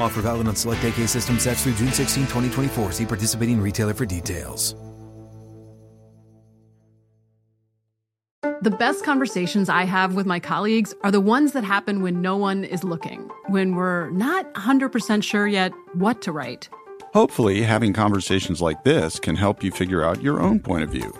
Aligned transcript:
Offer 0.00 0.22
valid 0.22 0.48
on 0.48 0.56
select 0.56 0.84
AK 0.84 1.08
system 1.08 1.38
sets 1.38 1.64
through 1.64 1.74
June 1.74 1.92
16, 1.92 2.24
2024. 2.24 2.92
See 2.92 3.06
participating 3.06 3.60
retailer 3.60 3.94
for 3.94 4.06
details. 4.06 4.74
The 8.62 8.70
best 8.70 9.04
conversations 9.04 9.68
I 9.68 9.84
have 9.84 10.14
with 10.14 10.24
my 10.24 10.40
colleagues 10.40 10.94
are 11.02 11.10
the 11.10 11.20
ones 11.20 11.52
that 11.52 11.64
happen 11.64 12.00
when 12.00 12.22
no 12.22 12.36
one 12.36 12.64
is 12.64 12.82
looking, 12.82 13.30
when 13.48 13.74
we're 13.74 14.08
not 14.10 14.52
100% 14.54 15.22
sure 15.22 15.46
yet 15.46 15.72
what 15.92 16.22
to 16.22 16.32
write. 16.32 16.70
Hopefully, 17.12 17.60
having 17.60 17.92
conversations 17.92 18.62
like 18.62 18.82
this 18.84 19.18
can 19.20 19.36
help 19.36 19.62
you 19.62 19.70
figure 19.70 20.02
out 20.02 20.22
your 20.22 20.40
own 20.40 20.60
point 20.60 20.82
of 20.82 20.88
view. 20.88 21.12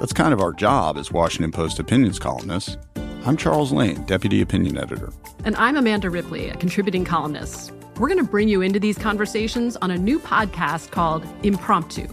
That's 0.00 0.14
kind 0.14 0.32
of 0.32 0.40
our 0.40 0.52
job 0.52 0.96
as 0.96 1.12
Washington 1.12 1.52
Post 1.52 1.78
opinions 1.78 2.18
columnists. 2.18 2.78
I'm 3.26 3.36
Charles 3.36 3.70
Lane, 3.70 4.02
Deputy 4.04 4.40
Opinion 4.40 4.78
Editor. 4.78 5.12
And 5.44 5.56
I'm 5.56 5.76
Amanda 5.76 6.08
Ripley, 6.08 6.48
a 6.48 6.56
contributing 6.56 7.04
columnist. 7.04 7.72
We're 7.98 8.06
going 8.06 8.24
to 8.24 8.30
bring 8.30 8.48
you 8.48 8.62
into 8.62 8.78
these 8.78 8.96
conversations 8.96 9.76
on 9.76 9.90
a 9.90 9.98
new 9.98 10.20
podcast 10.20 10.92
called 10.92 11.26
Impromptu. 11.42 12.06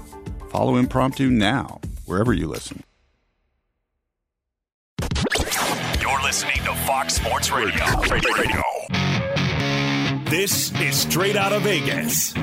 Follow 0.50 0.78
Impromptu 0.78 1.30
now, 1.30 1.80
wherever 2.05 2.33
you 2.33 2.47
listen. 2.47 2.81
You're 6.02 6.23
listening 6.23 6.58
to 6.63 6.73
Fox 6.88 7.13
Sports 7.13 7.52
Radio. 7.52 7.86
Radio. 8.02 8.63
This 10.28 10.72
is 10.81 10.95
Straight 10.95 11.35
Out 11.35 11.53
of 11.53 11.62
Vegas. 11.62 12.34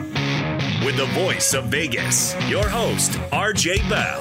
With 0.84 0.96
the 0.96 1.08
voice 1.12 1.52
of 1.52 1.64
Vegas, 1.64 2.36
your 2.48 2.68
host, 2.68 3.10
RJ 3.32 3.88
Bell. 3.88 4.20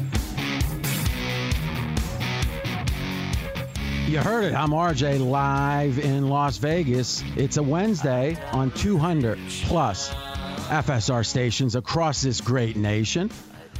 You 4.11 4.19
heard 4.19 4.43
it. 4.43 4.53
I'm 4.53 4.71
RJ 4.71 5.25
live 5.25 5.97
in 5.97 6.27
Las 6.27 6.57
Vegas. 6.57 7.23
It's 7.37 7.55
a 7.55 7.63
Wednesday 7.63 8.37
on 8.51 8.71
200 8.71 9.39
plus 9.67 10.09
FSR 10.09 11.25
stations 11.25 11.77
across 11.77 12.21
this 12.21 12.41
great 12.41 12.75
nation. 12.75 13.31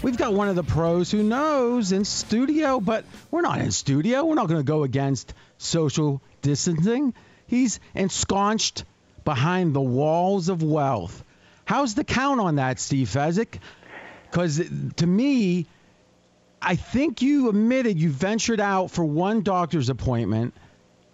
We've 0.02 0.16
got 0.16 0.34
one 0.34 0.48
of 0.48 0.56
the 0.56 0.64
pros 0.64 1.12
who 1.12 1.22
knows 1.22 1.92
in 1.92 2.06
studio, 2.06 2.80
but 2.80 3.04
we're 3.30 3.42
not 3.42 3.60
in 3.60 3.72
studio. 3.72 4.24
We're 4.24 4.36
not 4.36 4.48
going 4.48 4.62
to 4.62 4.66
go 4.66 4.84
against 4.84 5.34
social 5.58 6.22
distancing. 6.42 7.14
He's 7.48 7.82
ensconced 7.94 8.86
behind 9.26 9.76
the 9.76 9.82
walls 9.82 10.48
of 10.48 10.64
wealth. 10.64 11.26
How's 11.66 11.94
the 11.94 12.06
count 12.06 12.40
on 12.40 12.56
that, 12.56 12.80
Steve 12.80 13.10
Fezzik? 13.10 13.60
Because 14.30 14.62
to 14.96 15.06
me, 15.06 15.68
I 16.62 16.76
think 16.76 17.22
you 17.22 17.50
admitted 17.50 18.00
you 18.00 18.10
ventured 18.10 18.60
out 18.60 18.92
for 18.92 19.04
one 19.04 19.42
doctor's 19.42 19.90
appointment. 19.90 20.54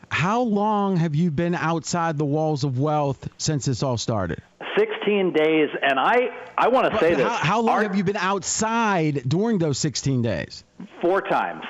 How 0.10 0.42
long 0.42 0.98
have 0.98 1.16
you 1.16 1.32
been 1.32 1.56
outside 1.56 2.18
the 2.18 2.26
walls 2.26 2.64
of 2.64 2.80
wealth 2.80 3.28
since 3.38 3.66
this 3.66 3.84
all 3.84 3.98
started? 3.98 4.42
16 4.78 5.34
days, 5.34 5.70
and 5.82 6.00
I 6.00 6.30
I 6.58 6.68
want 6.70 6.92
to 6.92 7.00
say 7.00 7.12
how, 7.12 7.18
this. 7.18 7.40
How 7.40 7.62
long 7.62 7.84
have 7.84 7.96
you 7.96 8.04
been 8.04 8.18
outside 8.18 9.24
during 9.28 9.58
those 9.58 9.78
16 9.80 10.22
days? 10.22 10.64
Four 11.02 11.22
times. 11.22 11.64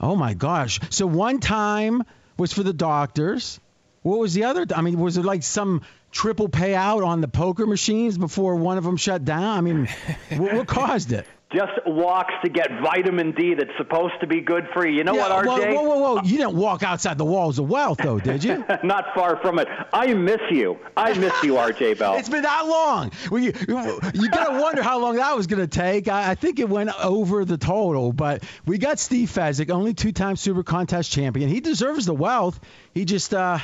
Oh 0.00 0.14
my 0.14 0.34
gosh! 0.34 0.80
So 0.90 1.06
one 1.06 1.40
time 1.40 2.04
was 2.36 2.52
for 2.52 2.62
the 2.62 2.72
doctors. 2.72 3.58
What 4.02 4.20
was 4.20 4.34
the 4.34 4.44
other? 4.44 4.66
I 4.74 4.82
mean, 4.82 4.98
was 4.98 5.16
it 5.16 5.24
like 5.24 5.42
some 5.42 5.82
triple 6.12 6.48
payout 6.48 7.04
on 7.04 7.20
the 7.20 7.28
poker 7.28 7.66
machines 7.66 8.16
before 8.16 8.54
one 8.56 8.78
of 8.78 8.84
them 8.84 8.96
shut 8.96 9.24
down? 9.24 9.58
I 9.58 9.60
mean, 9.60 9.88
what, 10.36 10.54
what 10.54 10.66
caused 10.68 11.12
it? 11.12 11.26
Just 11.50 11.72
walks 11.86 12.34
to 12.44 12.50
get 12.50 12.68
vitamin 12.82 13.32
D 13.32 13.54
that's 13.54 13.74
supposed 13.78 14.12
to 14.20 14.26
be 14.26 14.42
good 14.42 14.68
for 14.74 14.86
you. 14.86 14.98
You 14.98 15.04
know 15.04 15.14
Yeah, 15.14 15.30
what, 15.30 15.46
RJ? 15.46 15.74
Whoa, 15.74 15.82
whoa, 15.82 15.96
whoa, 15.98 16.14
whoa! 16.16 16.22
You 16.22 16.36
didn't 16.36 16.56
walk 16.56 16.82
outside 16.82 17.16
the 17.16 17.24
walls 17.24 17.58
of 17.58 17.70
wealth, 17.70 17.98
though, 18.02 18.18
did 18.20 18.44
you? 18.44 18.62
Not 18.84 19.14
far 19.14 19.38
from 19.40 19.58
it. 19.58 19.66
I 19.94 20.12
miss 20.12 20.42
you. 20.50 20.78
I 20.94 21.14
miss 21.14 21.32
you, 21.42 21.54
RJ 21.54 21.98
Bell. 21.98 22.16
It's 22.16 22.28
been 22.28 22.42
that 22.42 22.66
long. 22.66 23.12
Well, 23.30 23.42
you, 23.42 23.54
you 23.66 24.30
gotta 24.30 24.60
wonder 24.60 24.82
how 24.82 25.00
long 25.00 25.16
that 25.16 25.34
was 25.34 25.46
gonna 25.46 25.66
take. 25.66 26.06
I, 26.08 26.32
I 26.32 26.34
think 26.34 26.58
it 26.58 26.68
went 26.68 26.90
over 27.02 27.46
the 27.46 27.56
total, 27.56 28.12
but 28.12 28.42
we 28.66 28.76
got 28.76 28.98
Steve 28.98 29.30
Fezzik, 29.30 29.70
only 29.70 29.94
two-time 29.94 30.36
Super 30.36 30.62
Contest 30.62 31.10
champion. 31.10 31.48
He 31.48 31.60
deserves 31.60 32.04
the 32.04 32.14
wealth. 32.14 32.60
He 32.92 33.06
just, 33.06 33.32
uh, 33.32 33.58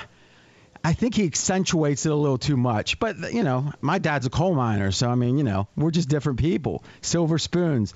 I 0.85 0.93
think 0.93 1.15
he 1.15 1.25
accentuates 1.25 2.05
it 2.05 2.13
a 2.13 2.15
little 2.15 2.39
too 2.39 2.59
much. 2.59 2.99
But 2.99 3.33
you 3.33 3.43
know, 3.43 3.73
my 3.81 3.99
dad's 3.99 4.27
a 4.27 4.31
coal 4.31 4.55
miner, 4.55 4.93
so 4.93 5.09
I 5.09 5.15
mean, 5.15 5.39
you 5.39 5.45
know, 5.45 5.67
we're 5.77 5.91
just 5.91 6.11
different 6.11 6.39
people. 6.39 6.85
Silver 7.01 7.39
spoons, 7.39 7.95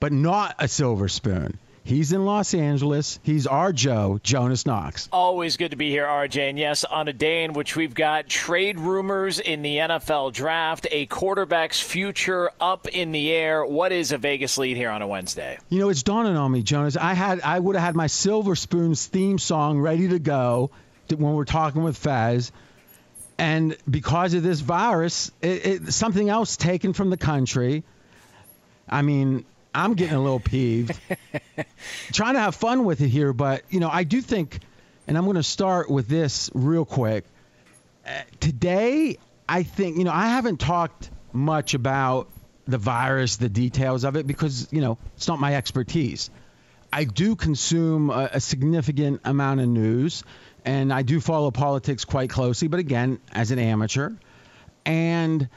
but 0.00 0.12
not 0.12 0.56
a 0.58 0.66
silver 0.66 1.08
spoon. 1.08 1.58
He's 1.84 2.12
in 2.12 2.24
Los 2.24 2.54
Angeles. 2.54 3.18
He's 3.24 3.46
our 3.48 3.72
Joe, 3.72 4.20
Jonas 4.22 4.66
Knox. 4.66 5.08
Always 5.12 5.56
good 5.56 5.72
to 5.72 5.76
be 5.76 5.90
here, 5.90 6.06
RJ. 6.06 6.50
And 6.50 6.58
yes, 6.58 6.84
on 6.84 7.08
a 7.08 7.12
day 7.12 7.42
in 7.42 7.54
which 7.54 7.74
we've 7.74 7.92
got 7.92 8.28
trade 8.28 8.78
rumors 8.78 9.40
in 9.40 9.62
the 9.62 9.78
NFL 9.78 10.32
draft, 10.32 10.86
a 10.92 11.06
quarterback's 11.06 11.80
future 11.80 12.50
up 12.60 12.86
in 12.86 13.10
the 13.10 13.32
air. 13.32 13.66
What 13.66 13.90
is 13.90 14.12
a 14.12 14.18
Vegas 14.18 14.58
lead 14.58 14.76
here 14.76 14.90
on 14.90 15.02
a 15.02 15.08
Wednesday? 15.08 15.58
You 15.70 15.80
know, 15.80 15.88
it's 15.88 16.04
dawning 16.04 16.36
on 16.36 16.52
me, 16.52 16.62
Jonas. 16.62 16.96
I 16.96 17.14
had 17.14 17.40
I 17.40 17.58
would 17.58 17.74
have 17.74 17.84
had 17.84 17.96
my 17.96 18.06
Silver 18.06 18.54
Spoons 18.54 19.04
theme 19.06 19.38
song 19.38 19.80
ready 19.80 20.06
to 20.08 20.20
go 20.20 20.70
when 21.18 21.34
we're 21.34 21.44
talking 21.44 21.82
with 21.82 22.00
Faz. 22.02 22.50
And 23.38 23.76
because 23.88 24.34
of 24.34 24.42
this 24.42 24.60
virus, 24.60 25.32
it, 25.40 25.66
it, 25.66 25.92
something 25.92 26.28
else 26.28 26.56
taken 26.56 26.92
from 26.92 27.10
the 27.10 27.16
country. 27.16 27.82
I 28.88 29.02
mean, 29.02 29.44
I'm 29.74 29.94
getting 29.94 30.14
a 30.14 30.22
little 30.22 30.40
peeved. 30.40 30.98
Trying 32.12 32.34
to 32.34 32.40
have 32.40 32.54
fun 32.54 32.84
with 32.84 33.00
it 33.00 33.08
here, 33.08 33.32
but 33.32 33.62
you 33.70 33.80
know, 33.80 33.88
I 33.90 34.04
do 34.04 34.20
think, 34.20 34.60
and 35.06 35.16
I'm 35.16 35.24
going 35.24 35.36
to 35.36 35.42
start 35.42 35.90
with 35.90 36.08
this 36.08 36.50
real 36.54 36.84
quick. 36.84 37.24
Uh, 38.06 38.10
today, 38.40 39.16
I 39.48 39.62
think 39.62 39.96
you 39.96 40.04
know 40.04 40.12
I 40.12 40.28
haven't 40.28 40.58
talked 40.60 41.10
much 41.32 41.74
about 41.74 42.28
the 42.66 42.78
virus, 42.78 43.36
the 43.36 43.48
details 43.48 44.04
of 44.04 44.16
it, 44.16 44.26
because 44.26 44.68
you 44.70 44.80
know 44.80 44.98
it's 45.16 45.28
not 45.28 45.40
my 45.40 45.54
expertise. 45.54 46.30
I 46.92 47.04
do 47.04 47.36
consume 47.36 48.10
a, 48.10 48.30
a 48.34 48.40
significant 48.40 49.22
amount 49.24 49.60
of 49.60 49.68
news, 49.68 50.24
and 50.64 50.92
I 50.92 51.02
do 51.02 51.20
follow 51.20 51.50
politics 51.50 52.04
quite 52.04 52.30
closely. 52.30 52.68
But 52.68 52.80
again, 52.80 53.20
as 53.32 53.50
an 53.50 53.58
amateur, 53.58 54.10
and 54.84 55.48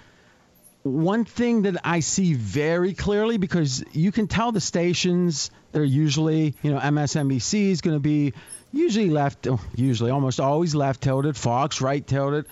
one 0.84 1.26
thing 1.26 1.64
that 1.64 1.78
I 1.84 2.02
see 2.02 2.34
very 2.36 2.94
clearly 2.94 3.38
because 3.38 3.84
you 3.92 4.12
can 4.12 4.28
tell 4.28 4.52
the 4.52 4.62
stations 4.62 5.50
they're 5.72 5.84
usually, 5.84 6.54
you 6.62 6.72
know, 6.72 6.80
MSNBC 6.80 7.72
is 7.72 7.82
going 7.82 7.96
to 7.96 8.00
be 8.00 8.34
usually 8.72 9.10
left, 9.10 9.48
oh, 9.48 9.60
usually 9.76 10.12
almost 10.12 10.40
always 10.40 10.76
left 10.76 11.02
tilted, 11.02 11.36
Fox 11.36 11.82
right 11.82 12.06
tilted. 12.06 12.46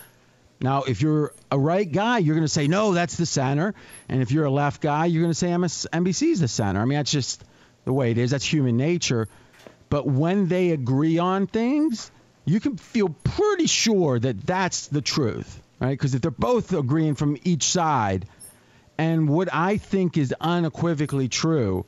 Now, 0.59 0.83
if 0.83 1.01
you're 1.01 1.33
a 1.51 1.59
right 1.59 1.89
guy, 1.89 2.19
you're 2.19 2.35
going 2.35 2.45
to 2.45 2.51
say 2.51 2.67
no, 2.67 2.93
that's 2.93 3.17
the 3.17 3.25
center, 3.25 3.75
and 4.09 4.21
if 4.21 4.31
you're 4.31 4.45
a 4.45 4.51
left 4.51 4.81
guy, 4.81 5.05
you're 5.05 5.21
going 5.21 5.31
to 5.31 5.37
say 5.37 5.49
MSNBC 5.49 6.31
is 6.31 6.39
the 6.39 6.47
center. 6.47 6.81
I 6.81 6.85
mean, 6.85 6.97
that's 6.97 7.11
just 7.11 7.43
the 7.85 7.93
way 7.93 8.11
it 8.11 8.17
is. 8.17 8.31
That's 8.31 8.45
human 8.45 8.77
nature. 8.77 9.27
But 9.89 10.07
when 10.07 10.47
they 10.47 10.71
agree 10.71 11.19
on 11.19 11.47
things, 11.47 12.09
you 12.45 12.59
can 12.59 12.77
feel 12.77 13.09
pretty 13.09 13.67
sure 13.67 14.19
that 14.19 14.45
that's 14.45 14.87
the 14.87 15.01
truth 15.01 15.61
right? 15.83 15.91
Because 15.91 16.15
if 16.15 16.21
they're 16.21 16.31
both 16.31 16.73
agreeing 16.73 17.15
from 17.15 17.37
each 17.43 17.63
side, 17.63 18.25
and 18.97 19.27
what 19.27 19.49
I 19.53 19.77
think 19.77 20.17
is 20.17 20.33
unequivocally 20.39 21.27
true 21.27 21.85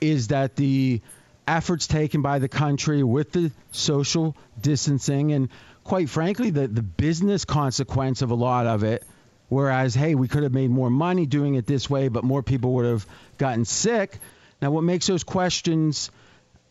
is 0.00 0.28
that 0.28 0.54
the 0.56 1.00
efforts 1.46 1.86
taken 1.86 2.22
by 2.22 2.38
the 2.38 2.48
country 2.48 3.02
with 3.02 3.32
the 3.32 3.50
social 3.72 4.36
distancing 4.60 5.32
and 5.32 5.48
quite 5.82 6.08
frankly 6.10 6.50
the, 6.50 6.68
the 6.68 6.82
business 6.82 7.46
consequence 7.46 8.20
of 8.20 8.30
a 8.30 8.34
lot 8.34 8.66
of 8.66 8.84
it 8.84 9.02
whereas 9.48 9.94
hey 9.94 10.14
we 10.14 10.28
could 10.28 10.42
have 10.42 10.52
made 10.52 10.68
more 10.68 10.90
money 10.90 11.24
doing 11.24 11.54
it 11.54 11.66
this 11.66 11.88
way 11.88 12.08
but 12.08 12.22
more 12.22 12.42
people 12.42 12.74
would 12.74 12.84
have 12.84 13.06
gotten 13.38 13.64
sick 13.64 14.18
now 14.60 14.70
what 14.70 14.84
makes 14.84 15.06
those 15.06 15.24
questions 15.24 16.10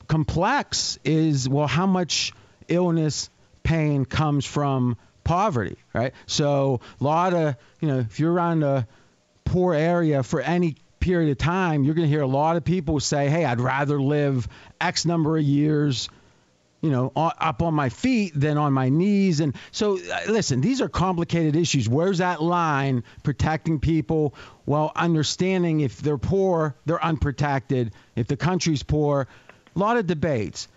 complex 0.08 1.00
is 1.04 1.50
well 1.50 1.66
how 1.66 1.88
much 1.88 2.32
illness 2.68 3.30
pain 3.64 4.06
comes 4.06 4.46
from 4.46 4.98
poverty, 5.24 5.78
right? 5.94 6.14
So 6.26 6.82
a 7.00 7.04
lot 7.04 7.34
of, 7.34 7.56
you 7.82 7.88
know, 7.88 8.00
if 8.00 8.20
you're 8.20 8.32
around 8.32 8.64
a 8.64 8.88
poor 9.46 9.74
area 9.74 10.24
for 10.24 10.42
any 10.42 10.76
period 11.00 11.32
of 11.32 11.38
time, 11.38 11.84
you're 11.84 11.96
going 11.96 12.08
to 12.08 12.10
hear 12.10 12.22
a 12.22 12.28
lot 12.28 12.56
of 12.56 12.64
people 12.64 13.00
say, 13.00 13.30
hey, 13.30 13.46
I'd 13.46 13.62
rather 13.62 14.02
live 14.02 14.48
X 14.80 15.06
number 15.06 15.38
of 15.38 15.44
years 15.44 16.10
you 16.82 16.92
know, 16.92 17.12
up 17.16 17.64
on 17.64 17.74
my 17.74 17.90
feet 17.90 18.34
than 18.36 18.58
on 18.58 18.72
my 18.72 18.90
knees. 18.90 19.40
And 19.40 19.56
so, 19.72 19.98
uh, 19.98 20.20
listen, 20.28 20.62
these 20.62 20.80
are 20.80 20.88
complicated 20.88 21.56
issues. 21.56 21.90
Where's 21.90 22.20
that 22.20 22.42
line 22.42 23.04
protecting 23.24 23.80
people 23.80 24.36
while 24.66 24.92
understanding 24.96 25.80
if 25.80 25.98
they're 25.98 26.20
poor, 26.20 26.76
they're 26.86 27.04
unprotected? 27.04 27.94
If 28.16 28.28
the 28.28 28.38
country's 28.38 28.84
poor, 28.84 29.28
a 29.76 29.80
lot 29.80 29.98
of 29.98 30.06
debates 30.06 30.68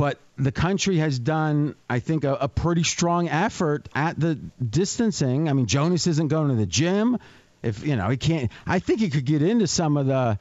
but 0.00 0.18
the 0.38 0.50
country 0.50 0.96
has 0.96 1.18
done, 1.18 1.74
I 1.90 1.98
think, 1.98 2.24
a, 2.24 2.32
a, 2.32 2.48
pretty 2.48 2.84
strong 2.84 3.28
effort 3.28 3.86
at 3.94 4.18
the 4.18 4.34
distancing. 4.34 5.46
I 5.46 5.52
mean, 5.52 5.66
Jonas 5.66 6.06
isn't 6.06 6.28
going 6.28 6.48
to 6.48 6.54
the 6.54 6.64
gym. 6.64 7.18
If 7.62 7.86
you 7.86 7.96
know, 7.96 8.08
he 8.08 8.16
can't. 8.16 8.50
I 8.66 8.78
think 8.78 9.00
he 9.00 9.10
could 9.10 9.26
get 9.26 9.42
into 9.42 9.66
some 9.66 9.98
of 9.98 10.06
the 10.06 10.38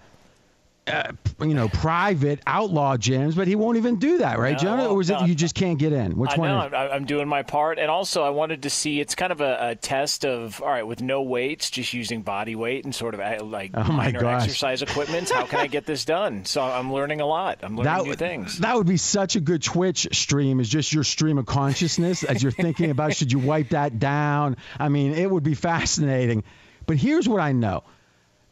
uh, 0.90 1.12
you 1.42 1.54
know, 1.54 1.70
private 1.70 2.42
outlaw 2.46 2.98
gyms, 2.98 3.36
but 3.36 3.48
he 3.48 3.56
won't 3.56 3.78
even 3.78 3.98
do 3.98 4.20
that, 4.20 4.40
right, 4.40 4.54
no, 4.54 4.58
John? 4.58 4.80
Or 4.82 5.02
is 5.02 5.10
no, 5.10 5.22
it 5.22 5.28
you 5.28 5.36
just 5.36 5.56
can't 5.56 5.80
get 5.80 5.94
in? 5.94 6.18
Which 6.18 6.32
I 6.32 6.38
one? 6.38 6.72
Know, 6.72 6.78
I'm 6.78 7.06
doing 7.06 7.28
my 7.28 7.44
part, 7.44 7.80
and 7.80 7.90
also 7.90 8.24
I 8.24 8.30
wanted 8.30 8.64
to 8.64 8.70
see. 8.70 9.00
It's 9.00 9.16
kind 9.16 9.32
of 9.32 9.42
a, 9.42 9.70
a, 9.70 9.76
test 9.76 10.26
of 10.26 10.62
all 10.62 10.70
right 10.70 10.86
with 10.86 11.02
no 11.02 11.22
weights, 11.22 11.70
just 11.70 11.94
using 11.94 12.22
body 12.22 12.56
weight 12.56 12.84
and 12.84 12.94
sort 12.94 13.14
of 13.14 13.20
uh, 13.20 13.44
like 13.44 13.72
oh 13.74 13.84
my 13.84 14.06
minor 14.06 14.22
gosh. 14.22 14.44
exercise 14.44 14.82
equipment. 14.82 15.30
How 15.30 15.46
can 15.46 15.60
I 15.60 15.68
get 15.68 15.86
this 15.86 16.06
done? 16.06 16.46
So 16.50 16.64
I'm 16.64 16.92
learning 16.92 17.22
a 17.22 17.26
lot. 17.28 17.60
I'm 17.62 17.78
learning 17.78 17.94
that, 17.94 18.04
new 18.06 18.16
things. 18.16 18.60
That 18.60 18.76
would 18.76 18.88
be 18.88 18.98
such 18.98 19.36
a 19.36 19.40
good 19.40 19.62
Twitch 19.62 20.08
stream. 20.14 20.60
Is 20.60 20.68
just 20.68 20.92
your 20.92 21.04
stream 21.04 21.38
of 21.38 21.46
consciousness 21.46 22.24
as 22.24 22.42
you're 22.42 22.52
thinking 22.52 22.90
about 22.90 23.16
should 23.16 23.32
you 23.32 23.40
wipe 23.40 23.70
that 23.70 24.00
down? 24.00 24.58
I 24.80 24.90
mean, 24.90 25.14
it 25.14 25.30
would 25.30 25.44
be 25.44 25.54
fascinating. 25.54 26.44
But 26.86 26.98
here's 26.98 27.30
what 27.30 27.40
I 27.40 27.52
know 27.52 27.84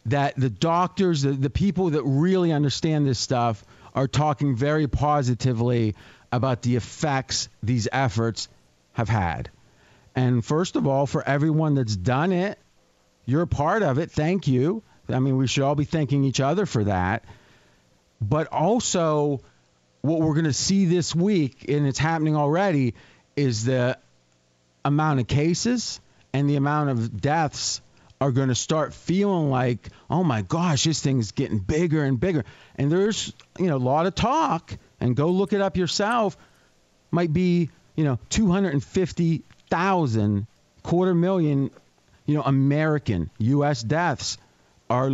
that 0.08 0.36
the 0.36 0.50
doctors, 0.50 1.22
the, 1.22 1.32
the 1.32 1.50
people 1.50 1.92
that 1.92 2.04
really 2.04 2.52
understand 2.52 3.06
this 3.06 3.20
stuff, 3.20 3.64
are 3.94 4.08
talking 4.08 4.56
very 4.56 4.88
positively 4.88 5.96
about 6.32 6.62
the 6.62 6.76
effects 6.76 7.50
these 7.64 7.88
efforts 7.92 8.48
have 8.94 9.10
had. 9.10 9.50
And 10.16 10.44
first 10.44 10.76
of 10.76 10.88
all, 10.88 11.06
for 11.06 11.28
everyone 11.28 11.76
that's 11.76 11.96
done 11.96 12.32
it, 12.32 12.58
you're 13.26 13.44
a 13.44 13.48
part 13.48 13.84
of 13.84 13.98
it. 13.98 14.12
Thank 14.12 14.48
you. 14.48 14.82
I 15.10 15.20
mean, 15.20 15.38
we 15.38 15.48
should 15.48 15.64
all 15.64 15.76
be 15.76 15.86
thanking 15.86 16.24
each 16.24 16.40
other 16.40 16.66
for 16.66 16.84
that. 16.86 17.24
But 18.22 18.48
also, 18.48 19.42
what 20.02 20.22
we're 20.22 20.34
going 20.34 20.46
to 20.46 20.54
see 20.54 20.86
this 20.86 21.14
week, 21.14 21.66
and 21.70 21.86
it's 21.86 22.00
happening 22.00 22.36
already, 22.36 22.96
is 23.36 23.66
the 23.66 23.98
amount 24.84 25.20
of 25.20 25.28
cases 25.28 26.00
and 26.34 26.50
the 26.50 26.56
amount 26.56 26.90
of 26.90 27.22
deaths 27.22 27.82
are 28.20 28.32
going 28.32 28.50
to 28.50 28.56
start 28.56 28.94
feeling 28.94 29.50
like, 29.52 29.90
oh 30.10 30.24
my 30.24 30.42
gosh, 30.42 30.86
this 30.86 31.02
thing's 31.02 31.32
getting 31.32 31.60
bigger 31.60 32.04
and 32.04 32.20
bigger. 32.20 32.44
And 32.76 32.92
there's, 32.92 33.32
you 33.60 33.68
know, 33.68 33.76
a 33.76 33.78
lot 33.78 34.08
of 34.08 34.16
talk, 34.16 34.76
and 35.00 35.16
go 35.16 35.30
look 35.30 35.54
it 35.54 35.62
up 35.62 35.78
yourself, 35.78 36.36
might 37.12 37.32
be, 37.32 37.70
you 37.96 38.04
know, 38.04 38.18
250,000, 38.30 40.48
quarter 40.84 41.14
million, 41.14 41.70
you 42.26 42.36
know, 42.36 42.42
American 42.42 43.30
U.S. 43.38 43.84
deaths 43.84 44.38
are 44.90 45.12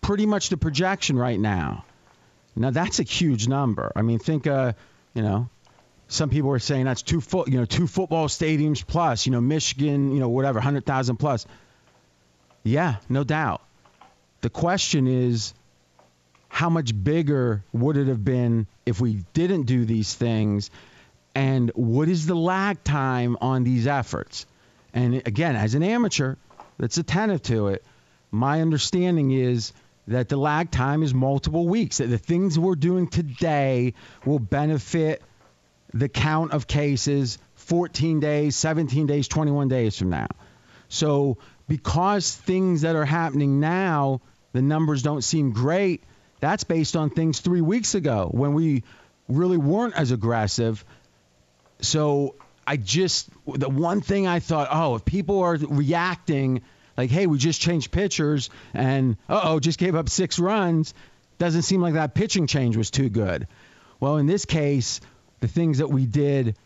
pretty 0.00 0.26
much 0.26 0.48
the 0.48 0.56
projection 0.56 1.16
right 1.16 1.38
now. 1.38 1.84
Now 2.56 2.70
that's 2.70 2.98
a 2.98 3.04
huge 3.04 3.48
number. 3.48 3.92
I 3.94 4.02
mean, 4.02 4.18
think, 4.18 4.46
uh, 4.46 4.72
you 5.14 5.22
know, 5.22 5.48
some 6.08 6.28
people 6.28 6.50
are 6.50 6.58
saying 6.58 6.86
that's 6.86 7.02
two 7.02 7.20
foot, 7.20 7.48
you 7.48 7.58
know, 7.58 7.64
two 7.64 7.86
football 7.86 8.26
stadiums 8.26 8.84
plus, 8.84 9.26
you 9.26 9.32
know, 9.32 9.40
Michigan, 9.40 10.12
you 10.12 10.18
know, 10.18 10.28
whatever, 10.28 10.60
hundred 10.60 10.84
thousand 10.84 11.16
plus. 11.16 11.46
Yeah, 12.62 12.96
no 13.08 13.24
doubt. 13.24 13.62
The 14.42 14.50
question 14.50 15.06
is 15.06 15.54
how 16.48 16.70
much 16.70 16.92
bigger 17.04 17.64
would 17.72 17.96
it 17.96 18.08
have 18.08 18.24
been 18.24 18.66
if 18.84 19.00
we 19.00 19.24
didn't 19.32 19.62
do 19.62 19.84
these 19.84 20.14
things? 20.14 20.70
And 21.34 21.70
what 21.74 22.08
is 22.08 22.26
the 22.26 22.34
lag 22.34 22.82
time 22.82 23.36
on 23.40 23.64
these 23.64 23.86
efforts? 23.86 24.46
And 24.92 25.14
again, 25.26 25.56
as 25.56 25.74
an 25.74 25.82
amateur 25.82 26.34
that's 26.78 26.98
attentive 26.98 27.42
to 27.44 27.68
it, 27.68 27.84
my 28.30 28.60
understanding 28.60 29.30
is 29.30 29.72
that 30.08 30.28
the 30.28 30.36
lag 30.36 30.70
time 30.70 31.02
is 31.02 31.14
multiple 31.14 31.68
weeks, 31.68 31.98
that 31.98 32.08
the 32.08 32.18
things 32.18 32.58
we're 32.58 32.74
doing 32.74 33.06
today 33.06 33.94
will 34.24 34.38
benefit 34.38 35.22
the 35.94 36.08
count 36.08 36.52
of 36.52 36.66
cases 36.66 37.38
14 37.56 38.20
days, 38.20 38.56
17 38.56 39.06
days, 39.06 39.28
21 39.28 39.68
days 39.68 39.96
from 39.96 40.10
now. 40.10 40.26
So 40.90 41.38
because 41.68 42.34
things 42.34 42.82
that 42.82 42.96
are 42.96 43.06
happening 43.06 43.60
now, 43.60 44.20
the 44.52 44.60
numbers 44.60 45.02
don't 45.02 45.22
seem 45.22 45.52
great, 45.52 46.02
that's 46.40 46.64
based 46.64 46.96
on 46.96 47.08
things 47.08 47.40
three 47.40 47.60
weeks 47.60 47.94
ago 47.94 48.28
when 48.30 48.52
we 48.52 48.82
really 49.28 49.56
weren't 49.56 49.94
as 49.94 50.10
aggressive. 50.10 50.84
So 51.80 52.34
I 52.66 52.76
just, 52.76 53.30
the 53.46 53.70
one 53.70 54.00
thing 54.00 54.26
I 54.26 54.40
thought, 54.40 54.68
oh, 54.70 54.96
if 54.96 55.04
people 55.04 55.40
are 55.40 55.56
reacting 55.56 56.62
like, 56.96 57.10
hey, 57.10 57.26
we 57.26 57.38
just 57.38 57.60
changed 57.60 57.92
pitchers 57.92 58.50
and, 58.74 59.16
uh 59.28 59.40
oh, 59.44 59.60
just 59.60 59.78
gave 59.78 59.94
up 59.94 60.08
six 60.08 60.38
runs, 60.38 60.92
doesn't 61.38 61.62
seem 61.62 61.80
like 61.80 61.94
that 61.94 62.14
pitching 62.14 62.46
change 62.46 62.76
was 62.76 62.90
too 62.90 63.08
good. 63.08 63.46
Well, 64.00 64.16
in 64.16 64.26
this 64.26 64.44
case, 64.44 65.00
the 65.38 65.48
things 65.48 65.78
that 65.78 65.88
we 65.88 66.04
did, 66.04 66.56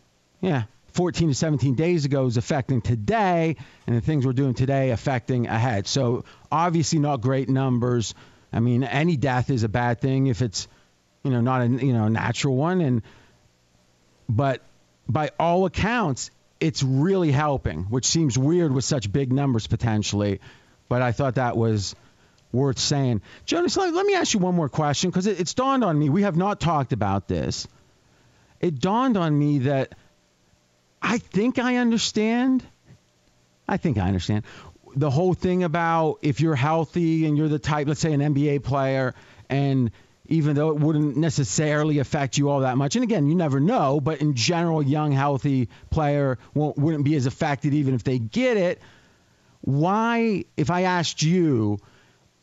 yeah, 0.41 0.65
14 0.95 1.29
to 1.29 1.35
17 1.35 1.75
days 1.75 2.05
ago 2.05 2.27
is 2.27 2.37
affecting 2.37 2.81
today, 2.81 3.57
and 3.87 3.97
the 3.97 4.01
things 4.01 4.25
we're 4.25 4.33
doing 4.33 4.55
today 4.55 4.91
affecting 4.91 5.47
ahead. 5.47 5.87
So 5.87 6.25
obviously 6.51 7.01
not 7.01 7.21
great 7.21 7.49
numbers. 7.49 8.15
I 8.53 8.61
mean, 8.61 8.85
any 8.85 9.17
death 9.17 9.51
is 9.51 9.65
a 9.65 9.69
bad 9.69 10.01
thing 10.01 10.29
if 10.29 10.41
it's, 10.41 10.69
you 11.25 11.31
know, 11.31 11.41
not 11.41 11.63
a 11.63 11.67
you 11.67 11.93
know 11.93 12.09
natural 12.09 12.55
one, 12.55 12.81
and 12.81 13.03
but 14.29 14.63
by 15.09 15.31
all 15.39 15.67
accounts, 15.67 16.31
it's 16.61 16.83
really 16.83 17.33
helping, 17.33 17.85
which 17.85 18.07
seems 18.07 18.39
weird 18.39 18.73
with 18.73 18.85
such 18.85 19.13
big 19.13 19.33
numbers 19.33 19.67
potentially. 19.67 20.41
But 20.89 21.03
I 21.03 21.13
thought 21.13 21.35
that 21.35 21.57
was 21.57 21.97
worth 22.53 22.79
saying. 22.79 23.21
Jonas, 23.45 23.77
let, 23.77 24.07
me 24.07 24.15
ask 24.15 24.33
you 24.33 24.41
one 24.41 24.55
more 24.55 24.69
question 24.69 25.11
because 25.11 25.27
it, 25.27 25.41
it's 25.41 25.55
dawned 25.55 25.83
on 25.83 25.99
me. 25.99 26.09
We 26.09 26.23
have 26.23 26.37
not 26.37 26.61
talked 26.61 26.93
about 26.93 27.27
this. 27.27 27.67
It 28.61 28.79
dawned 28.79 29.17
on 29.17 29.37
me 29.37 29.59
that 29.61 29.95
I 31.05 31.19
think 31.19 31.59
I 31.61 31.77
understand. 31.77 32.65
I 33.69 33.77
think 33.77 33.99
I 33.99 34.09
understand 34.09 34.45
the 34.97 35.11
whole 35.11 35.35
thing 35.35 35.65
about 35.65 36.19
if 36.23 36.41
you're 36.41 36.55
healthy 36.55 37.27
and 37.27 37.37
you're 37.37 37.49
the 37.49 37.59
type, 37.59 37.89
let's 37.89 38.01
say 38.01 38.13
an 38.13 38.21
NBA 38.21 38.63
player, 38.63 39.15
and 39.49 39.91
even 40.27 40.57
though 40.57 40.71
it 40.71 40.77
wouldn't 40.77 41.17
necessarily 41.17 41.99
affect 41.99 42.39
you 42.39 42.49
all 42.49 42.61
that 42.61 42.77
much, 42.79 42.97
and 42.97 43.03
again, 43.03 43.29
you 43.29 43.35
never 43.35 43.61
know, 43.61 44.01
but 44.01 44.21
in 44.21 44.35
general, 44.35 44.83
young, 44.83 45.13
healthy 45.13 45.69
player 45.91 46.39
wouldn't 46.55 47.05
be 47.05 47.15
as 47.17 47.27
affected 47.27 47.75
even 47.75 47.95
if 47.95 48.05
they 48.05 48.19
get 48.19 48.57
it. 48.57 48.81
why, 49.61 50.45
if 50.57 50.71
I 50.71 50.83
asked 50.83 51.23
you, 51.23 51.79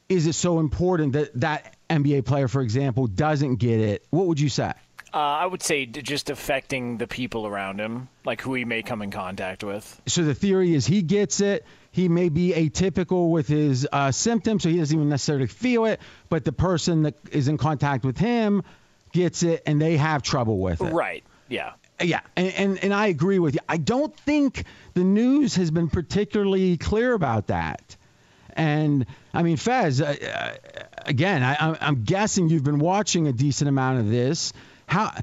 is 0.09 0.27
it 0.27 0.33
so 0.33 0.59
important 0.59 1.13
that 1.13 1.39
that 1.39 1.77
NBA 1.89 2.25
player, 2.25 2.47
for 2.47 2.61
example, 2.61 3.07
doesn't 3.07 3.55
get 3.55 3.79
it? 3.79 4.05
What 4.09 4.27
would 4.27 4.39
you 4.39 4.49
say? 4.49 4.73
Uh, 5.13 5.17
I 5.17 5.45
would 5.45 5.61
say 5.61 5.85
just 5.85 6.29
affecting 6.29 6.97
the 6.97 7.07
people 7.07 7.45
around 7.45 7.79
him, 7.79 8.07
like 8.23 8.41
who 8.41 8.53
he 8.53 8.63
may 8.63 8.81
come 8.81 9.01
in 9.01 9.11
contact 9.11 9.63
with. 9.63 10.01
So 10.07 10.23
the 10.23 10.33
theory 10.33 10.73
is 10.73 10.85
he 10.85 11.01
gets 11.01 11.41
it. 11.41 11.65
He 11.91 12.07
may 12.07 12.29
be 12.29 12.53
atypical 12.53 13.29
with 13.29 13.47
his 13.47 13.85
uh, 13.91 14.11
symptoms, 14.11 14.63
so 14.63 14.69
he 14.69 14.77
doesn't 14.77 14.95
even 14.95 15.09
necessarily 15.09 15.47
feel 15.47 15.85
it. 15.85 15.99
But 16.29 16.45
the 16.45 16.53
person 16.53 17.03
that 17.03 17.15
is 17.31 17.49
in 17.49 17.57
contact 17.57 18.05
with 18.05 18.17
him 18.17 18.63
gets 19.11 19.43
it, 19.43 19.63
and 19.65 19.81
they 19.81 19.97
have 19.97 20.21
trouble 20.21 20.59
with 20.59 20.81
it. 20.81 20.93
Right. 20.93 21.25
Yeah. 21.49 21.73
Yeah, 22.01 22.21
and, 22.35 22.53
and, 22.53 22.83
and 22.83 22.93
I 22.93 23.07
agree 23.07 23.37
with 23.37 23.53
you. 23.53 23.59
I 23.69 23.77
don't 23.77 24.15
think 24.21 24.63
the 24.95 25.03
news 25.03 25.55
has 25.57 25.69
been 25.69 25.87
particularly 25.87 26.77
clear 26.77 27.13
about 27.13 27.47
that. 27.47 27.95
And 28.53 29.05
I 29.33 29.43
mean, 29.43 29.57
Fez, 29.57 30.01
uh, 30.01 30.05
uh, 30.05 30.51
again, 31.05 31.43
I, 31.43 31.77
I'm 31.79 32.03
guessing 32.03 32.49
you've 32.49 32.63
been 32.63 32.79
watching 32.79 33.27
a 33.27 33.33
decent 33.33 33.69
amount 33.69 33.99
of 33.99 34.09
this. 34.09 34.51
How 34.91 35.13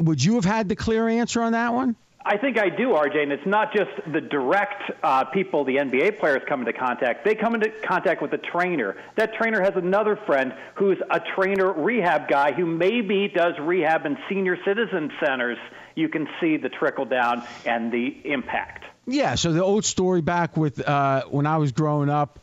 would 0.00 0.22
you 0.22 0.34
have 0.34 0.44
had 0.44 0.68
the 0.68 0.76
clear 0.76 1.08
answer 1.08 1.40
on 1.40 1.52
that 1.52 1.72
one? 1.72 1.96
I 2.22 2.36
think 2.36 2.58
I 2.58 2.68
do, 2.68 2.90
RJ, 2.90 3.22
and 3.22 3.32
it's 3.32 3.46
not 3.46 3.72
just 3.72 3.90
the 4.12 4.20
direct 4.20 4.82
uh, 5.02 5.24
people 5.24 5.64
the 5.64 5.76
NBA 5.76 6.20
players 6.20 6.42
come 6.46 6.60
into 6.60 6.74
contact. 6.74 7.24
They 7.24 7.34
come 7.34 7.54
into 7.54 7.70
contact 7.82 8.20
with 8.20 8.30
a 8.34 8.38
trainer. 8.38 8.98
That 9.16 9.32
trainer 9.36 9.62
has 9.62 9.72
another 9.74 10.16
friend 10.26 10.52
who's 10.74 10.98
a 11.10 11.18
trainer 11.34 11.72
rehab 11.72 12.28
guy 12.28 12.52
who 12.52 12.66
maybe 12.66 13.32
does 13.34 13.54
rehab 13.58 14.04
in 14.04 14.18
senior 14.28 14.58
citizen 14.66 15.10
centers. 15.18 15.56
You 15.94 16.10
can 16.10 16.28
see 16.38 16.58
the 16.58 16.68
trickle 16.68 17.06
down 17.06 17.42
and 17.64 17.90
the 17.90 18.20
impact. 18.26 18.84
Yeah, 19.06 19.34
so 19.34 19.54
the 19.54 19.64
old 19.64 19.86
story 19.86 20.20
back 20.20 20.58
with 20.58 20.86
uh, 20.86 21.24
when 21.30 21.46
I 21.46 21.56
was 21.56 21.72
growing 21.72 22.10
up 22.10 22.38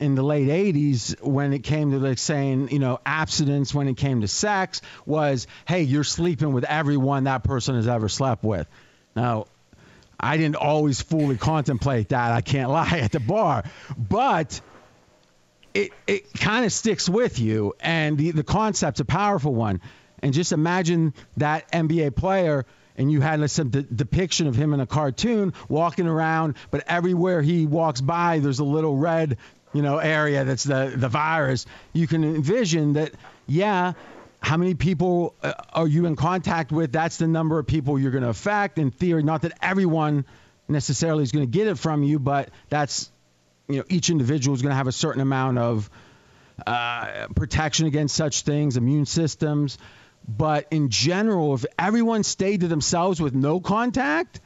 in 0.00 0.14
the 0.14 0.22
late 0.22 0.48
80s 0.48 1.22
when 1.22 1.52
it 1.52 1.62
came 1.62 1.90
to 1.92 1.98
like 1.98 2.18
saying, 2.18 2.70
you 2.70 2.78
know, 2.78 2.98
abstinence 3.04 3.74
when 3.74 3.86
it 3.86 3.96
came 3.96 4.22
to 4.22 4.28
sex 4.28 4.80
was, 5.04 5.46
hey, 5.68 5.82
you're 5.82 6.04
sleeping 6.04 6.52
with 6.52 6.64
everyone 6.64 7.24
that 7.24 7.44
person 7.44 7.76
has 7.76 7.86
ever 7.86 8.08
slept 8.08 8.42
with. 8.42 8.66
Now, 9.14 9.46
I 10.18 10.38
didn't 10.38 10.56
always 10.56 11.00
fully 11.02 11.36
contemplate 11.36 12.08
that, 12.08 12.32
I 12.32 12.40
can't 12.40 12.70
lie, 12.70 12.98
at 12.98 13.12
the 13.12 13.20
bar. 13.20 13.64
But 13.96 14.60
it, 15.74 15.92
it 16.06 16.32
kind 16.32 16.64
of 16.64 16.72
sticks 16.72 17.08
with 17.08 17.38
you, 17.38 17.74
and 17.78 18.16
the, 18.16 18.30
the 18.32 18.44
concept's 18.44 19.00
a 19.00 19.04
powerful 19.04 19.54
one. 19.54 19.80
And 20.22 20.34
just 20.34 20.52
imagine 20.52 21.14
that 21.36 21.70
NBA 21.70 22.16
player– 22.16 22.66
and 23.00 23.10
you 23.10 23.22
had 23.22 23.40
like, 23.40 23.48
some 23.48 23.70
de- 23.70 23.82
depiction 23.82 24.46
of 24.46 24.54
him 24.54 24.74
in 24.74 24.80
a 24.80 24.86
cartoon 24.86 25.54
walking 25.70 26.06
around, 26.06 26.56
but 26.70 26.84
everywhere 26.86 27.40
he 27.40 27.64
walks 27.64 28.02
by, 28.02 28.40
there's 28.40 28.58
a 28.58 28.64
little 28.64 28.94
red, 28.94 29.38
you 29.72 29.82
know, 29.82 29.98
area 29.98 30.44
that's 30.44 30.64
the 30.64 30.92
the 30.94 31.08
virus. 31.08 31.66
You 31.92 32.06
can 32.06 32.24
envision 32.24 32.94
that, 32.94 33.12
yeah. 33.46 33.92
How 34.42 34.56
many 34.56 34.72
people 34.72 35.34
uh, 35.42 35.52
are 35.74 35.86
you 35.86 36.06
in 36.06 36.16
contact 36.16 36.72
with? 36.72 36.92
That's 36.92 37.18
the 37.18 37.28
number 37.28 37.58
of 37.58 37.66
people 37.66 37.98
you're 37.98 38.10
going 38.10 38.24
to 38.24 38.30
affect. 38.30 38.78
In 38.78 38.90
theory, 38.90 39.22
not 39.22 39.42
that 39.42 39.52
everyone 39.60 40.24
necessarily 40.66 41.22
is 41.22 41.30
going 41.30 41.44
to 41.44 41.58
get 41.58 41.66
it 41.66 41.78
from 41.78 42.02
you, 42.02 42.18
but 42.18 42.48
that's 42.70 43.10
you 43.68 43.76
know 43.76 43.84
each 43.90 44.08
individual 44.08 44.54
is 44.54 44.62
going 44.62 44.70
to 44.70 44.76
have 44.76 44.86
a 44.86 44.92
certain 44.92 45.20
amount 45.20 45.58
of 45.58 45.90
uh, 46.66 47.26
protection 47.36 47.86
against 47.86 48.16
such 48.16 48.42
things, 48.42 48.76
immune 48.76 49.04
systems. 49.04 49.76
But 50.26 50.66
in 50.70 50.90
general, 50.90 51.54
if 51.54 51.64
everyone 51.78 52.22
stayed 52.22 52.60
to 52.60 52.68
themselves 52.68 53.20
with 53.20 53.34
no 53.34 53.60
contact, 53.60 54.40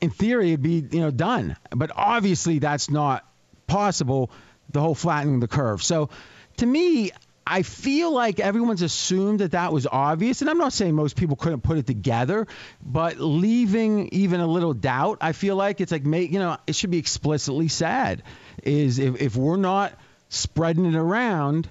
in 0.00 0.10
theory, 0.10 0.48
it'd 0.48 0.62
be 0.62 0.86
you 0.90 1.00
know 1.00 1.10
done. 1.10 1.56
But 1.70 1.90
obviously, 1.94 2.58
that's 2.58 2.90
not 2.90 3.27
possible. 3.68 4.30
The 4.70 4.80
whole 4.80 4.94
flattening 4.94 5.40
the 5.40 5.48
curve. 5.48 5.82
So, 5.82 6.10
to 6.58 6.66
me, 6.66 7.12
I 7.46 7.62
feel 7.62 8.12
like 8.12 8.40
everyone's 8.40 8.82
assumed 8.82 9.40
that 9.40 9.52
that 9.52 9.72
was 9.72 9.86
obvious, 9.86 10.42
and 10.42 10.50
I'm 10.50 10.58
not 10.58 10.74
saying 10.74 10.94
most 10.94 11.16
people 11.16 11.36
couldn't 11.36 11.62
put 11.62 11.78
it 11.78 11.86
together, 11.86 12.46
but 12.82 13.18
leaving 13.18 14.10
even 14.12 14.40
a 14.40 14.46
little 14.46 14.74
doubt, 14.74 15.18
I 15.22 15.32
feel 15.32 15.56
like 15.56 15.80
it's 15.80 15.90
like 15.90 16.04
you 16.04 16.38
know 16.38 16.58
it 16.66 16.74
should 16.74 16.90
be 16.90 16.98
explicitly 16.98 17.68
said 17.68 18.22
is 18.62 18.98
if 18.98 19.22
if 19.22 19.36
we're 19.36 19.56
not 19.56 19.94
spreading 20.28 20.84
it 20.84 20.94
around 20.94 21.70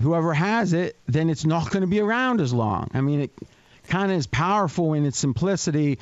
whoever 0.00 0.32
has 0.32 0.72
it, 0.72 0.96
then 1.06 1.28
it's 1.28 1.44
not 1.44 1.70
going 1.70 1.82
to 1.82 1.86
be 1.86 2.00
around 2.00 2.40
as 2.40 2.54
long. 2.54 2.90
I 2.94 3.02
mean, 3.02 3.20
it 3.20 3.30
kind 3.88 4.10
of 4.10 4.16
is 4.16 4.26
powerful 4.26 4.94
in 4.94 5.04
its 5.04 5.18
simplicity. 5.18 5.98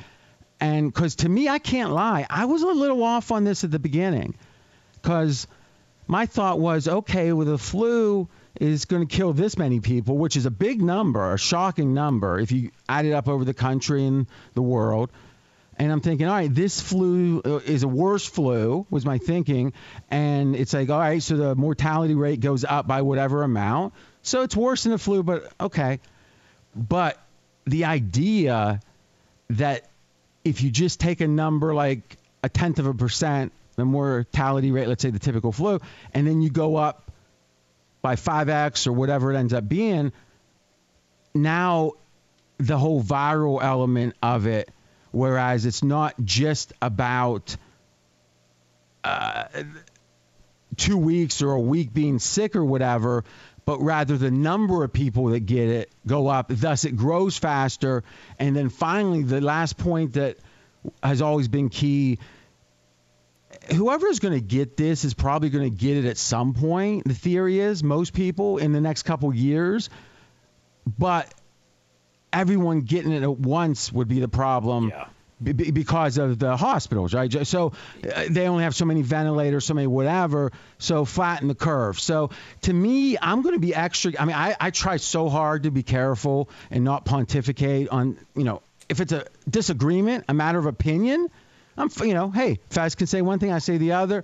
And 0.59 0.93
because 0.93 1.15
to 1.17 1.29
me, 1.29 1.49
I 1.49 1.59
can't 1.59 1.91
lie, 1.91 2.25
I 2.29 2.45
was 2.45 2.61
a 2.61 2.67
little 2.67 3.03
off 3.03 3.31
on 3.31 3.43
this 3.43 3.65
at 3.65 3.71
the 3.71 3.79
beginning 3.79 4.35
because 5.05 5.45
my 6.07 6.25
thought 6.25 6.59
was 6.59 6.87
okay, 6.87 7.31
with 7.31 7.47
the 7.47 7.59
flu 7.59 8.27
is 8.59 8.85
going 8.85 9.07
to 9.07 9.15
kill 9.15 9.33
this 9.33 9.55
many 9.55 9.79
people, 9.79 10.17
which 10.17 10.35
is 10.35 10.47
a 10.47 10.51
big 10.51 10.81
number, 10.81 11.31
a 11.31 11.37
shocking 11.37 11.93
number 11.93 12.39
if 12.39 12.51
you 12.51 12.71
add 12.89 13.05
it 13.05 13.11
up 13.11 13.27
over 13.27 13.45
the 13.45 13.53
country 13.53 14.03
and 14.03 14.25
the 14.55 14.63
world. 14.63 15.11
And 15.77 15.91
I'm 15.91 16.01
thinking, 16.01 16.27
all 16.27 16.33
right, 16.33 16.51
this 16.51 16.81
flu 16.81 17.39
uh, 17.45 17.57
is 17.57 17.83
a 17.83 17.87
worse 17.87 18.25
flu, 18.25 18.87
was 18.89 19.05
my 19.05 19.19
thinking. 19.19 19.73
And 20.09 20.55
it's 20.55 20.73
like, 20.73 20.89
all 20.89 20.97
right, 20.97 21.21
so 21.21 21.37
the 21.37 21.53
mortality 21.53 22.15
rate 22.15 22.39
goes 22.39 22.65
up 22.65 22.87
by 22.87 23.03
whatever 23.03 23.43
amount. 23.43 23.93
So 24.23 24.41
it's 24.41 24.55
worse 24.55 24.83
than 24.83 24.93
the 24.93 24.97
flu, 24.97 25.21
but 25.21 25.53
okay. 25.59 25.99
But 26.75 27.21
the 27.65 27.85
idea 27.85 28.79
that 29.51 29.87
if 30.43 30.63
you 30.63 30.71
just 30.71 30.99
take 30.99 31.21
a 31.21 31.27
number 31.27 31.75
like 31.75 32.17
a 32.41 32.49
tenth 32.49 32.79
of 32.79 32.87
a 32.87 32.93
percent, 32.93 33.51
the 33.75 33.85
mortality 33.85 34.71
rate, 34.71 34.87
let's 34.87 35.01
say 35.01 35.09
the 35.09 35.19
typical 35.19 35.51
flu, 35.51 35.79
and 36.13 36.27
then 36.27 36.41
you 36.41 36.49
go 36.49 36.75
up 36.75 37.11
by 38.01 38.15
5x 38.15 38.87
or 38.87 38.93
whatever 38.93 39.33
it 39.33 39.37
ends 39.37 39.53
up 39.53 39.67
being, 39.67 40.11
now 41.33 41.93
the 42.57 42.77
whole 42.77 43.03
viral 43.03 43.61
element 43.61 44.15
of 44.21 44.47
it 44.47 44.69
Whereas 45.15 45.65
it's 45.65 45.81
not 45.81 46.13
just 46.25 46.73
about 46.81 47.55
uh, 49.01 49.45
two 50.75 50.97
weeks 50.97 51.41
or 51.41 51.53
a 51.53 51.59
week 51.59 51.93
being 51.93 52.19
sick 52.19 52.57
or 52.57 52.65
whatever, 52.65 53.23
but 53.63 53.79
rather 53.79 54.17
the 54.17 54.29
number 54.29 54.83
of 54.83 54.91
people 54.91 55.27
that 55.27 55.45
get 55.45 55.69
it 55.69 55.89
go 56.05 56.27
up. 56.27 56.47
Thus, 56.49 56.83
it 56.83 56.97
grows 56.97 57.37
faster. 57.37 58.03
And 58.39 58.57
then 58.57 58.67
finally, 58.67 59.23
the 59.23 59.39
last 59.39 59.77
point 59.77 60.15
that 60.15 60.35
has 61.01 61.21
always 61.21 61.47
been 61.47 61.69
key 61.69 62.19
whoever 63.73 64.07
is 64.07 64.19
going 64.19 64.33
to 64.33 64.41
get 64.41 64.77
this 64.77 65.05
is 65.05 65.13
probably 65.13 65.49
going 65.49 65.69
to 65.69 65.75
get 65.75 65.97
it 65.97 66.05
at 66.05 66.17
some 66.17 66.53
point. 66.53 67.05
The 67.05 67.13
theory 67.13 67.59
is 67.59 67.83
most 67.83 68.13
people 68.13 68.57
in 68.57 68.71
the 68.71 68.81
next 68.81 69.03
couple 69.03 69.33
years, 69.33 69.89
but 70.97 71.33
everyone 72.31 72.81
getting 72.81 73.11
it 73.11 73.23
at 73.23 73.37
once 73.37 73.91
would 73.91 74.07
be 74.07 74.19
the 74.19 74.27
problem. 74.27 74.89
Yeah. 74.89 75.07
because 75.53 76.17
of 76.17 76.39
the 76.39 76.55
hospitals, 76.55 77.13
right? 77.13 77.45
So 77.45 77.73
uh, 78.03 78.25
they 78.29 78.47
only 78.47 78.63
have 78.63 78.73
so 78.73 78.85
many 78.85 79.01
ventilators, 79.01 79.65
so 79.65 79.73
many 79.73 79.87
whatever. 79.87 80.53
So 80.77 81.03
flatten 81.03 81.49
the 81.49 81.55
curve. 81.55 81.99
So 81.99 82.29
to 82.61 82.73
me, 82.73 83.17
I'm 83.21 83.41
going 83.41 83.55
to 83.55 83.59
be 83.59 83.75
extra. 83.75 84.13
I 84.17 84.25
mean, 84.25 84.35
I, 84.35 84.55
I 84.59 84.71
try 84.71 84.97
so 84.97 85.27
hard 85.27 85.63
to 85.63 85.71
be 85.71 85.83
careful 85.83 86.49
and 86.71 86.83
not 86.85 87.03
pontificate 87.03 87.89
on, 87.89 88.17
you 88.35 88.45
know, 88.45 88.61
if 88.87 89.01
it's 89.01 89.11
a 89.11 89.25
disagreement, 89.49 90.25
a 90.29 90.33
matter 90.33 90.57
of 90.57 90.67
opinion, 90.67 91.29
I'm, 91.77 91.89
you 92.01 92.13
know, 92.13 92.29
hey, 92.29 92.59
Faz 92.69 92.95
can 92.95 93.07
say 93.07 93.21
one 93.21 93.39
thing, 93.39 93.51
I 93.51 93.59
say 93.59 93.77
the 93.77 93.93
other 93.93 94.23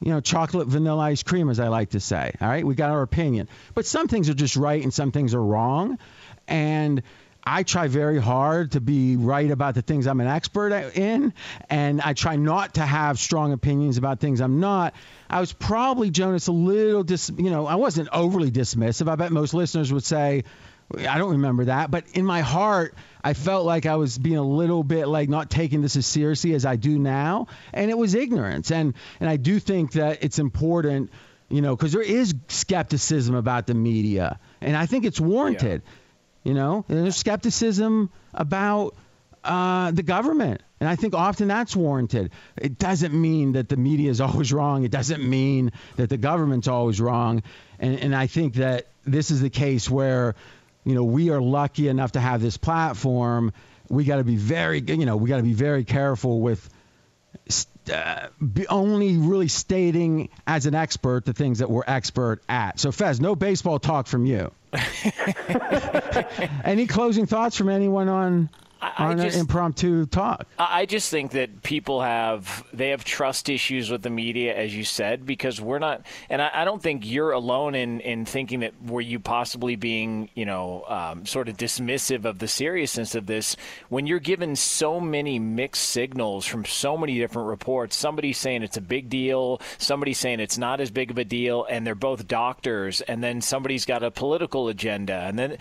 you 0.00 0.10
know, 0.10 0.20
chocolate 0.20 0.68
vanilla 0.68 1.04
ice 1.04 1.22
cream, 1.22 1.48
as 1.48 1.58
I 1.58 1.68
like 1.68 1.90
to 1.90 2.00
say. 2.00 2.32
All 2.40 2.48
right, 2.48 2.66
we 2.66 2.74
got 2.74 2.90
our 2.90 3.02
opinion, 3.02 3.48
but 3.74 3.86
some 3.86 4.08
things 4.08 4.28
are 4.28 4.34
just 4.34 4.56
right 4.56 4.82
and 4.82 4.92
some 4.92 5.10
things 5.10 5.34
are 5.34 5.42
wrong, 5.42 5.98
and 6.46 7.02
I 7.48 7.62
try 7.62 7.86
very 7.86 8.20
hard 8.20 8.72
to 8.72 8.80
be 8.80 9.16
right 9.16 9.50
about 9.50 9.74
the 9.74 9.82
things 9.82 10.06
I'm 10.06 10.20
an 10.20 10.26
expert 10.26 10.72
in, 10.96 11.32
and 11.70 12.00
I 12.00 12.12
try 12.12 12.36
not 12.36 12.74
to 12.74 12.82
have 12.84 13.20
strong 13.20 13.52
opinions 13.52 13.98
about 13.98 14.18
things 14.18 14.40
I'm 14.40 14.58
not. 14.58 14.94
I 15.30 15.38
was 15.38 15.52
probably 15.52 16.10
Jonas 16.10 16.48
a 16.48 16.52
little 16.52 17.04
dis, 17.04 17.30
you 17.36 17.50
know, 17.50 17.66
I 17.66 17.76
wasn't 17.76 18.08
overly 18.12 18.50
dismissive. 18.50 19.08
I 19.08 19.14
bet 19.14 19.30
most 19.30 19.54
listeners 19.54 19.92
would 19.92 20.04
say, 20.04 20.42
I 20.96 21.18
don't 21.18 21.32
remember 21.32 21.64
that, 21.66 21.90
but 21.90 22.04
in 22.14 22.24
my 22.24 22.40
heart, 22.40 22.94
I 23.24 23.34
felt 23.34 23.66
like 23.66 23.86
I 23.86 23.96
was 23.96 24.16
being 24.16 24.36
a 24.36 24.42
little 24.42 24.84
bit 24.84 25.08
like 25.08 25.28
not 25.28 25.50
taking 25.50 25.82
this 25.82 25.96
as 25.96 26.06
seriously 26.06 26.54
as 26.54 26.64
I 26.64 26.76
do 26.76 26.98
now, 26.98 27.48
and 27.72 27.90
it 27.90 27.98
was 27.98 28.14
ignorance. 28.14 28.70
And 28.70 28.94
and 29.20 29.28
I 29.28 29.36
do 29.36 29.58
think 29.58 29.92
that 29.92 30.22
it's 30.22 30.38
important, 30.38 31.10
you 31.48 31.60
know, 31.60 31.74
because 31.74 31.92
there 31.92 32.02
is 32.02 32.34
skepticism 32.48 33.34
about 33.34 33.66
the 33.66 33.74
media, 33.74 34.38
and 34.60 34.76
I 34.76 34.86
think 34.86 35.04
it's 35.04 35.20
warranted. 35.20 35.82
Yeah 35.84 35.92
you 36.46 36.54
know, 36.54 36.84
and 36.88 37.02
there's 37.02 37.16
skepticism 37.16 38.08
about 38.32 38.94
uh, 39.42 39.90
the 39.90 40.04
government. 40.04 40.62
And 40.78 40.88
I 40.88 40.94
think 40.94 41.12
often 41.12 41.48
that's 41.48 41.74
warranted. 41.74 42.30
It 42.56 42.78
doesn't 42.78 43.12
mean 43.12 43.52
that 43.52 43.68
the 43.68 43.76
media 43.76 44.10
is 44.10 44.20
always 44.26 44.52
wrong. 44.52 44.84
It 44.84 44.92
doesn't 44.92 45.28
mean 45.28 45.72
that 45.96 46.08
the 46.08 46.16
government's 46.16 46.68
always 46.68 47.00
wrong. 47.00 47.42
And, 47.80 47.98
and 47.98 48.14
I 48.14 48.28
think 48.28 48.54
that 48.54 48.86
this 49.04 49.32
is 49.32 49.40
the 49.40 49.50
case 49.50 49.90
where, 49.90 50.36
you 50.86 50.94
know, 50.94 51.04
we 51.04 51.30
are 51.30 51.42
lucky 51.42 51.88
enough 51.88 52.12
to 52.12 52.20
have 52.20 52.40
this 52.40 52.56
platform. 52.56 53.52
We 53.88 54.04
got 54.04 54.16
to 54.16 54.24
be 54.24 54.36
very, 54.36 54.80
you 54.80 55.04
know, 55.04 55.16
we 55.16 55.28
got 55.28 55.38
to 55.38 55.42
be 55.42 55.52
very 55.52 55.82
careful 55.84 56.40
with 56.40 56.70
uh, 57.92 58.28
only 58.68 59.16
really 59.16 59.48
stating 59.48 60.28
as 60.46 60.66
an 60.66 60.76
expert 60.76 61.24
the 61.24 61.32
things 61.32 61.58
that 61.58 61.68
we're 61.68 61.82
expert 61.86 62.40
at. 62.48 62.78
So, 62.78 62.92
Fez, 62.92 63.20
no 63.20 63.34
baseball 63.34 63.80
talk 63.80 64.06
from 64.06 64.26
you. 64.26 64.52
Any 66.64 66.86
closing 66.86 67.26
thoughts 67.26 67.56
from 67.56 67.68
anyone 67.68 68.08
on 68.08 68.50
I, 68.80 69.10
on 69.10 69.18
just, 69.18 69.34
an 69.34 69.40
impromptu 69.40 70.06
talk. 70.06 70.46
I 70.58 70.84
just 70.84 71.10
think 71.10 71.32
that 71.32 71.62
people 71.62 72.02
have 72.02 72.64
they 72.72 72.90
have 72.90 73.04
trust 73.04 73.48
issues 73.48 73.90
with 73.90 74.02
the 74.02 74.10
media, 74.10 74.54
as 74.54 74.76
you 74.76 74.84
said, 74.84 75.24
because 75.24 75.60
we're 75.60 75.78
not, 75.78 76.04
and 76.28 76.42
I, 76.42 76.50
I 76.52 76.64
don't 76.64 76.82
think 76.82 77.06
you're 77.06 77.30
alone 77.30 77.74
in 77.74 78.00
in 78.00 78.26
thinking 78.26 78.60
that 78.60 78.74
were 78.84 79.00
you 79.00 79.18
possibly 79.18 79.76
being, 79.76 80.28
you 80.34 80.44
know, 80.44 80.84
um, 80.88 81.24
sort 81.24 81.48
of 81.48 81.56
dismissive 81.56 82.26
of 82.26 82.38
the 82.38 82.48
seriousness 82.48 83.14
of 83.14 83.26
this 83.26 83.56
when 83.88 84.06
you're 84.06 84.18
given 84.18 84.54
so 84.56 85.00
many 85.00 85.38
mixed 85.38 85.88
signals 85.88 86.44
from 86.44 86.64
so 86.64 86.98
many 86.98 87.18
different 87.18 87.48
reports. 87.48 87.96
Somebody 87.96 88.34
saying 88.34 88.62
it's 88.62 88.76
a 88.76 88.82
big 88.82 89.08
deal, 89.08 89.60
somebody 89.78 90.12
saying 90.12 90.40
it's 90.40 90.58
not 90.58 90.80
as 90.80 90.90
big 90.90 91.10
of 91.10 91.16
a 91.16 91.24
deal, 91.24 91.64
and 91.64 91.86
they're 91.86 91.94
both 91.94 92.28
doctors, 92.28 93.00
and 93.00 93.24
then 93.24 93.40
somebody's 93.40 93.86
got 93.86 94.02
a 94.02 94.10
political 94.10 94.68
agenda, 94.68 95.14
and 95.14 95.38
then 95.38 95.56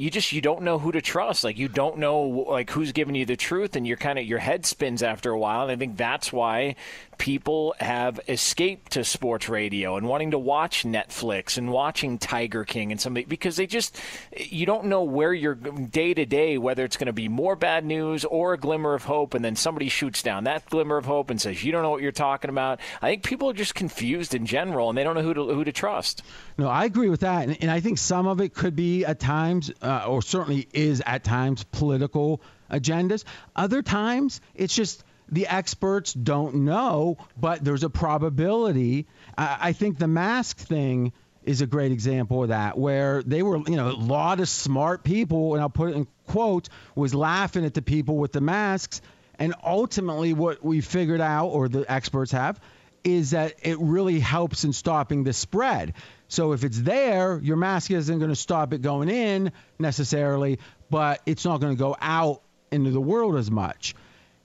you 0.00 0.10
just 0.10 0.32
you 0.32 0.40
don't 0.40 0.62
know 0.62 0.78
who 0.78 0.92
to 0.92 1.02
trust. 1.02 1.44
Like 1.44 1.58
you 1.58 1.68
don't 1.68 1.98
know 1.98 2.22
like 2.22 2.70
who's 2.70 2.92
giving 2.92 3.14
you 3.14 3.26
the 3.26 3.36
truth, 3.36 3.76
and 3.76 3.86
you're 3.86 3.98
kind 3.98 4.18
of 4.18 4.24
your 4.24 4.38
head 4.38 4.64
spins 4.64 5.02
after 5.02 5.30
a 5.30 5.38
while. 5.38 5.62
And 5.64 5.72
I 5.72 5.76
think 5.76 5.96
that's 5.96 6.32
why 6.32 6.76
people 7.20 7.74
have 7.80 8.18
escaped 8.28 8.92
to 8.92 9.04
sports 9.04 9.46
radio 9.46 9.96
and 9.96 10.08
wanting 10.08 10.30
to 10.30 10.38
watch 10.38 10.84
Netflix 10.84 11.58
and 11.58 11.70
watching 11.70 12.16
Tiger 12.16 12.64
King 12.64 12.92
and 12.92 12.98
something 12.98 13.26
because 13.28 13.56
they 13.56 13.66
just 13.66 14.00
you 14.34 14.64
don't 14.64 14.86
know 14.86 15.02
where 15.02 15.34
you're 15.34 15.54
day 15.54 16.14
to 16.14 16.24
day 16.24 16.56
whether 16.56 16.82
it's 16.82 16.96
going 16.96 17.08
to 17.08 17.12
be 17.12 17.28
more 17.28 17.56
bad 17.56 17.84
news 17.84 18.24
or 18.24 18.54
a 18.54 18.58
glimmer 18.58 18.94
of 18.94 19.04
hope 19.04 19.34
and 19.34 19.44
then 19.44 19.54
somebody 19.54 19.90
shoots 19.90 20.22
down 20.22 20.44
that 20.44 20.64
glimmer 20.70 20.96
of 20.96 21.04
hope 21.04 21.28
and 21.28 21.38
says 21.38 21.62
you 21.62 21.72
don't 21.72 21.82
know 21.82 21.90
what 21.90 22.00
you're 22.00 22.10
talking 22.10 22.48
about. 22.48 22.80
I 23.02 23.10
think 23.10 23.22
people 23.22 23.50
are 23.50 23.54
just 23.54 23.74
confused 23.74 24.34
in 24.34 24.46
general 24.46 24.88
and 24.88 24.96
they 24.96 25.04
don't 25.04 25.14
know 25.14 25.22
who 25.22 25.34
to 25.34 25.44
who 25.44 25.62
to 25.62 25.72
trust. 25.72 26.22
No, 26.56 26.68
I 26.68 26.86
agree 26.86 27.10
with 27.10 27.20
that, 27.20 27.48
and, 27.48 27.56
and 27.60 27.70
I 27.70 27.80
think 27.80 27.98
some 27.98 28.26
of 28.26 28.40
it 28.40 28.54
could 28.54 28.76
be 28.76 29.04
at 29.04 29.18
times, 29.18 29.70
uh, 29.80 29.89
Uh, 29.90 30.04
or 30.06 30.22
certainly 30.22 30.68
is 30.72 31.02
at 31.04 31.24
times, 31.24 31.64
political 31.64 32.40
agendas. 32.70 33.24
Other 33.56 33.82
times, 33.82 34.40
it's 34.54 34.72
just 34.72 35.02
the 35.28 35.48
experts 35.48 36.12
don't 36.12 36.54
know, 36.64 37.16
but 37.36 37.64
there's 37.64 37.82
a 37.82 37.90
probability. 37.90 39.08
I, 39.36 39.58
I 39.60 39.72
think 39.72 39.98
the 39.98 40.06
mask 40.06 40.58
thing 40.58 41.12
is 41.42 41.60
a 41.60 41.66
great 41.66 41.90
example 41.90 42.44
of 42.44 42.50
that, 42.50 42.78
where 42.78 43.24
they 43.24 43.42
were, 43.42 43.56
you 43.66 43.74
know, 43.74 43.88
a 43.88 43.98
lot 44.16 44.38
of 44.38 44.48
smart 44.48 45.02
people, 45.02 45.54
and 45.54 45.60
I'll 45.60 45.68
put 45.70 45.90
it 45.90 45.96
in 45.96 46.06
quotes, 46.28 46.68
was 46.94 47.12
laughing 47.12 47.64
at 47.64 47.74
the 47.74 47.82
people 47.82 48.16
with 48.16 48.30
the 48.30 48.40
masks. 48.40 49.02
And 49.40 49.54
ultimately, 49.64 50.34
what 50.34 50.64
we 50.64 50.82
figured 50.82 51.20
out, 51.20 51.48
or 51.48 51.68
the 51.68 51.84
experts 51.90 52.30
have, 52.30 52.60
is 53.02 53.30
that 53.30 53.54
it 53.62 53.78
really 53.80 54.20
helps 54.20 54.62
in 54.62 54.72
stopping 54.72 55.24
the 55.24 55.32
spread. 55.32 55.94
So 56.30 56.52
if 56.52 56.62
it's 56.62 56.80
there, 56.80 57.40
your 57.42 57.56
mask 57.56 57.90
isn't 57.90 58.18
going 58.18 58.30
to 58.30 58.36
stop 58.36 58.72
it 58.72 58.82
going 58.82 59.08
in 59.08 59.50
necessarily, 59.80 60.60
but 60.88 61.20
it's 61.26 61.44
not 61.44 61.60
going 61.60 61.76
to 61.76 61.78
go 61.78 61.96
out 62.00 62.42
into 62.70 62.92
the 62.92 63.00
world 63.00 63.34
as 63.34 63.50
much. 63.50 63.96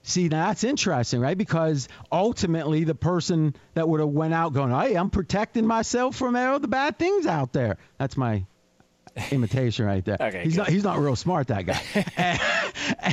See, 0.02 0.28
now 0.28 0.48
that's 0.48 0.64
interesting, 0.64 1.20
right? 1.20 1.38
Because 1.38 1.88
ultimately, 2.10 2.82
the 2.82 2.96
person 2.96 3.54
that 3.74 3.88
would 3.88 4.00
have 4.00 4.08
went 4.08 4.34
out 4.34 4.52
going, 4.52 4.72
"Hey, 4.72 4.96
I'm 4.96 5.10
protecting 5.10 5.66
myself 5.66 6.16
from 6.16 6.34
all 6.34 6.58
the 6.58 6.68
bad 6.68 6.98
things 6.98 7.24
out 7.24 7.52
there." 7.52 7.76
That's 7.98 8.16
my 8.16 8.46
imitation 9.30 9.86
right 9.86 10.04
there. 10.04 10.16
Okay, 10.20 10.44
he's 10.44 10.54
good. 10.54 10.62
not 10.62 10.68
he's 10.68 10.84
not 10.84 10.98
real 10.98 11.16
smart 11.16 11.48
that 11.48 11.66
guy, 11.66 11.80
and, 12.16 12.40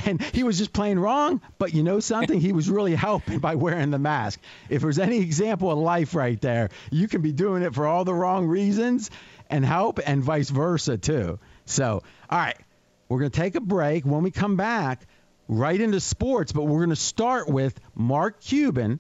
and, 0.05 0.21
he 0.21 0.43
was 0.43 0.57
just 0.57 0.73
playing 0.73 0.99
wrong. 0.99 1.41
But 1.57 1.73
you 1.73 1.83
know 1.83 1.99
something, 1.99 2.39
he 2.39 2.53
was 2.53 2.69
really 2.69 2.95
helping 2.95 3.39
by 3.39 3.55
wearing 3.55 3.91
the 3.91 3.99
mask. 3.99 4.39
If 4.69 4.81
there's 4.81 4.99
any 4.99 5.19
example 5.19 5.71
of 5.71 5.77
life 5.77 6.13
right 6.15 6.39
there, 6.41 6.69
you 6.91 7.07
can 7.07 7.21
be 7.21 7.31
doing 7.31 7.63
it 7.63 7.73
for 7.73 7.87
all 7.87 8.03
the 8.05 8.13
wrong 8.13 8.47
reasons 8.47 9.11
and 9.49 9.65
help, 9.65 9.99
and 10.05 10.23
vice 10.23 10.49
versa 10.49 10.97
too. 10.97 11.39
So, 11.65 12.03
all 12.29 12.39
right, 12.39 12.57
we're 13.07 13.19
gonna 13.19 13.29
take 13.29 13.55
a 13.55 13.61
break. 13.61 14.05
When 14.05 14.23
we 14.23 14.31
come 14.31 14.57
back 14.57 15.07
right 15.47 15.79
into 15.79 15.99
sports, 15.99 16.51
but 16.51 16.63
we're 16.63 16.79
going 16.79 16.89
to 16.89 16.95
start 16.95 17.47
with 17.47 17.79
Mark 17.95 18.41
Cuban 18.41 18.99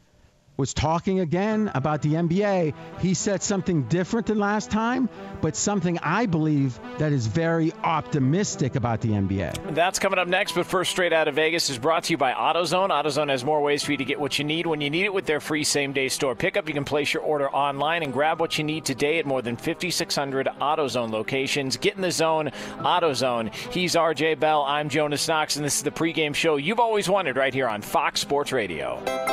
was 0.55 0.73
talking 0.73 1.19
again 1.19 1.71
about 1.73 2.01
the 2.01 2.13
NBA. 2.13 2.73
He 2.99 3.13
said 3.13 3.41
something 3.41 3.83
different 3.83 4.27
than 4.27 4.37
last 4.37 4.69
time, 4.69 5.09
but 5.41 5.55
something 5.55 5.97
I 5.99 6.27
believe 6.27 6.79
that 6.99 7.11
is 7.11 7.27
very 7.27 7.73
optimistic 7.83 8.75
about 8.75 9.01
the 9.01 9.09
NBA. 9.09 9.73
That's 9.73 9.99
coming 9.99 10.19
up 10.19 10.27
next, 10.27 10.53
but 10.53 10.65
first, 10.65 10.91
straight 10.91 11.13
out 11.13 11.27
of 11.27 11.35
Vegas 11.35 11.69
is 11.69 11.79
brought 11.79 12.03
to 12.05 12.13
you 12.13 12.17
by 12.17 12.33
AutoZone. 12.33 12.89
AutoZone 12.89 13.29
has 13.29 13.43
more 13.43 13.61
ways 13.61 13.83
for 13.83 13.91
you 13.91 13.97
to 13.97 14.05
get 14.05 14.19
what 14.19 14.37
you 14.37 14.45
need 14.45 14.67
when 14.67 14.81
you 14.81 14.89
need 14.89 15.05
it 15.05 15.13
with 15.13 15.25
their 15.25 15.39
free 15.39 15.63
same 15.63 15.91
day 15.91 16.07
store 16.07 16.35
pickup. 16.35 16.67
You 16.67 16.73
can 16.73 16.85
place 16.85 17.13
your 17.13 17.23
order 17.23 17.49
online 17.49 18.03
and 18.03 18.13
grab 18.13 18.39
what 18.39 18.57
you 18.57 18.63
need 18.63 18.85
today 18.85 19.19
at 19.19 19.25
more 19.25 19.41
than 19.41 19.57
5,600 19.57 20.47
AutoZone 20.61 21.11
locations. 21.11 21.77
Get 21.77 21.95
in 21.95 22.01
the 22.01 22.11
zone, 22.11 22.51
AutoZone. 22.77 23.53
He's 23.71 23.95
RJ 23.95 24.39
Bell. 24.39 24.63
I'm 24.63 24.89
Jonas 24.89 25.27
Knox, 25.27 25.55
and 25.55 25.65
this 25.65 25.77
is 25.77 25.83
the 25.83 25.91
pregame 25.91 26.35
show 26.35 26.57
you've 26.57 26.79
always 26.79 27.09
wanted 27.09 27.37
right 27.37 27.53
here 27.53 27.67
on 27.67 27.81
Fox 27.81 28.19
Sports 28.19 28.51
Radio. 28.51 29.32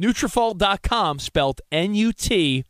Nutrafol.com, 0.00 1.18
spelled 1.18 1.60
N-U-T-R-A-F-O-L 1.70 2.64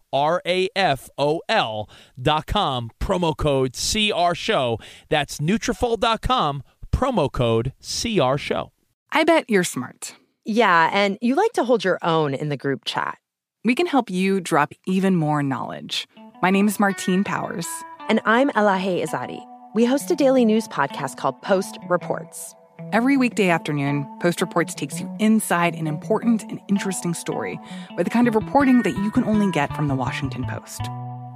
dot 2.20 2.46
com, 2.46 2.90
promo 3.00 3.36
code 3.36 3.74
CR 3.74 4.34
Show. 4.34 4.78
That's 5.08 5.38
Nutrafol.com, 5.38 6.62
promo 6.92 7.32
code 7.32 7.72
CR 7.80 8.36
Show. 8.36 8.72
I 9.12 9.24
bet 9.24 9.48
you're 9.48 9.64
smart. 9.64 10.14
Yeah, 10.44 10.90
and 10.92 11.18
you 11.22 11.34
like 11.34 11.52
to 11.54 11.64
hold 11.64 11.84
your 11.84 11.98
own 12.02 12.34
in 12.34 12.50
the 12.50 12.56
group 12.56 12.84
chat. 12.84 13.18
We 13.64 13.74
can 13.74 13.86
help 13.86 14.10
you 14.10 14.40
drop 14.40 14.72
even 14.86 15.16
more 15.16 15.42
knowledge. 15.42 16.06
My 16.42 16.50
name 16.50 16.68
is 16.68 16.78
Martine 16.78 17.24
Powers. 17.24 17.66
And 18.10 18.20
I'm 18.26 18.50
Elahe 18.50 19.02
Izadi. 19.02 19.42
We 19.74 19.86
host 19.86 20.10
a 20.10 20.14
daily 20.14 20.44
news 20.44 20.68
podcast 20.68 21.16
called 21.16 21.40
Post 21.40 21.78
Reports. 21.88 22.54
Every 22.92 23.16
weekday 23.16 23.50
afternoon, 23.50 24.06
Post 24.20 24.40
Reports 24.40 24.74
takes 24.74 25.00
you 25.00 25.08
inside 25.18 25.74
an 25.74 25.86
important 25.86 26.42
and 26.44 26.60
interesting 26.68 27.14
story 27.14 27.58
with 27.96 28.04
the 28.04 28.10
kind 28.10 28.28
of 28.28 28.34
reporting 28.34 28.82
that 28.82 28.96
you 28.98 29.10
can 29.10 29.24
only 29.24 29.50
get 29.52 29.74
from 29.74 29.88
the 29.88 29.94
Washington 29.94 30.44
Post. 30.44 30.82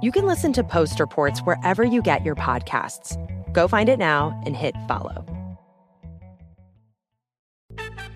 You 0.01 0.11
can 0.11 0.25
listen 0.25 0.53
to 0.53 0.63
Post 0.63 0.99
Reports 0.99 1.39
wherever 1.41 1.83
you 1.83 2.01
get 2.01 2.25
your 2.25 2.35
podcasts. 2.35 3.17
Go 3.53 3.67
find 3.67 3.89
it 3.89 3.99
now 3.99 4.39
and 4.45 4.55
hit 4.55 4.75
follow. 4.87 5.25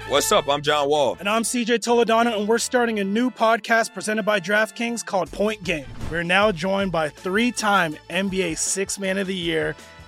What's 0.10 0.32
up? 0.32 0.48
I'm 0.48 0.62
John 0.62 0.90
Wall. 0.90 1.18
And 1.20 1.28
I'm 1.28 1.44
CJ 1.44 1.80
Toledano, 1.80 2.38
and 2.38 2.48
we're 2.48 2.58
starting 2.60 3.00
a 3.00 3.04
new 3.04 3.32
podcast 3.32 3.94
presented 3.94 4.24
by 4.24 4.40
DraftKings 4.40 5.04
called 5.04 5.32
Point 5.32 5.64
Game. 5.64 5.86
We're 6.12 6.24
now 6.24 6.52
joined 6.52 6.92
by 6.92 7.10
three 7.10 7.52
time 7.52 7.96
NBA 8.10 8.58
Six 8.58 9.00
Man 9.00 9.18
of 9.18 9.28
the 9.28 9.36
Year, 9.36 9.76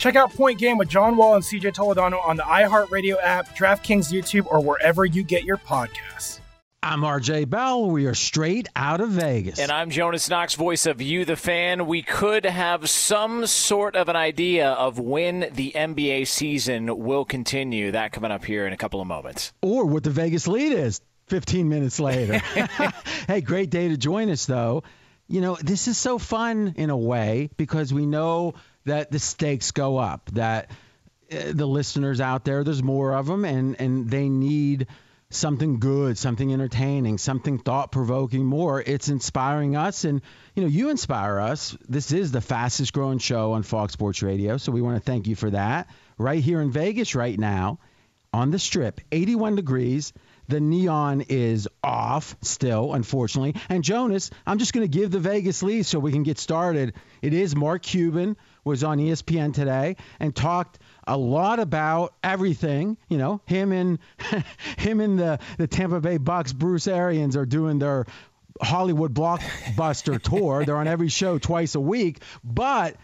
Check 0.00 0.16
out 0.16 0.32
Point 0.32 0.58
Game 0.58 0.78
with 0.78 0.88
John 0.88 1.14
Wall 1.14 1.34
and 1.34 1.44
CJ 1.44 1.74
Toledano 1.74 2.26
on 2.26 2.38
the 2.38 2.42
iHeartRadio 2.42 3.16
app, 3.22 3.54
DraftKings 3.54 4.10
YouTube, 4.10 4.46
or 4.46 4.64
wherever 4.64 5.04
you 5.04 5.22
get 5.22 5.44
your 5.44 5.58
podcasts. 5.58 6.40
I'm 6.82 7.02
RJ 7.02 7.50
Bell. 7.50 7.90
We 7.90 8.06
are 8.06 8.14
straight 8.14 8.66
out 8.74 9.02
of 9.02 9.10
Vegas. 9.10 9.58
And 9.58 9.70
I'm 9.70 9.90
Jonas 9.90 10.30
Knox, 10.30 10.54
voice 10.54 10.86
of 10.86 11.02
You, 11.02 11.26
the 11.26 11.36
fan. 11.36 11.86
We 11.86 12.00
could 12.00 12.46
have 12.46 12.88
some 12.88 13.44
sort 13.44 13.94
of 13.94 14.08
an 14.08 14.16
idea 14.16 14.70
of 14.70 14.98
when 14.98 15.50
the 15.52 15.72
NBA 15.76 16.26
season 16.28 16.96
will 17.00 17.26
continue. 17.26 17.92
That 17.92 18.12
coming 18.12 18.30
up 18.30 18.42
here 18.42 18.66
in 18.66 18.72
a 18.72 18.78
couple 18.78 19.02
of 19.02 19.06
moments. 19.06 19.52
or 19.60 19.84
what 19.84 20.02
the 20.02 20.08
Vegas 20.08 20.48
lead 20.48 20.72
is 20.72 21.02
15 21.26 21.68
minutes 21.68 22.00
later. 22.00 22.38
hey, 23.26 23.42
great 23.42 23.68
day 23.68 23.88
to 23.88 23.98
join 23.98 24.30
us, 24.30 24.46
though. 24.46 24.82
You 25.28 25.42
know, 25.42 25.58
this 25.60 25.88
is 25.88 25.98
so 25.98 26.18
fun 26.18 26.72
in 26.76 26.88
a 26.88 26.96
way 26.96 27.50
because 27.58 27.92
we 27.92 28.06
know 28.06 28.54
that 28.84 29.10
the 29.10 29.18
stakes 29.18 29.70
go 29.70 29.98
up, 29.98 30.30
that 30.32 30.70
uh, 31.32 31.52
the 31.52 31.66
listeners 31.66 32.20
out 32.20 32.44
there, 32.44 32.64
there's 32.64 32.82
more 32.82 33.14
of 33.14 33.26
them, 33.26 33.44
and, 33.44 33.80
and 33.80 34.10
they 34.10 34.28
need 34.28 34.86
something 35.30 35.78
good, 35.78 36.18
something 36.18 36.52
entertaining, 36.52 37.18
something 37.18 37.58
thought 37.58 37.92
provoking 37.92 38.44
more. 38.44 38.80
It's 38.80 39.08
inspiring 39.08 39.76
us, 39.76 40.04
and 40.04 40.22
you 40.54 40.62
know, 40.62 40.68
you 40.68 40.90
inspire 40.90 41.38
us. 41.38 41.76
This 41.88 42.12
is 42.12 42.32
the 42.32 42.40
fastest 42.40 42.92
growing 42.92 43.18
show 43.18 43.52
on 43.52 43.62
Fox 43.62 43.92
Sports 43.92 44.22
Radio, 44.22 44.56
so 44.56 44.72
we 44.72 44.82
want 44.82 44.96
to 44.96 45.02
thank 45.02 45.26
you 45.26 45.36
for 45.36 45.50
that. 45.50 45.88
Right 46.18 46.42
here 46.42 46.60
in 46.60 46.70
Vegas, 46.72 47.14
right 47.14 47.38
now, 47.38 47.78
on 48.32 48.50
the 48.50 48.58
strip, 48.58 49.00
81 49.12 49.56
degrees. 49.56 50.12
The 50.48 50.60
neon 50.60 51.20
is 51.28 51.68
off 51.82 52.36
still, 52.42 52.92
unfortunately. 52.92 53.54
And 53.68 53.84
Jonas, 53.84 54.30
I'm 54.44 54.58
just 54.58 54.72
going 54.72 54.88
to 54.88 54.98
give 54.98 55.12
the 55.12 55.20
Vegas 55.20 55.62
lead 55.62 55.86
so 55.86 56.00
we 56.00 56.10
can 56.10 56.24
get 56.24 56.38
started. 56.38 56.94
It 57.22 57.32
is 57.32 57.54
Mark 57.54 57.82
Cuban 57.82 58.36
was 58.64 58.84
on 58.84 58.98
ESPN 58.98 59.54
today 59.54 59.96
and 60.18 60.34
talked 60.34 60.78
a 61.06 61.16
lot 61.16 61.58
about 61.60 62.14
everything. 62.22 62.96
You 63.08 63.18
know, 63.18 63.40
him 63.46 63.72
and 63.72 63.98
him 64.78 65.00
and 65.00 65.18
the 65.18 65.38
the 65.58 65.66
Tampa 65.66 66.00
Bay 66.00 66.18
Bucks, 66.18 66.52
Bruce 66.52 66.86
Arians 66.86 67.36
are 67.36 67.46
doing 67.46 67.78
their 67.78 68.06
Hollywood 68.62 69.14
blockbuster 69.14 70.20
tour. 70.22 70.64
They're 70.64 70.76
on 70.76 70.88
every 70.88 71.08
show 71.08 71.38
twice 71.38 71.74
a 71.74 71.80
week, 71.80 72.22
but 72.44 72.96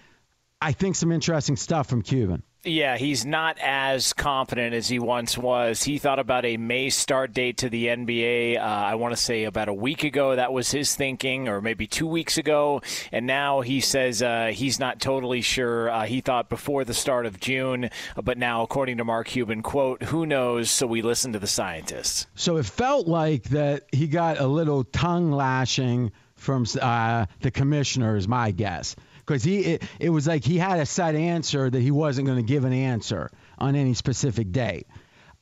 I 0.60 0.72
think 0.72 0.96
some 0.96 1.12
interesting 1.12 1.56
stuff 1.56 1.88
from 1.88 2.02
Cuban. 2.02 2.42
Yeah, 2.66 2.96
he's 2.96 3.24
not 3.24 3.58
as 3.60 4.12
confident 4.12 4.74
as 4.74 4.88
he 4.88 4.98
once 4.98 5.38
was. 5.38 5.84
He 5.84 5.98
thought 5.98 6.18
about 6.18 6.44
a 6.44 6.56
May 6.56 6.90
start 6.90 7.32
date 7.32 7.58
to 7.58 7.68
the 7.68 7.86
NBA. 7.86 8.58
Uh, 8.58 8.60
I 8.60 8.96
want 8.96 9.12
to 9.14 9.16
say 9.16 9.44
about 9.44 9.68
a 9.68 9.72
week 9.72 10.02
ago. 10.02 10.34
That 10.34 10.52
was 10.52 10.72
his 10.72 10.96
thinking, 10.96 11.46
or 11.46 11.60
maybe 11.60 11.86
two 11.86 12.08
weeks 12.08 12.38
ago. 12.38 12.82
And 13.12 13.24
now 13.24 13.60
he 13.60 13.80
says 13.80 14.20
uh, 14.20 14.50
he's 14.52 14.80
not 14.80 15.00
totally 15.00 15.42
sure. 15.42 15.88
Uh, 15.90 16.06
he 16.06 16.20
thought 16.20 16.48
before 16.48 16.84
the 16.84 16.92
start 16.92 17.24
of 17.24 17.38
June, 17.38 17.88
but 18.20 18.36
now, 18.36 18.62
according 18.62 18.96
to 18.96 19.04
Mark 19.04 19.28
Cuban, 19.28 19.62
quote, 19.62 20.02
"Who 20.02 20.26
knows?" 20.26 20.68
So 20.68 20.88
we 20.88 21.02
listen 21.02 21.32
to 21.34 21.38
the 21.38 21.46
scientists. 21.46 22.26
So 22.34 22.56
it 22.56 22.66
felt 22.66 23.06
like 23.06 23.44
that 23.44 23.84
he 23.92 24.08
got 24.08 24.40
a 24.40 24.46
little 24.48 24.82
tongue 24.82 25.30
lashing 25.30 26.10
from 26.34 26.66
uh, 26.82 27.26
the 27.42 27.52
commissioner, 27.52 28.16
is 28.16 28.26
my 28.26 28.50
guess. 28.50 28.96
Because 29.26 29.42
he, 29.42 29.58
it, 29.60 29.82
it 29.98 30.10
was 30.10 30.26
like 30.26 30.44
he 30.44 30.56
had 30.56 30.78
a 30.78 30.86
set 30.86 31.16
answer 31.16 31.68
that 31.68 31.80
he 31.80 31.90
wasn't 31.90 32.26
going 32.26 32.38
to 32.38 32.44
give 32.44 32.64
an 32.64 32.72
answer 32.72 33.30
on 33.58 33.74
any 33.74 33.94
specific 33.94 34.52
day. 34.52 34.84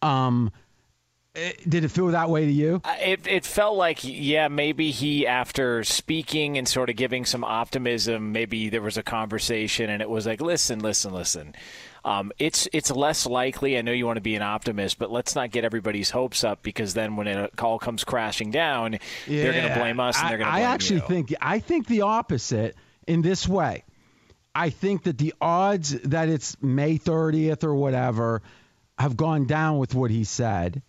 Um, 0.01 0.51
eh, 1.35 1.53
did 1.68 1.85
it 1.85 1.88
feel 1.90 2.07
that 2.09 2.31
way 2.31 2.47
to 2.47 2.53
you? 2.53 2.81
It, 3.01 3.27
it 3.27 3.44
felt 3.44 3.77
like, 3.77 4.01
yeah, 4.03 4.49
maybe 4.49 4.90
he, 4.90 5.27
after 5.27 5.85
speaking 5.85 6.57
and 6.57 6.66
sort 6.66 6.88
of 6.88 6.97
giving 6.97 7.27
some 7.27 7.44
optimism, 7.44 8.33
maybe 8.33 8.70
there 8.70 8.81
was 8.81 8.97
a 8.97 9.03
conversation 9.03 9.90
and 9.90 10.01
it 10.01 10.09
was 10.09 10.27
like, 10.27 10.40
listen, 10.40 10.79
listen, 10.79 11.12
listen. 11.12 11.55
Um, 12.07 12.33
it's 12.38 12.68
it's 12.75 12.90
less 12.90 13.25
likely. 13.25 13.79
I 13.79 13.83
know 13.83 13.92
you 13.92 14.05
want 14.05 14.18
to 14.18 14.23
be 14.23 14.35
an 14.35 14.42
optimist, 14.42 14.99
but 14.99 15.11
let's 15.11 15.35
not 15.35 15.51
get 15.51 15.64
everybody's 15.64 16.11
hopes 16.11 16.44
up 16.44 16.62
because 16.62 16.92
then 16.92 17.16
when 17.16 17.27
a 17.27 17.49
call 17.57 17.79
comes 17.79 18.05
crashing 18.05 18.51
down, 18.51 18.99
they're 19.27 19.53
going 19.53 19.68
to 19.68 19.79
blame 19.79 19.99
us 20.01 20.20
and 20.20 20.29
they're 20.29 20.37
going 20.37 20.51
to 20.51 20.55
I 20.55 20.61
actually 20.62 21.01
you. 21.01 21.07
think 21.07 21.35
I 21.40 21.61
think 21.61 21.87
the 21.87 22.03
opposite 22.03 22.77
in 23.07 23.23
this 23.23 23.47
way. 23.49 23.85
I 24.55 24.71
think 24.71 25.05
that 25.05 25.19
the 25.19 25.35
odds 25.40 25.90
that 26.03 26.29
it's 26.29 26.57
May 26.62 26.99
30th 26.99 27.64
or 27.64 27.75
whatever 27.75 28.43
have 28.99 29.17
gone 29.17 29.47
down 29.47 29.79
with 29.79 29.95
what 29.95 30.11
he 30.11 30.25
said. 30.25 30.83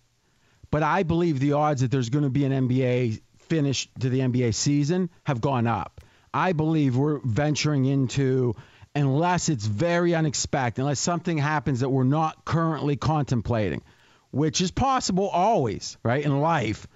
But 0.70 0.82
I 0.82 1.02
believe 1.02 1.40
the 1.40 1.54
odds 1.54 1.80
that 1.80 1.90
there's 1.90 2.10
going 2.10 2.24
to 2.24 2.30
be 2.30 2.44
an 2.44 2.68
NBA 2.68 3.20
finish 3.48 3.88
to 4.00 4.08
the 4.08 4.20
NBA 4.20 4.54
season 4.54 5.10
have 5.24 5.40
gone 5.40 5.66
up. 5.66 6.00
I 6.32 6.52
believe 6.52 6.96
we're 6.96 7.20
venturing 7.24 7.86
into, 7.86 8.54
unless 8.94 9.48
it's 9.48 9.66
very 9.66 10.14
unexpected, 10.14 10.82
unless 10.82 11.00
something 11.00 11.38
happens 11.38 11.80
that 11.80 11.88
we're 11.88 12.04
not 12.04 12.44
currently 12.44 12.96
contemplating, 12.96 13.82
which 14.30 14.60
is 14.60 14.70
possible 14.70 15.28
always, 15.28 15.96
right, 16.02 16.24
in 16.24 16.40
life. 16.40 16.86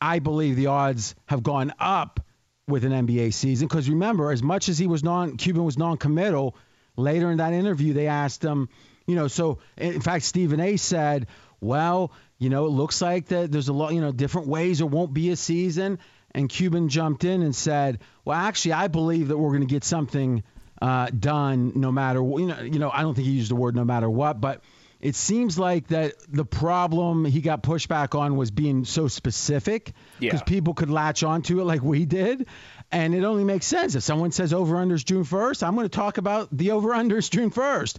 I 0.00 0.18
believe 0.18 0.56
the 0.56 0.66
odds 0.66 1.14
have 1.26 1.42
gone 1.42 1.72
up 1.78 2.20
with 2.68 2.84
an 2.84 2.90
NBA 2.90 3.32
season 3.32 3.68
because 3.68 3.88
remember, 3.88 4.32
as 4.32 4.42
much 4.42 4.68
as 4.68 4.76
he 4.76 4.88
was 4.88 5.04
non 5.04 5.36
Cuban 5.36 5.64
was 5.64 5.78
non-committal, 5.78 6.56
later 6.96 7.30
in 7.30 7.38
that 7.38 7.52
interview 7.52 7.92
they 7.92 8.08
asked 8.08 8.44
him, 8.44 8.68
you 9.06 9.14
know, 9.14 9.28
so 9.28 9.58
in 9.76 10.00
fact 10.00 10.24
Stephen 10.24 10.58
A. 10.58 10.76
said, 10.76 11.28
well, 11.60 12.10
you 12.38 12.50
know, 12.50 12.66
it 12.66 12.70
looks 12.70 13.00
like 13.00 13.26
that 13.26 13.52
there's 13.52 13.68
a 13.68 13.72
lot, 13.72 13.94
you 13.94 14.00
know, 14.00 14.10
different 14.10 14.48
ways 14.48 14.78
there 14.78 14.86
won't 14.86 15.14
be 15.14 15.30
a 15.30 15.36
season, 15.36 16.00
and 16.32 16.48
Cuban 16.48 16.88
jumped 16.88 17.22
in 17.22 17.42
and 17.42 17.54
said, 17.54 18.00
well, 18.24 18.36
actually, 18.36 18.72
I 18.72 18.88
believe 18.88 19.28
that 19.28 19.38
we're 19.38 19.50
going 19.50 19.60
to 19.60 19.72
get 19.72 19.84
something 19.84 20.42
uh, 20.82 21.06
done 21.06 21.72
no 21.76 21.92
matter, 21.92 22.18
you 22.18 22.46
know, 22.46 22.60
you 22.62 22.80
know, 22.80 22.90
I 22.90 23.02
don't 23.02 23.14
think 23.14 23.28
he 23.28 23.34
used 23.34 23.50
the 23.50 23.56
word 23.56 23.76
no 23.76 23.84
matter 23.84 24.10
what, 24.10 24.40
but 24.40 24.62
it 25.06 25.14
seems 25.14 25.58
like 25.58 25.88
that 25.88 26.14
the 26.28 26.44
problem 26.44 27.24
he 27.24 27.40
got 27.40 27.62
pushback 27.62 28.18
on 28.18 28.36
was 28.36 28.50
being 28.50 28.84
so 28.84 29.08
specific 29.08 29.92
because 30.18 30.40
Yeah. 30.40 30.44
people 30.44 30.74
could 30.74 30.90
latch 30.90 31.22
onto 31.22 31.60
it 31.60 31.64
like 31.64 31.82
we 31.82 32.04
did. 32.06 32.46
And 32.90 33.14
it 33.14 33.24
only 33.24 33.44
makes 33.44 33.66
sense. 33.66 33.94
If 33.94 34.02
someone 34.02 34.32
says 34.32 34.52
over 34.52 34.76
unders 34.76 35.04
June 35.04 35.24
1st, 35.24 35.62
I'm 35.62 35.74
going 35.74 35.88
to 35.88 35.96
talk 35.96 36.18
about 36.18 36.48
the 36.56 36.72
over 36.72 36.90
unders 36.90 37.30
June 37.30 37.50
1st. 37.50 37.98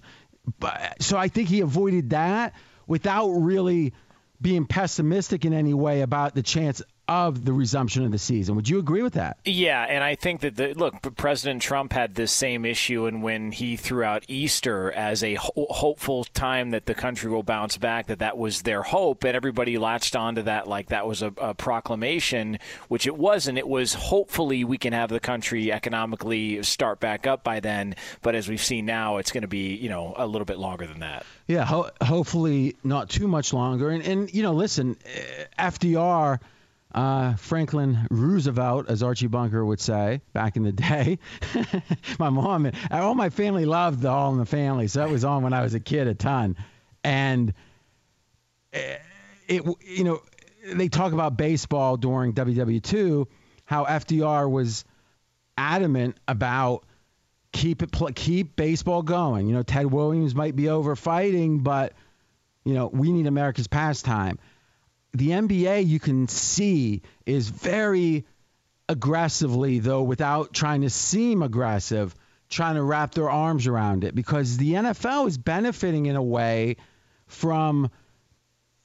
But, 0.59 1.01
so 1.01 1.17
I 1.17 1.27
think 1.27 1.49
he 1.49 1.61
avoided 1.61 2.11
that 2.11 2.53
without 2.87 3.29
really 3.29 3.93
being 4.41 4.65
pessimistic 4.65 5.45
in 5.45 5.53
any 5.53 5.73
way 5.73 6.01
about 6.01 6.35
the 6.35 6.43
chance 6.43 6.81
of 7.07 7.45
the 7.45 7.53
resumption 7.53 8.03
of 8.03 8.11
the 8.11 8.17
season. 8.17 8.55
Would 8.55 8.67
you 8.67 8.79
agree 8.79 9.01
with 9.01 9.13
that? 9.13 9.37
Yeah, 9.45 9.83
and 9.83 10.03
I 10.03 10.15
think 10.15 10.41
that 10.41 10.55
the 10.55 10.73
look, 10.73 11.15
President 11.15 11.61
Trump 11.61 11.93
had 11.93 12.15
this 12.15 12.31
same 12.31 12.65
issue, 12.65 13.05
and 13.05 13.23
when 13.23 13.51
he 13.51 13.77
threw 13.77 14.03
out 14.03 14.25
Easter 14.27 14.91
as 14.91 15.23
a 15.23 15.35
ho- 15.35 15.67
hopeful 15.69 16.25
time 16.25 16.71
that 16.71 16.85
the 16.85 16.93
country 16.93 17.29
will 17.31 17.43
bounce 17.43 17.77
back, 17.77 18.07
that 18.07 18.19
that 18.19 18.37
was 18.37 18.63
their 18.63 18.83
hope, 18.83 19.23
and 19.23 19.35
everybody 19.35 19.77
latched 19.77 20.15
onto 20.15 20.41
that 20.43 20.67
like 20.67 20.87
that 20.87 21.07
was 21.07 21.21
a, 21.21 21.31
a 21.37 21.53
proclamation, 21.53 22.59
which 22.89 23.07
it 23.07 23.17
wasn't. 23.17 23.57
It 23.57 23.67
was 23.67 23.93
hopefully 23.93 24.63
we 24.63 24.77
can 24.77 24.93
have 24.93 25.09
the 25.09 25.19
country 25.19 25.71
economically 25.71 26.61
start 26.63 26.99
back 26.99 27.25
up 27.25 27.43
by 27.43 27.59
then, 27.59 27.95
but 28.21 28.35
as 28.35 28.49
we've 28.49 28.63
seen 28.63 28.85
now, 28.85 29.17
it's 29.17 29.31
going 29.31 29.43
to 29.43 29.47
be 29.47 29.75
you 29.75 29.89
know 29.89 30.13
a 30.17 30.27
little 30.27 30.45
bit 30.45 30.57
longer 30.59 30.85
than 30.85 30.99
that. 30.99 31.25
Yeah, 31.47 31.63
ho- 31.63 31.89
hopefully 32.01 32.75
not 32.83 33.09
too 33.09 33.27
much 33.27 33.53
longer. 33.53 33.89
And, 33.89 34.03
and 34.03 34.33
you 34.33 34.43
know, 34.43 34.53
listen, 34.53 34.97
eh, 35.05 35.69
FDR, 35.69 36.39
uh, 36.97 37.35
Franklin 37.35 38.07
Roosevelt, 38.09 38.89
as 38.89 39.03
Archie 39.03 39.27
Bunker 39.27 39.63
would 39.63 39.79
say 39.79 40.19
back 40.33 40.55
in 40.55 40.63
the 40.63 40.71
day. 40.71 41.19
my 42.19 42.31
mom, 42.31 42.65
and 42.65 42.75
all 42.91 43.13
my 43.13 43.29
family 43.29 43.65
loved 43.65 44.01
the 44.01 44.09
All 44.09 44.31
in 44.31 44.39
the 44.39 44.47
Family, 44.47 44.87
so 44.87 45.01
that 45.01 45.09
was 45.11 45.23
on 45.23 45.43
when 45.43 45.53
I 45.53 45.61
was 45.61 45.75
a 45.75 45.79
kid 45.79 46.07
a 46.07 46.15
ton. 46.15 46.55
And 47.03 47.53
eh, 48.73 48.97
it 49.47 49.63
you 49.85 50.05
know 50.05 50.21
they 50.73 50.89
talk 50.89 51.13
about 51.13 51.37
baseball 51.37 51.97
during 51.97 52.33
WW2, 52.33 53.27
how 53.65 53.85
FDR 53.85 54.49
was 54.49 54.83
adamant 55.55 56.17
about 56.27 56.83
keep 57.51 57.83
it 57.83 57.95
keep 58.15 58.55
baseball 58.55 59.03
going. 59.03 59.45
You 59.45 59.53
know, 59.53 59.61
Ted 59.61 59.85
Williams 59.85 60.33
might 60.33 60.55
be 60.55 60.69
over 60.69 60.95
fighting, 60.95 61.59
but 61.59 61.93
you 62.65 62.73
know 62.73 62.87
we 62.87 63.11
need 63.11 63.27
America's 63.27 63.67
pastime. 63.67 64.39
The 65.13 65.29
NBA 65.29 65.87
you 65.87 65.99
can 65.99 66.27
see 66.27 67.01
is 67.25 67.49
very 67.49 68.25
aggressively 68.89 69.79
though 69.79 70.03
without 70.03 70.53
trying 70.53 70.81
to 70.81 70.89
seem 70.89 71.43
aggressive 71.43 72.15
trying 72.49 72.75
to 72.75 72.83
wrap 72.83 73.13
their 73.13 73.29
arms 73.29 73.67
around 73.67 74.03
it 74.03 74.15
because 74.15 74.57
the 74.57 74.73
NFL 74.73 75.27
is 75.27 75.37
benefiting 75.37 76.05
in 76.05 76.15
a 76.15 76.23
way 76.23 76.77
from 77.25 77.89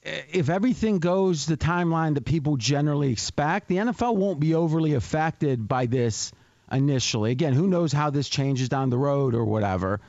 eh, 0.03 0.21
if 0.33 0.49
everything 0.49 0.99
goes 0.99 1.45
the 1.45 1.57
timeline 1.57 2.15
that 2.15 2.25
people 2.25 2.57
generally 2.57 3.11
expect, 3.11 3.67
the 3.67 3.77
NFL 3.77 4.15
won't 4.15 4.39
be 4.39 4.53
overly 4.53 4.95
affected 4.95 5.67
by 5.67 5.85
this 5.85 6.33
initially. 6.71 7.31
Again, 7.31 7.53
who 7.53 7.67
knows 7.67 7.93
how 7.93 8.09
this 8.09 8.27
changes 8.27 8.67
down 8.67 8.89
the 8.89 8.97
road 8.97 9.33
or 9.33 9.45
whatever. 9.45 10.01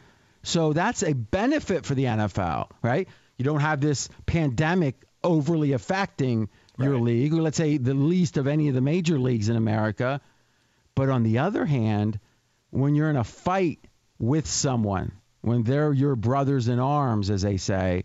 So 0.43 0.73
that's 0.73 1.03
a 1.03 1.13
benefit 1.13 1.87
for 1.87 1.95
the 1.95 2.05
NFL, 2.05 2.71
right? 2.83 3.09
You 3.39 3.45
don't 3.45 3.61
have 3.61 3.81
this 3.81 4.09
pandemic 4.27 4.97
overly 5.25 5.73
affecting 5.73 6.49
your 6.79 6.99
league, 6.99 7.33
or 7.33 7.43
let's 7.43 7.57
say 7.57 7.79
the 7.79 7.95
least 7.95 8.37
of 8.37 8.47
any 8.47 8.69
of 8.69 8.75
the 8.75 8.81
major 8.81 9.19
leagues 9.19 9.49
in 9.49 9.57
America. 9.57 10.21
But 10.95 11.09
on 11.09 11.23
the 11.23 11.39
other 11.39 11.65
hand, 11.65 12.21
when 12.71 12.95
you're 12.95 13.11
in 13.11 13.17
a 13.17 13.25
fight 13.25 13.81
with 14.19 14.47
someone, 14.47 15.13
when 15.41 15.63
they're 15.63 15.93
your 15.93 16.17
brothers 16.17 16.69
in 16.69 16.79
arms, 16.79 17.31
as 17.31 17.43
they 17.43 17.57
say, 17.57 18.05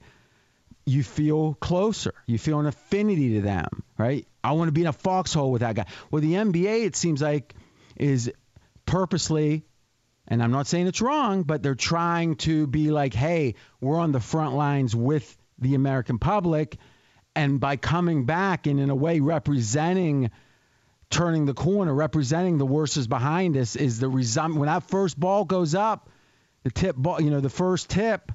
you 0.86 1.04
feel 1.04 1.54
closer. 1.56 2.14
You 2.26 2.38
feel 2.38 2.60
an 2.60 2.66
affinity 2.66 3.36
to 3.36 3.42
them, 3.42 3.84
right? 3.98 4.28
I 4.44 4.54
want 4.54 4.70
to 4.70 4.72
be 4.72 4.82
in 4.82 4.88
a 4.88 4.94
foxhole 4.94 5.52
with 5.52 5.62
that 5.62 5.76
guy. 5.76 5.86
Well, 6.10 6.22
the 6.22 6.34
NBA, 6.34 6.86
it 6.86 6.96
seems 6.96 7.22
like, 7.22 7.54
is 7.96 8.32
purposely, 8.86 9.66
and 10.28 10.42
I'm 10.42 10.52
not 10.52 10.68
saying 10.68 10.88
it's 10.88 11.02
wrong, 11.02 11.44
but 11.44 11.62
they're 11.62 11.76
trying 11.76 12.36
to 12.38 12.66
be 12.66 12.92
like, 12.92 13.14
hey, 13.14 13.56
we're 13.80 14.00
on 14.00 14.12
the 14.12 14.20
front 14.20 14.56
lines 14.56 14.96
with 14.96 15.38
the 15.60 15.76
American 15.76 16.18
public. 16.18 16.78
And 17.36 17.60
by 17.60 17.78
coming 17.78 18.26
back 18.26 18.68
and 18.68 18.80
in 18.80 18.90
a 18.90 18.96
way 18.96 19.20
representing 19.20 20.32
turning 21.10 21.46
the 21.46 21.54
corner, 21.54 21.94
representing 21.94 22.58
the 22.58 22.66
worst 22.66 22.98
is 22.98 23.08
behind 23.08 23.58
us, 23.58 23.76
is 23.76 24.00
the 24.00 24.10
result. 24.10 24.54
When 24.54 24.68
that 24.68 24.84
first 24.84 25.20
ball 25.20 25.46
goes 25.46 25.76
up, 25.76 26.10
the 26.64 26.72
tip 26.72 26.96
ball, 26.96 27.22
you 27.22 27.30
know, 27.30 27.40
the 27.40 27.50
first 27.50 27.90
tip 27.90 28.32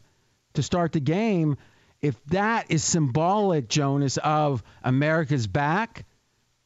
to 0.55 0.63
start 0.63 0.93
the 0.93 1.01
game, 1.01 1.57
if 2.01 2.23
that 2.27 2.71
is 2.71 2.83
symbolic, 2.83 3.69
Jonas, 3.69 4.19
of 4.19 4.63
America's 4.83 5.47
back, 5.47 6.05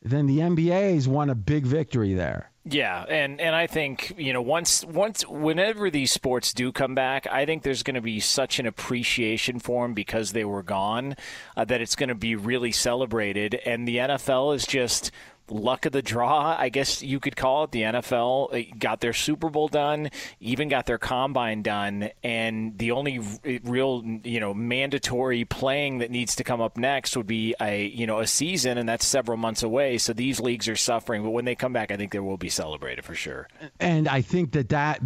then 0.02 0.26
the 0.26 0.38
NBA's 0.38 1.06
won 1.06 1.30
a 1.30 1.34
big 1.34 1.64
victory 1.66 2.14
there. 2.14 2.50
Yeah, 2.70 3.04
and 3.08 3.40
and 3.40 3.56
I 3.56 3.66
think 3.66 4.12
you 4.18 4.34
know 4.34 4.42
once 4.42 4.84
once 4.84 5.26
whenever 5.26 5.90
these 5.90 6.12
sports 6.12 6.52
do 6.52 6.70
come 6.70 6.94
back, 6.94 7.26
I 7.26 7.46
think 7.46 7.62
there's 7.62 7.82
going 7.82 7.94
to 7.94 8.02
be 8.02 8.20
such 8.20 8.58
an 8.58 8.66
appreciation 8.66 9.58
for 9.58 9.84
them 9.84 9.94
because 9.94 10.32
they 10.32 10.44
were 10.44 10.62
gone 10.62 11.16
uh, 11.56 11.64
that 11.64 11.80
it's 11.80 11.96
going 11.96 12.10
to 12.10 12.14
be 12.14 12.36
really 12.36 12.72
celebrated, 12.72 13.54
and 13.54 13.88
the 13.88 13.96
NFL 13.96 14.54
is 14.54 14.66
just 14.66 15.10
luck 15.50 15.86
of 15.86 15.92
the 15.92 16.02
draw, 16.02 16.56
I 16.58 16.68
guess 16.68 17.02
you 17.02 17.20
could 17.20 17.36
call 17.36 17.64
it. 17.64 17.72
The 17.72 17.82
NFL 17.82 18.54
uh, 18.54 18.76
got 18.78 19.00
their 19.00 19.12
Super 19.12 19.48
Bowl 19.48 19.68
done, 19.68 20.10
even 20.40 20.68
got 20.68 20.86
their 20.86 20.98
combine 20.98 21.62
done, 21.62 22.10
and 22.22 22.76
the 22.78 22.92
only 22.92 23.20
real, 23.64 24.02
you 24.24 24.40
know, 24.40 24.54
mandatory 24.54 25.44
playing 25.44 25.98
that 25.98 26.10
needs 26.10 26.36
to 26.36 26.44
come 26.44 26.60
up 26.60 26.76
next 26.76 27.16
would 27.16 27.26
be 27.26 27.54
a, 27.60 27.86
you 27.86 28.06
know, 28.06 28.20
a 28.20 28.26
season, 28.26 28.78
and 28.78 28.88
that's 28.88 29.06
several 29.06 29.36
months 29.36 29.62
away. 29.62 29.98
So 29.98 30.12
these 30.12 30.40
leagues 30.40 30.68
are 30.68 30.76
suffering, 30.76 31.22
but 31.22 31.30
when 31.30 31.44
they 31.44 31.54
come 31.54 31.72
back, 31.72 31.90
I 31.90 31.96
think 31.96 32.12
they 32.12 32.20
will 32.20 32.36
be 32.36 32.48
celebrated 32.48 33.04
for 33.04 33.14
sure. 33.14 33.48
And 33.80 34.08
I 34.08 34.22
think 34.22 34.52
that 34.52 34.70
that 34.70 35.00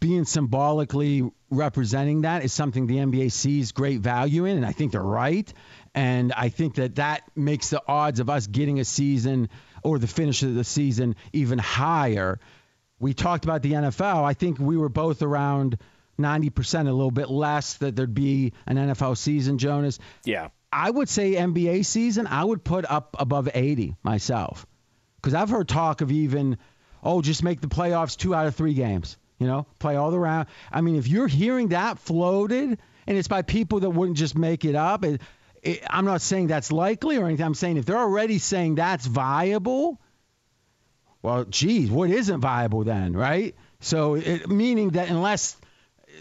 being 0.00 0.24
symbolically 0.24 1.30
representing 1.50 2.22
that 2.22 2.44
is 2.44 2.52
something 2.52 2.86
the 2.86 2.96
NBA 2.96 3.30
sees 3.30 3.72
great 3.72 4.00
value 4.00 4.44
in, 4.44 4.56
and 4.56 4.66
I 4.66 4.72
think 4.72 4.92
they're 4.92 5.02
right. 5.02 5.52
And 5.94 6.32
I 6.32 6.48
think 6.48 6.74
that 6.74 6.96
that 6.96 7.22
makes 7.34 7.70
the 7.70 7.82
odds 7.86 8.20
of 8.20 8.28
us 8.28 8.46
getting 8.46 8.80
a 8.80 8.84
season 8.84 9.48
or 9.86 10.00
the 10.00 10.08
finish 10.08 10.42
of 10.42 10.54
the 10.54 10.64
season 10.64 11.14
even 11.32 11.58
higher. 11.60 12.40
We 12.98 13.14
talked 13.14 13.44
about 13.44 13.62
the 13.62 13.72
NFL. 13.72 14.24
I 14.24 14.34
think 14.34 14.58
we 14.58 14.76
were 14.76 14.88
both 14.88 15.22
around 15.22 15.78
90%, 16.18 16.80
a 16.80 16.82
little 16.84 17.12
bit 17.12 17.30
less, 17.30 17.74
that 17.74 17.94
there'd 17.94 18.12
be 18.12 18.52
an 18.66 18.76
NFL 18.78 19.16
season, 19.16 19.58
Jonas. 19.58 20.00
Yeah. 20.24 20.48
I 20.72 20.90
would 20.90 21.08
say 21.08 21.34
NBA 21.34 21.84
season, 21.84 22.26
I 22.26 22.42
would 22.42 22.64
put 22.64 22.84
up 22.84 23.14
above 23.20 23.48
80 23.54 23.94
myself. 24.02 24.66
Because 25.16 25.34
I've 25.34 25.50
heard 25.50 25.68
talk 25.68 26.00
of 26.00 26.10
even, 26.10 26.58
oh, 27.04 27.22
just 27.22 27.44
make 27.44 27.60
the 27.60 27.68
playoffs 27.68 28.16
two 28.16 28.34
out 28.34 28.48
of 28.48 28.56
three 28.56 28.74
games, 28.74 29.16
you 29.38 29.46
know, 29.46 29.66
play 29.78 29.94
all 29.94 30.10
the 30.10 30.18
round. 30.18 30.48
I 30.72 30.80
mean, 30.80 30.96
if 30.96 31.06
you're 31.06 31.28
hearing 31.28 31.68
that 31.68 32.00
floated, 32.00 32.78
and 33.06 33.16
it's 33.16 33.28
by 33.28 33.42
people 33.42 33.80
that 33.80 33.90
wouldn't 33.90 34.18
just 34.18 34.36
make 34.36 34.64
it 34.64 34.74
up, 34.74 35.04
it, 35.04 35.20
I'm 35.88 36.04
not 36.04 36.20
saying 36.20 36.48
that's 36.48 36.70
likely 36.72 37.16
or 37.16 37.26
anything. 37.26 37.46
I'm 37.46 37.54
saying 37.54 37.76
if 37.76 37.86
they're 37.86 37.98
already 37.98 38.38
saying 38.38 38.76
that's 38.76 39.06
viable, 39.06 40.00
well, 41.22 41.44
geez, 41.44 41.90
what 41.90 42.10
isn't 42.10 42.40
viable 42.40 42.84
then, 42.84 43.12
right? 43.14 43.54
So, 43.80 44.14
it, 44.14 44.48
meaning 44.48 44.90
that 44.90 45.10
unless 45.10 45.56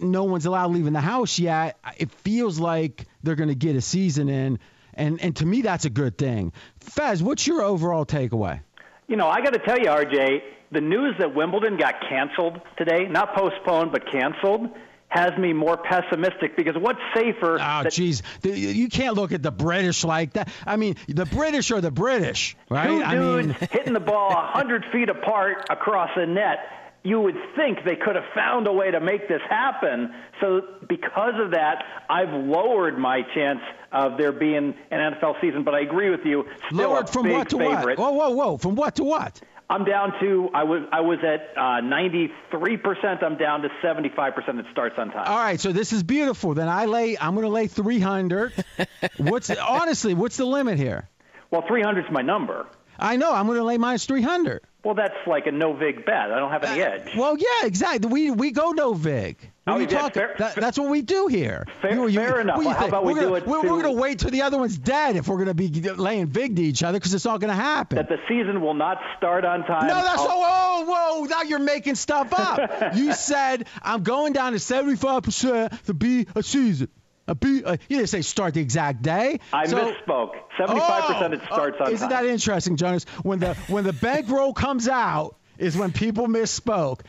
no 0.02 0.24
one's 0.24 0.46
allowed 0.46 0.72
leaving 0.72 0.94
the 0.94 1.02
house 1.02 1.40
yet, 1.40 1.78
it 1.98 2.12
feels 2.12 2.60
like 2.60 3.06
they're 3.24 3.36
going 3.36 3.50
to 3.50 3.56
get 3.56 3.76
a 3.76 3.82
season 3.82 4.30
in, 4.30 4.60
and 4.94 5.22
and 5.22 5.36
to 5.38 5.46
me 5.46 5.62
that's 5.62 5.86
a 5.86 5.90
good 5.90 6.18
thing. 6.18 6.54
Fez, 6.80 7.22
what's 7.22 7.46
your 7.46 7.62
overall 7.62 8.06
takeaway? 8.06 8.62
You 9.08 9.16
know, 9.16 9.28
I 9.28 9.42
got 9.42 9.54
to 9.54 9.60
tell 9.60 9.78
you, 9.78 9.86
RJ, 9.86 10.42
the 10.72 10.82
news 10.82 11.16
that 11.20 11.36
Wimbledon 11.36 11.78
got 11.78 11.96
canceled 12.10 12.60
today, 12.78 13.08
not 13.08 13.36
postponed 13.36 13.92
but 13.92 14.12
canceled 14.12 14.70
has 15.08 15.38
me 15.38 15.54
more 15.54 15.78
pessimistic 15.78 16.56
because 16.58 16.76
what's 16.78 17.00
safer? 17.14 17.58
Ah, 17.60 17.84
oh, 17.84 17.88
jeez, 17.88 18.22
you 18.44 18.90
can't 18.90 19.16
look 19.16 19.32
at 19.32 19.42
the 19.42 19.52
British 19.52 20.04
like 20.04 20.34
that. 20.34 20.50
I 20.66 20.76
mean, 20.76 20.96
the 21.08 21.26
British 21.26 21.72
are 21.72 21.82
the 21.82 21.92
British, 21.92 22.58
right? 22.70 22.88
Two 22.88 23.04
I 23.04 23.16
dudes 23.16 23.48
mean, 23.48 23.58
hitting 23.72 23.94
the 23.94 24.00
ball 24.00 24.32
a 24.32 24.48
hundred 24.48 24.86
feet 24.92 25.10
apart 25.10 25.68
across 25.70 26.10
a 26.16 26.26
net. 26.26 26.60
You 27.04 27.22
would 27.22 27.38
think 27.56 27.80
they 27.86 27.96
could 27.96 28.16
have 28.16 28.26
found 28.34 28.66
a 28.66 28.74
way 28.74 28.90
to 28.90 29.00
make 29.00 29.28
this 29.28 29.42
happen. 29.48 30.12
So, 30.42 30.62
because 30.90 31.36
of 31.40 31.52
that, 31.52 31.84
I've 32.10 32.34
lowered 32.34 32.98
my 32.98 33.22
chance 33.36 33.60
of 33.92 34.18
there 34.18 34.32
being 34.32 34.74
an 34.90 35.14
NFL 35.14 35.40
season. 35.40 35.64
But 35.64 35.76
I 35.76 35.82
agree 35.82 36.10
with 36.10 36.26
you. 36.26 36.46
Still 36.66 36.90
lowered 36.90 37.08
from 37.08 37.30
what 37.30 37.50
to 37.50 37.60
favorite. 37.60 38.00
what? 38.00 38.12
Whoa, 38.14 38.30
whoa, 38.30 38.30
whoa! 38.32 38.58
From 38.58 38.76
what 38.76 38.96
to 38.96 39.04
what? 39.04 39.40
I'm 39.70 39.84
down 39.84 40.14
to 40.20 40.50
I 40.54 40.64
was 40.64 40.84
I 40.92 41.02
was 41.02 41.20
at 41.24 41.58
uh, 41.58 41.82
93%. 41.82 43.24
I'm 43.24 43.38
down 43.38 43.62
to 43.62 43.70
75%. 43.84 44.60
It 44.60 44.66
starts 44.72 44.96
on 44.98 45.10
time. 45.10 45.28
All 45.28 45.38
right, 45.38 45.60
so 45.60 45.72
this 45.72 45.92
is 45.92 46.04
beautiful. 46.04 46.54
Then 46.54 46.68
I 46.68 46.86
lay. 46.86 47.18
I'm 47.18 47.34
going 47.34 47.46
to 47.46 47.52
lay 47.52 47.68
300. 47.68 48.54
what's 49.18 49.50
honestly? 49.50 50.14
What's 50.14 50.38
the 50.38 50.46
limit 50.46 50.78
here? 50.78 51.10
Well, 51.50 51.64
300 51.68 52.06
is 52.06 52.12
my 52.12 52.22
number. 52.22 52.68
I 53.00 53.18
know. 53.18 53.34
I'm 53.34 53.48
going 53.48 53.58
to 53.58 53.64
lay 53.64 53.78
minus 53.78 54.06
300. 54.06 54.62
Well, 54.84 54.96
that's 54.96 55.16
like 55.26 55.48
a 55.48 55.52
no 55.52 55.74
vig 55.74 56.06
bet. 56.06 56.32
I 56.32 56.40
don't 56.40 56.52
have 56.52 56.64
any 56.64 56.82
edge. 56.82 57.16
Well, 57.18 57.36
yeah, 57.38 57.66
exactly. 57.66 58.12
We 58.12 58.32
we 58.32 58.52
go 58.52 58.72
no 58.72 58.94
vig. 58.94 59.52
What 59.66 59.74
Oh, 59.74 59.78
are 59.78 59.82
you 59.82 59.88
yeah, 59.90 59.98
talking? 60.00 60.22
fair- 60.22 60.36
that, 60.38 60.56
that's 60.58 60.78
what 60.78 60.90
we 60.92 61.02
do 61.02 61.26
here. 61.26 61.66
Fair- 61.82 62.08
fair 62.10 62.40
enough. 62.42 62.60
you 62.60 62.66
Well, 62.68 62.76
how 62.76 62.88
about 62.88 63.04
we 63.04 63.14
we're 63.14 63.20
do 63.22 63.26
gonna, 63.30 63.36
it 63.38 63.48
We're, 63.48 63.62
we're 63.64 63.82
going 63.82 63.96
to 63.96 64.00
wait 64.00 64.20
till 64.20 64.30
the 64.30 64.44
other 64.44 64.60
one's 64.60 64.78
dead 64.78 65.16
if 65.16 65.28
we're 65.28 65.44
going 65.44 65.48
to 65.48 65.56
be 65.56 65.70
laying 65.70 66.28
vig 66.28 66.56
to 66.58 66.62
each 66.62 66.84
other 66.84 67.00
because 67.00 67.16
it's 67.16 67.26
not 67.26 67.40
going 67.40 67.50
to 67.50 67.56
happen. 67.60 67.96
That 67.96 68.08
the 68.08 68.18
season 68.28 68.62
will 68.62 68.76
not 68.76 69.00
start 69.18 69.44
on 69.44 69.64
time. 69.66 69.88
No, 69.88 69.96
that's 69.96 70.22
oh, 70.22 70.84
whoa, 70.86 71.20
whoa! 71.22 71.26
Now 71.26 71.42
you're 71.42 71.58
making 71.58 71.96
stuff 71.96 72.32
up. 72.32 72.94
you 72.96 73.12
said 73.14 73.68
I'm 73.82 74.04
going 74.04 74.34
down 74.34 74.52
to 74.54 74.60
75 74.60 75.24
percent 75.24 75.86
to 75.88 75.96
be 75.96 76.28
a 76.36 76.44
season. 76.44 76.90
A 77.28 77.34
be, 77.34 77.64
uh, 77.66 77.78
you 77.90 77.98
didn't 77.98 78.10
say 78.10 78.22
start 78.22 78.54
the 78.54 78.62
exact 78.62 79.02
day. 79.02 79.40
I 79.52 79.66
So- 79.66 79.78
misspoke. 79.78 80.34
75% 80.60 81.34
it 81.34 81.42
starts 81.52 81.78
oh, 81.80 81.86
on 81.86 81.92
Isn't 81.92 82.10
time. 82.10 82.24
that 82.24 82.30
interesting, 82.32 82.76
Jonas? 82.78 83.06
When 83.24 83.40
the 83.40 83.56
when 83.68 83.84
the 83.84 83.94
bankroll 83.94 84.54
comes 84.54 84.88
out 84.88 85.36
is 85.58 85.76
when 85.76 85.92
people 85.92 86.28
misspoke. 86.28 87.00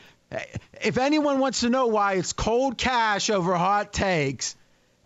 If 0.83 0.99
anyone 0.99 1.39
wants 1.39 1.61
to 1.61 1.71
know 1.71 1.87
why 1.87 2.15
it's 2.15 2.33
cold 2.33 2.77
cash 2.77 3.31
over 3.31 3.55
hot 3.55 3.93
takes, 3.93 4.57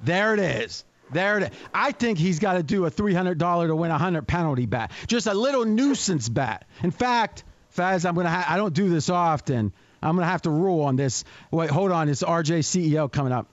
there 0.02 0.34
it 0.34 0.40
is. 0.40 0.84
There 1.12 1.38
it 1.38 1.42
is. 1.44 1.50
I 1.74 1.92
think 1.92 2.18
he's 2.18 2.38
got 2.38 2.54
to 2.54 2.62
do 2.62 2.86
a 2.86 2.90
$300 2.90 3.66
to 3.66 3.76
win 3.76 3.90
a 3.90 3.94
100 3.94 4.26
penalty 4.26 4.66
bet. 4.66 4.92
Just 5.06 5.26
a 5.26 5.34
little 5.34 5.64
nuisance 5.64 6.28
bet. 6.28 6.66
In 6.82 6.90
fact, 6.90 7.44
Faz, 7.76 8.08
I'm 8.08 8.14
gonna. 8.14 8.30
Ha- 8.30 8.46
I 8.48 8.56
don't 8.56 8.74
do 8.74 8.88
this 8.90 9.08
often. 9.10 9.72
I'm 10.02 10.16
gonna 10.16 10.26
have 10.26 10.42
to 10.42 10.50
rule 10.50 10.82
on 10.82 10.96
this. 10.96 11.24
Wait, 11.50 11.70
hold 11.70 11.92
on. 11.92 12.08
It's 12.08 12.22
RJ 12.22 12.60
CEO 12.60 13.10
coming 13.10 13.32
up. 13.32 13.48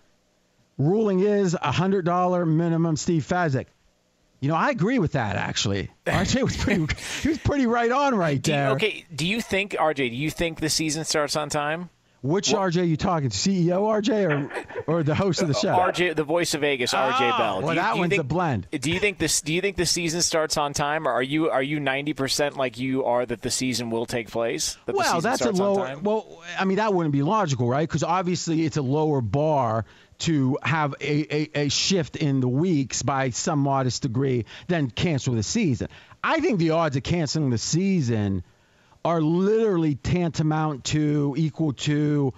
Ruling 0.77 1.19
is 1.19 1.55
a 1.55 1.71
hundred 1.71 2.05
dollar 2.05 2.45
minimum. 2.45 2.95
Steve 2.95 3.27
Fezzik. 3.27 3.65
You 4.39 4.49
know, 4.49 4.55
I 4.55 4.69
agree 4.69 4.99
with 4.99 5.13
that 5.13 5.35
actually. 5.35 5.89
RJ 6.05 6.43
was 6.43 6.57
pretty. 6.57 6.85
he 7.21 7.29
was 7.29 7.37
pretty 7.39 7.65
right 7.65 7.91
on 7.91 8.15
right 8.15 8.41
Do 8.41 8.51
you, 8.51 8.57
there. 8.57 8.69
okay, 8.71 9.05
do 9.13 9.25
you 9.25 9.41
think 9.41 9.71
RJ? 9.73 9.95
Do 9.95 10.15
you 10.15 10.29
think 10.29 10.59
the 10.59 10.69
season 10.69 11.05
starts 11.05 11.35
on 11.35 11.49
time? 11.49 11.89
Which 12.23 12.49
RJ 12.49 12.81
are 12.81 12.83
you 12.83 12.97
talking? 12.97 13.29
CEO 13.29 13.81
RJ 13.81 14.49
or 14.87 14.95
or 14.97 15.03
the 15.03 15.13
host 15.13 15.41
of 15.41 15.47
the 15.47 15.53
show? 15.53 15.69
RJ, 15.69 16.15
the 16.15 16.23
voice 16.23 16.53
of 16.55 16.61
Vegas, 16.61 16.93
RJ 16.93 16.97
Oh, 16.97 17.13
ah, 17.31 17.37
Bell. 17.37 17.61
well, 17.61 17.75
that 17.75 17.95
one's 17.95 18.09
think, 18.09 18.21
a 18.21 18.23
blend. 18.23 18.67
Do 18.71 18.91
you 18.91 18.99
think 18.99 19.19
this? 19.19 19.41
Do 19.41 19.53
you 19.53 19.61
think 19.61 19.77
the 19.77 19.85
season 19.85 20.21
starts 20.23 20.57
on 20.57 20.73
time, 20.73 21.07
or 21.07 21.11
are 21.11 21.23
you 21.23 21.49
are 21.51 21.61
you 21.61 21.79
ninety 21.79 22.13
percent 22.13 22.57
like 22.57 22.79
you 22.79 23.05
are 23.05 23.25
that 23.25 23.43
the 23.43 23.51
season 23.51 23.91
will 23.91 24.07
take 24.07 24.29
place? 24.29 24.77
That 24.87 24.95
well, 24.95 25.21
that's 25.21 25.41
a 25.41 25.51
lower. 25.51 25.97
Well, 26.01 26.41
I 26.59 26.65
mean 26.65 26.77
that 26.77 26.93
wouldn't 26.93 27.13
be 27.13 27.21
logical, 27.21 27.69
right? 27.69 27.87
Because 27.87 28.03
obviously 28.03 28.65
it's 28.65 28.77
a 28.77 28.81
lower 28.81 29.21
bar 29.21 29.85
to 30.19 30.57
have 30.63 30.95
a, 30.99 31.35
a, 31.35 31.65
a 31.65 31.69
shift 31.69 32.15
in 32.15 32.39
the 32.39 32.47
weeks 32.47 33.03
by 33.03 33.29
some 33.29 33.59
modest 33.59 34.01
degree 34.01 34.45
than 34.67 34.89
cancel 34.89 35.35
the 35.35 35.43
season. 35.43 35.87
I 36.23 36.39
think 36.39 36.59
the 36.59 36.71
odds 36.71 36.95
of 36.95 37.03
canceling 37.03 37.49
the 37.49 37.57
season 37.57 38.43
are 39.05 39.21
literally 39.21 39.95
tantamount 39.95 40.85
to 40.85 41.35
equal 41.37 41.73
to 41.73 42.33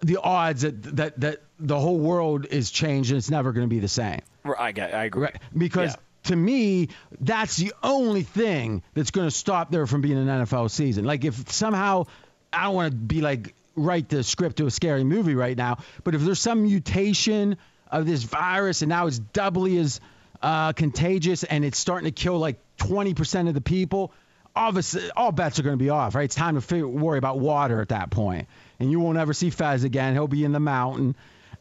the 0.00 0.20
odds 0.20 0.62
that 0.62 0.82
that, 0.96 1.20
that 1.20 1.42
the 1.58 1.78
whole 1.78 1.98
world 1.98 2.46
is 2.46 2.70
changed 2.70 3.10
and 3.10 3.18
it's 3.18 3.30
never 3.30 3.52
going 3.52 3.64
to 3.64 3.70
be 3.70 3.78
the 3.78 3.88
same. 3.88 4.20
I 4.58 4.72
get, 4.72 4.92
I 4.92 5.04
agree. 5.04 5.22
Right. 5.22 5.36
Because 5.56 5.96
to 6.24 6.36
me, 6.36 6.88
that's 7.20 7.56
the 7.56 7.72
only 7.82 8.22
thing 8.22 8.82
that's 8.94 9.12
going 9.12 9.28
to 9.28 9.34
stop 9.34 9.70
there 9.70 9.86
from 9.86 10.00
being 10.00 10.18
an 10.18 10.26
NFL 10.26 10.70
season. 10.70 11.04
Like 11.04 11.24
if 11.24 11.50
somehow 11.50 12.06
I 12.52 12.64
don't 12.64 12.74
want 12.74 12.90
to 12.90 12.96
be 12.96 13.20
like 13.20 13.54
write 13.74 14.08
the 14.08 14.22
script 14.22 14.56
to 14.56 14.66
a 14.66 14.70
scary 14.70 15.04
movie 15.04 15.34
right 15.34 15.56
now, 15.56 15.78
but 16.04 16.14
if 16.14 16.22
there's 16.22 16.40
some 16.40 16.62
mutation 16.62 17.56
of 17.90 18.06
this 18.06 18.22
virus 18.22 18.82
and 18.82 18.88
now 18.88 19.06
it's 19.06 19.18
doubly 19.18 19.78
as 19.78 20.00
uh, 20.40 20.72
contagious 20.72 21.44
and 21.44 21.64
it's 21.64 21.78
starting 21.78 22.06
to 22.06 22.22
kill 22.22 22.38
like 22.38 22.58
20% 22.78 23.48
of 23.48 23.54
the 23.54 23.60
people, 23.60 24.12
obviously 24.54 25.10
all 25.16 25.32
bets 25.32 25.58
are 25.58 25.62
going 25.62 25.78
to 25.78 25.82
be 25.82 25.90
off, 25.90 26.14
right? 26.14 26.24
It's 26.24 26.34
time 26.34 26.54
to 26.54 26.60
figure, 26.60 26.88
worry 26.88 27.18
about 27.18 27.38
water 27.38 27.80
at 27.80 27.90
that 27.90 28.10
point. 28.10 28.48
and 28.78 28.90
you 28.90 29.00
won't 29.00 29.18
ever 29.18 29.32
see 29.32 29.50
Fez 29.50 29.84
again. 29.84 30.14
He'll 30.14 30.28
be 30.28 30.44
in 30.44 30.52
the 30.52 30.60
mountain, 30.60 31.16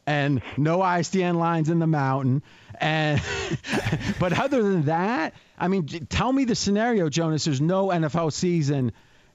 and 0.06 0.41
no 0.58 0.80
ISDN 0.80 1.36
lines 1.36 1.69
in 1.69 1.80
the 1.80 1.88
mountain. 1.88 2.41
And 2.80 3.21
but 4.19 4.38
other 4.38 4.63
than 4.63 4.86
that, 4.86 5.36
I 5.58 5.67
mean, 5.67 5.86
tell 5.86 6.32
me 6.32 6.45
the 6.45 6.56
scenario, 6.56 7.10
Jonas. 7.10 7.45
There's 7.45 7.62
no 7.62 7.88
NFL 7.88 8.34
season 8.34 8.93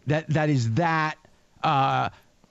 that 0.08 0.28
that 0.30 0.50
is 0.50 0.72
that 0.74 1.16
uh, 1.62 2.10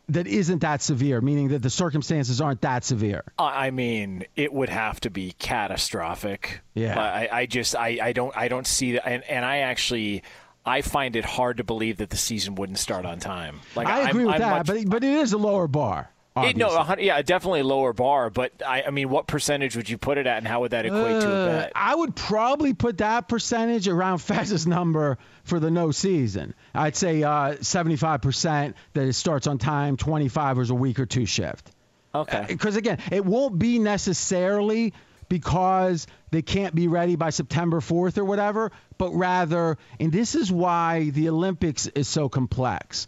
that 0.09 0.27
isn't 0.27 0.59
that 0.59 0.81
severe, 0.81 1.21
meaning 1.21 1.47
that 1.49 1.61
the 1.61 1.69
circumstances 1.69 2.39
aren't 2.41 2.61
that 2.61 2.83
severe. 2.83 3.23
I 3.39 3.71
mean, 3.71 4.25
it 4.35 4.53
would 4.53 4.69
have 4.69 4.99
to 5.01 5.09
be 5.09 5.33
catastrophic. 5.39 6.61
Yeah. 6.73 6.99
I, 6.99 7.29
I 7.31 7.45
just 7.45 7.75
I, 7.75 7.99
I 8.01 8.13
don't 8.13 8.35
I 8.35 8.47
don't 8.47 8.67
see 8.67 8.93
that, 8.93 9.07
and, 9.07 9.23
and 9.23 9.43
I 9.45 9.57
actually 9.59 10.23
I 10.65 10.81
find 10.81 11.15
it 11.15 11.25
hard 11.25 11.57
to 11.57 11.63
believe 11.63 11.97
that 11.97 12.09
the 12.09 12.17
season 12.17 12.55
wouldn't 12.55 12.79
start 12.79 13.05
on 13.05 13.19
time. 13.19 13.59
Like 13.75 13.87
I 13.87 13.99
I'm- 14.01 14.09
agree 14.09 14.25
with 14.25 14.35
I'm 14.35 14.41
that, 14.41 14.57
much- 14.67 14.67
but 14.85 14.89
but 14.89 15.03
it 15.03 15.13
is 15.13 15.33
a 15.33 15.37
lower 15.37 15.67
bar. 15.67 16.09
It, 16.37 16.57
no, 16.57 16.65
obviously. 16.65 16.75
a 16.75 16.83
hun- 16.83 16.99
yeah, 16.99 17.21
definitely 17.21 17.63
lower 17.63 17.93
bar. 17.93 18.29
But 18.29 18.51
I, 18.65 18.83
I 18.83 18.89
mean, 18.89 19.09
what 19.09 19.25
percentage 19.25 19.75
would 19.77 19.89
you 19.89 19.97
put 19.97 20.17
it 20.17 20.27
at, 20.27 20.37
and 20.37 20.47
how 20.47 20.61
would 20.61 20.71
that 20.71 20.85
equate 20.85 21.21
to 21.21 21.31
a 21.31 21.33
Uh, 21.33 21.45
bet? 21.61 21.71
I 21.75 21.95
would 21.95 22.15
probably 22.15 22.73
put 22.73 22.97
that 22.97 23.29
percentage 23.29 23.87
around 23.87 24.17
Fez's 24.21 24.67
number 24.67 25.17
for 25.45 25.59
the 25.61 25.71
no 25.71 25.91
season. 25.91 26.53
I'd 26.73 26.95
say 26.97 27.23
uh, 27.23 27.53
75% 27.55 28.73
that 28.93 29.07
it 29.07 29.13
starts 29.13 29.47
on 29.47 29.57
time, 29.59 29.95
25 29.97 30.59
is 30.59 30.69
a 30.71 30.75
week 30.75 30.99
or 30.99 31.05
two 31.05 31.25
shift. 31.25 31.71
Okay. 32.13 32.45
Because 32.47 32.75
again, 32.75 32.99
it 33.11 33.25
won't 33.25 33.57
be 33.59 33.79
necessarily 33.79 34.93
because 35.27 36.05
they 36.31 36.41
can't 36.41 36.75
be 36.75 36.87
ready 36.87 37.15
by 37.15 37.29
September 37.29 37.79
4th 37.79 38.17
or 38.17 38.25
whatever, 38.25 38.71
but 38.97 39.11
rather, 39.11 39.77
and 39.99 40.11
this 40.11 40.35
is 40.35 40.51
why 40.51 41.09
the 41.09 41.29
Olympics 41.29 41.87
is 41.87 42.07
so 42.07 42.29
complex, 42.29 43.07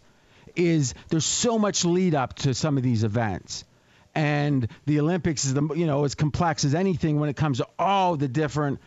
is 0.58 0.92
there's 1.08 1.24
so 1.24 1.58
much 1.58 1.84
lead 1.84 2.14
up 2.14 2.34
to 2.34 2.52
some 2.52 2.76
of 2.76 2.82
these 2.82 3.04
events. 3.04 3.64
And 4.14 4.68
the 4.84 5.00
Olympics 5.00 5.44
is 5.44 5.54
the 5.54 5.62
you 5.74 5.86
know 5.86 6.04
as 6.04 6.14
complex 6.14 6.64
as 6.64 6.74
anything 6.74 7.20
when 7.20 7.28
it 7.30 7.36
comes 7.36 7.58
to 7.58 7.68
all 7.78 8.16
the 8.16 8.28
different 8.28 8.80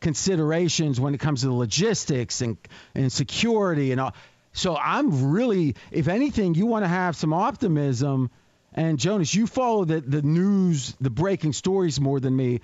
considerations 0.00 0.98
when 0.98 1.14
it 1.14 1.20
comes 1.20 1.42
to 1.42 1.46
the 1.46 1.52
logistics 1.52 2.40
and 2.40 2.56
and 2.94 3.12
security 3.12 3.92
and 3.92 4.00
all. 4.00 4.14
So 4.52 4.76
I'm 4.76 5.30
really, 5.30 5.76
if 5.90 6.08
anything, 6.08 6.54
you 6.54 6.66
want 6.66 6.84
to 6.84 6.88
have 6.88 7.16
some 7.16 7.32
optimism. 7.32 8.30
And 8.74 8.98
Jonas, 8.98 9.32
you 9.34 9.46
follow 9.46 9.84
the 9.84 10.00
the 10.00 10.22
news, 10.22 10.94
the 11.00 11.10
breaking 11.10 11.52
stories 11.52 12.00
more 12.00 12.18
than 12.18 12.34
me. 12.34 12.60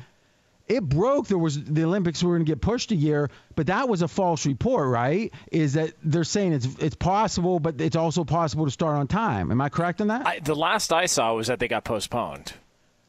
It 0.68 0.82
broke. 0.86 1.26
There 1.28 1.38
was 1.38 1.62
the 1.64 1.84
Olympics 1.84 2.22
were 2.22 2.34
going 2.34 2.44
to 2.44 2.50
get 2.50 2.60
pushed 2.60 2.92
a 2.92 2.94
year, 2.94 3.30
but 3.56 3.68
that 3.68 3.88
was 3.88 4.02
a 4.02 4.08
false 4.08 4.44
report, 4.44 4.88
right? 4.88 5.32
Is 5.50 5.72
that 5.74 5.94
they're 6.04 6.24
saying 6.24 6.52
it's 6.52 6.66
it's 6.78 6.94
possible, 6.96 7.58
but 7.58 7.80
it's 7.80 7.96
also 7.96 8.24
possible 8.24 8.66
to 8.66 8.70
start 8.70 8.96
on 8.96 9.06
time. 9.06 9.50
Am 9.50 9.60
I 9.60 9.68
correct 9.70 10.00
in 10.00 10.08
that? 10.08 10.26
I, 10.26 10.38
the 10.40 10.54
last 10.54 10.92
I 10.92 11.06
saw 11.06 11.34
was 11.34 11.46
that 11.46 11.58
they 11.58 11.68
got 11.68 11.84
postponed, 11.84 12.52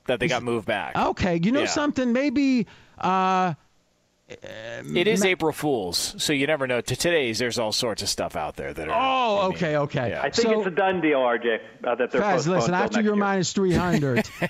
that 0.05 0.19
they 0.21 0.27
got 0.27 0.41
moved 0.43 0.65
back. 0.67 0.95
Okay, 0.97 1.39
you 1.43 1.51
know 1.51 1.61
Yeah. 1.61 1.65
something? 1.67 2.13
Maybe 2.13 2.65
uh, 2.97 3.53
It 4.29 5.07
is 5.07 5.25
April 5.25 5.51
Fools, 5.51 6.13
so 6.17 6.33
you 6.33 6.45
never 6.47 6.67
know. 6.67 6.81
To 6.81 6.95
today's, 6.95 7.39
there's 7.39 7.57
all 7.57 7.71
sorts 7.71 8.01
of 8.01 8.09
stuff 8.09 8.35
out 8.35 8.55
there 8.55 8.73
that 8.73 8.87
are. 8.87 8.95
Oh, 9.41 9.47
okay, 9.49 9.75
okay. 9.77 10.15
I 10.17 10.29
think 10.29 10.47
So- 10.49 10.59
it's 10.59 10.67
a 10.67 10.71
done 10.71 11.01
deal, 11.01 11.19
RJ, 11.19 11.59
uh, 11.83 11.95
that 11.95 12.11
they're 12.11 12.21
Guys, 12.21 12.47
listen. 12.47 12.73
After 12.73 12.97
next 12.97 13.05
you're 13.05 13.15
year. 13.15 13.23
minus 13.23 13.53
300. 13.53 14.29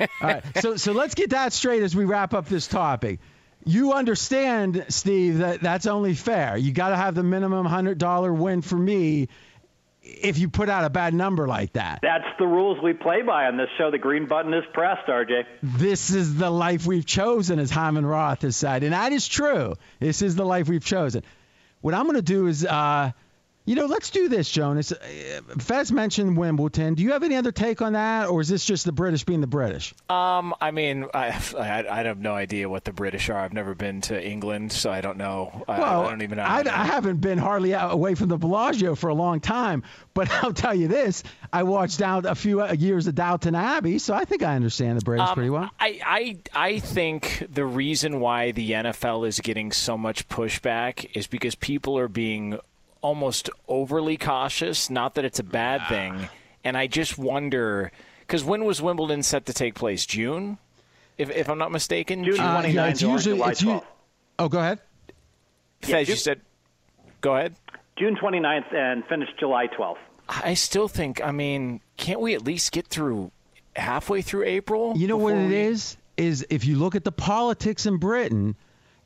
all 0.00 0.06
right. 0.22 0.42
So, 0.60 0.76
so 0.76 0.92
let's 0.92 1.14
get 1.14 1.30
that 1.30 1.52
straight 1.52 1.82
as 1.82 1.94
we 1.94 2.04
wrap 2.04 2.34
up 2.34 2.46
this 2.46 2.66
topic. 2.66 3.20
You 3.64 3.92
understand, 3.92 4.84
Steve, 4.88 5.38
that 5.38 5.60
that's 5.60 5.86
only 5.86 6.14
fair. 6.14 6.56
You 6.56 6.72
got 6.72 6.90
to 6.90 6.96
have 6.96 7.14
the 7.14 7.22
minimum 7.24 7.66
hundred 7.66 7.98
dollar 7.98 8.32
win 8.32 8.62
for 8.62 8.76
me. 8.76 9.28
If 10.10 10.38
you 10.38 10.48
put 10.48 10.68
out 10.68 10.84
a 10.84 10.90
bad 10.90 11.12
number 11.14 11.46
like 11.46 11.74
that, 11.74 12.00
That's 12.02 12.24
the 12.38 12.46
rules 12.46 12.82
we 12.82 12.94
play 12.94 13.22
by 13.22 13.44
on 13.46 13.56
this 13.56 13.68
show. 13.76 13.90
The 13.90 13.98
green 13.98 14.26
button 14.26 14.54
is 14.54 14.64
pressed, 14.72 15.06
RJ. 15.06 15.44
this 15.62 16.10
is 16.10 16.34
the 16.36 16.50
life 16.50 16.86
we've 16.86 17.04
chosen, 17.06 17.58
as 17.58 17.70
Hyman 17.70 18.06
Roth 18.06 18.42
has 18.42 18.56
said, 18.56 18.82
and 18.82 18.92
that 18.92 19.12
is 19.12 19.28
true. 19.28 19.74
This 20.00 20.22
is 20.22 20.34
the 20.34 20.44
life 20.44 20.68
we've 20.68 20.84
chosen. 20.84 21.22
What 21.82 21.94
I'm 21.94 22.04
going 22.04 22.16
to 22.16 22.22
do 22.22 22.46
is, 22.46 22.64
uh, 22.64 23.12
you 23.68 23.74
know, 23.74 23.84
let's 23.84 24.08
do 24.08 24.30
this, 24.30 24.50
Jonas. 24.50 24.92
Uh, 24.92 24.96
Fez 25.58 25.92
mentioned 25.92 26.38
Wimbledon. 26.38 26.94
Do 26.94 27.02
you 27.02 27.12
have 27.12 27.22
any 27.22 27.36
other 27.36 27.52
take 27.52 27.82
on 27.82 27.92
that, 27.92 28.30
or 28.30 28.40
is 28.40 28.48
this 28.48 28.64
just 28.64 28.86
the 28.86 28.92
British 28.92 29.24
being 29.24 29.42
the 29.42 29.46
British? 29.46 29.92
Um, 30.08 30.54
I 30.58 30.70
mean, 30.70 31.04
I, 31.12 31.26
I 31.58 31.84
I 31.86 32.02
have 32.04 32.18
no 32.18 32.32
idea 32.32 32.66
what 32.70 32.84
the 32.84 32.94
British 32.94 33.28
are. 33.28 33.36
I've 33.36 33.52
never 33.52 33.74
been 33.74 34.00
to 34.02 34.26
England, 34.26 34.72
so 34.72 34.90
I 34.90 35.02
don't 35.02 35.18
know. 35.18 35.64
I, 35.68 35.80
Well, 35.80 36.06
I 36.06 36.08
don't 36.08 36.22
even 36.22 36.38
know. 36.38 36.44
I, 36.44 36.60
I 36.60 36.86
haven't 36.86 37.20
been 37.20 37.36
hardly 37.36 37.74
out 37.74 37.92
away 37.92 38.14
from 38.14 38.28
the 38.28 38.38
Bellagio 38.38 38.94
for 38.94 39.08
a 39.08 39.14
long 39.14 39.38
time, 39.40 39.82
but 40.14 40.30
I'll 40.42 40.54
tell 40.54 40.74
you 40.74 40.88
this: 40.88 41.22
I 41.52 41.64
watched 41.64 42.00
out 42.00 42.24
a 42.24 42.34
few 42.34 42.62
uh, 42.62 42.72
years 42.72 43.06
of 43.06 43.16
Downton 43.16 43.54
Abbey, 43.54 43.98
so 43.98 44.14
I 44.14 44.24
think 44.24 44.42
I 44.42 44.56
understand 44.56 44.98
the 44.98 45.04
British 45.04 45.28
Um, 45.28 45.34
pretty 45.34 45.50
well. 45.50 45.68
I, 45.78 46.00
I 46.06 46.38
I 46.54 46.78
think 46.78 47.46
the 47.52 47.66
reason 47.66 48.20
why 48.20 48.50
the 48.52 48.70
NFL 48.70 49.28
is 49.28 49.40
getting 49.40 49.72
so 49.72 49.98
much 49.98 50.26
pushback 50.30 51.10
is 51.14 51.26
because 51.26 51.54
people 51.54 51.98
are 51.98 52.08
being 52.08 52.58
almost 53.00 53.50
overly 53.68 54.16
cautious. 54.16 54.90
Not 54.90 55.14
that 55.14 55.24
it's 55.24 55.38
a 55.38 55.44
bad 55.44 55.82
Ah. 55.84 55.88
thing, 55.88 56.28
and 56.64 56.76
I 56.76 56.86
just 56.86 57.18
wonder 57.18 57.90
because 58.20 58.44
when 58.44 58.64
was 58.64 58.80
Wimbledon 58.82 59.22
set 59.22 59.46
to 59.46 59.52
take 59.52 59.74
place? 59.74 60.04
June, 60.06 60.58
if 61.16 61.30
if 61.30 61.48
I'm 61.48 61.58
not 61.58 61.70
mistaken. 61.72 62.24
June 62.24 62.38
Uh, 62.40 62.62
yeah, 62.66 62.86
it's 62.86 63.02
usually 63.02 63.40
it's 63.40 63.62
u- 63.62 63.82
Oh, 64.38 64.48
go 64.48 64.58
ahead. 64.60 64.78
Fez, 65.82 66.08
you 66.08 66.16
said. 66.16 66.40
Go 67.20 67.34
ahead. 67.36 67.54
June 67.98 68.14
29th 68.16 68.72
and 68.72 69.04
finished 69.06 69.32
July 69.40 69.66
12th. 69.66 69.98
I 70.28 70.54
still 70.54 70.86
think. 70.88 71.20
I 71.24 71.32
mean, 71.32 71.80
can't 71.96 72.20
we 72.20 72.34
at 72.34 72.44
least 72.44 72.70
get 72.70 72.86
through 72.86 73.32
halfway 73.74 74.22
through 74.22 74.44
April? 74.44 74.92
You 74.96 75.08
know 75.08 75.16
what 75.16 75.32
before 75.32 75.44
it 75.46 75.48
we- 75.48 75.56
is? 75.56 75.96
Is 76.16 76.46
if 76.50 76.64
you 76.64 76.76
look 76.76 76.94
at 76.96 77.04
the 77.04 77.12
politics 77.12 77.86
in 77.86 77.96
Britain, 77.98 78.56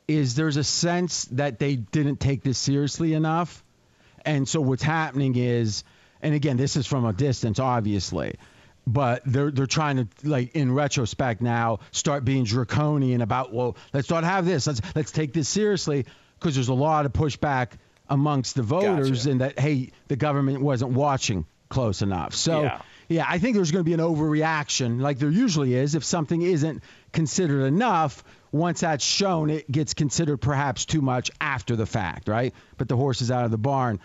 is 0.07 0.35
there's 0.35 0.57
a 0.57 0.63
sense 0.63 1.25
that 1.25 1.59
they 1.59 1.75
didn't 1.75 2.19
take 2.19 2.41
this 2.43 2.57
seriously 2.57 3.13
enough, 3.13 3.63
and 4.25 4.47
so 4.47 4.61
what's 4.61 4.83
happening 4.83 5.35
is, 5.35 5.83
and 6.21 6.33
again, 6.33 6.57
this 6.57 6.75
is 6.75 6.87
from 6.87 7.05
a 7.05 7.13
distance, 7.13 7.59
obviously, 7.59 8.35
but 8.85 9.21
they're 9.25 9.51
they're 9.51 9.65
trying 9.65 9.97
to 9.97 10.07
like 10.23 10.55
in 10.55 10.73
retrospect 10.73 11.41
now 11.41 11.79
start 11.91 12.25
being 12.25 12.43
draconian 12.43 13.21
about 13.21 13.53
well, 13.53 13.77
let's 13.93 14.09
not 14.09 14.23
have 14.23 14.45
this, 14.45 14.67
let's 14.67 14.81
let's 14.95 15.11
take 15.11 15.33
this 15.33 15.49
seriously 15.49 16.05
because 16.39 16.55
there's 16.55 16.69
a 16.69 16.73
lot 16.73 17.05
of 17.05 17.13
pushback 17.13 17.69
amongst 18.09 18.55
the 18.55 18.63
voters 18.63 19.25
and 19.25 19.41
that 19.41 19.57
hey, 19.57 19.91
the 20.07 20.15
government 20.15 20.61
wasn't 20.61 20.91
watching 20.91 21.45
close 21.69 22.01
enough, 22.01 22.33
so. 22.33 22.63
Yeah. 22.63 22.81
Yeah, 23.09 23.25
I 23.27 23.37
think 23.37 23.55
there's 23.55 23.71
going 23.71 23.83
to 23.83 23.87
be 23.87 23.93
an 23.93 23.99
overreaction, 23.99 25.01
like 25.01 25.19
there 25.19 25.29
usually 25.29 25.75
is. 25.75 25.93
If 25.93 26.05
something 26.05 26.41
isn't 26.41 26.81
considered 27.11 27.65
enough, 27.65 28.23
once 28.51 28.79
that's 28.79 29.03
shown, 29.03 29.49
it 29.49 29.69
gets 29.69 29.93
considered 29.93 30.37
perhaps 30.37 30.85
too 30.85 31.01
much 31.01 31.29
after 31.41 31.75
the 31.75 31.85
fact, 31.85 32.29
right? 32.29 32.53
But 32.77 32.87
the 32.87 32.95
horse 32.95 33.21
is 33.21 33.29
out 33.29 33.45
of 33.45 33.51
the 33.51 33.57
barn. 33.57 33.99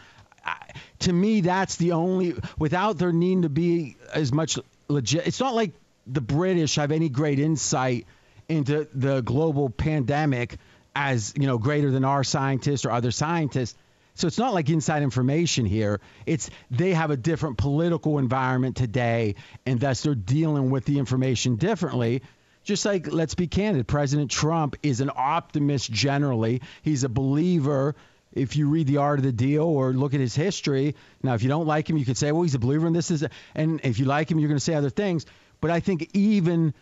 To 1.00 1.12
me, 1.12 1.40
that's 1.42 1.76
the 1.76 1.92
only, 1.92 2.34
without 2.58 2.98
there 2.98 3.12
needing 3.12 3.42
to 3.42 3.48
be 3.48 3.96
as 4.12 4.32
much 4.32 4.58
legit. 4.88 5.26
It's 5.26 5.40
not 5.40 5.54
like 5.54 5.72
the 6.06 6.20
British 6.20 6.76
have 6.76 6.90
any 6.90 7.08
great 7.08 7.38
insight 7.38 8.06
into 8.48 8.88
the 8.94 9.20
global 9.20 9.70
pandemic 9.70 10.56
as, 10.96 11.34
you 11.36 11.46
know, 11.46 11.58
greater 11.58 11.90
than 11.90 12.04
our 12.04 12.24
scientists 12.24 12.84
or 12.84 12.90
other 12.90 13.10
scientists. 13.10 13.76
So 14.14 14.26
it's 14.26 14.38
not 14.38 14.52
like 14.52 14.68
inside 14.68 15.04
information 15.04 15.64
here. 15.64 16.00
It's 16.26 16.50
they 16.72 16.92
have 16.92 17.12
a 17.12 17.16
different 17.16 17.56
political 17.56 18.18
environment 18.18 18.76
today, 18.76 19.36
and 19.64 19.78
thus 19.78 20.02
they're 20.02 20.16
dealing 20.16 20.70
with 20.70 20.84
the 20.86 20.98
information 20.98 21.54
differently. 21.54 22.22
Just 22.64 22.84
like, 22.84 23.06
let's 23.12 23.36
be 23.36 23.46
candid, 23.46 23.86
President 23.86 24.30
Trump 24.30 24.74
is 24.82 25.00
an 25.00 25.10
optimist 25.14 25.92
generally. 25.92 26.62
He's 26.82 27.04
a 27.04 27.08
believer. 27.08 27.94
If 28.38 28.56
you 28.56 28.68
read 28.68 28.86
the 28.86 28.98
art 28.98 29.18
of 29.18 29.24
the 29.24 29.32
deal 29.32 29.64
or 29.64 29.92
look 29.92 30.14
at 30.14 30.20
his 30.20 30.34
history, 30.34 30.94
now 31.22 31.34
if 31.34 31.42
you 31.42 31.48
don't 31.48 31.66
like 31.66 31.88
him, 31.88 31.96
you 31.96 32.04
could 32.04 32.16
say, 32.16 32.32
well, 32.32 32.42
he's 32.42 32.54
a 32.54 32.58
believer 32.58 32.86
in 32.86 32.92
this 32.92 33.10
is, 33.10 33.24
and 33.54 33.80
if 33.82 33.98
you 33.98 34.04
like 34.04 34.30
him, 34.30 34.38
you're 34.38 34.48
going 34.48 34.58
to 34.58 34.64
say 34.64 34.74
other 34.74 34.90
things. 34.90 35.26
But 35.60 35.70
I 35.70 35.80
think 35.80 36.10
even 36.14 36.74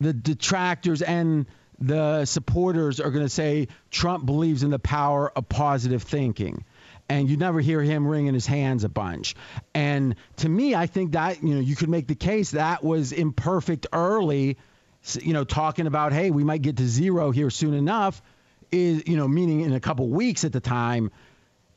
the 0.00 0.12
detractors 0.12 1.02
and 1.02 1.46
the 1.78 2.24
supporters 2.24 3.00
are 3.00 3.10
going 3.10 3.24
to 3.24 3.28
say 3.28 3.68
Trump 3.90 4.24
believes 4.24 4.62
in 4.62 4.70
the 4.70 4.78
power 4.78 5.30
of 5.34 5.48
positive 5.48 6.02
thinking. 6.02 6.64
And 7.08 7.28
you 7.28 7.36
never 7.36 7.60
hear 7.60 7.82
him 7.82 8.06
wringing 8.06 8.32
his 8.32 8.46
hands 8.46 8.84
a 8.84 8.88
bunch. 8.88 9.34
And 9.74 10.14
to 10.36 10.48
me, 10.48 10.74
I 10.74 10.86
think 10.86 11.12
that, 11.12 11.42
you 11.42 11.54
know, 11.54 11.60
you 11.60 11.76
could 11.76 11.88
make 11.88 12.06
the 12.06 12.14
case 12.14 12.52
that 12.52 12.82
was 12.82 13.12
imperfect 13.12 13.88
early, 13.92 14.56
you 15.20 15.32
know, 15.32 15.44
talking 15.44 15.86
about, 15.86 16.12
hey, 16.12 16.30
we 16.30 16.44
might 16.44 16.62
get 16.62 16.76
to 16.76 16.86
zero 16.86 17.32
here 17.32 17.50
soon 17.50 17.74
enough, 17.74 18.22
is, 18.72 19.04
you 19.06 19.16
know, 19.16 19.28
meaning 19.28 19.60
in 19.60 19.72
a 19.72 19.80
couple 19.80 20.08
weeks 20.08 20.44
at 20.44 20.52
the 20.52 20.60
time. 20.60 21.10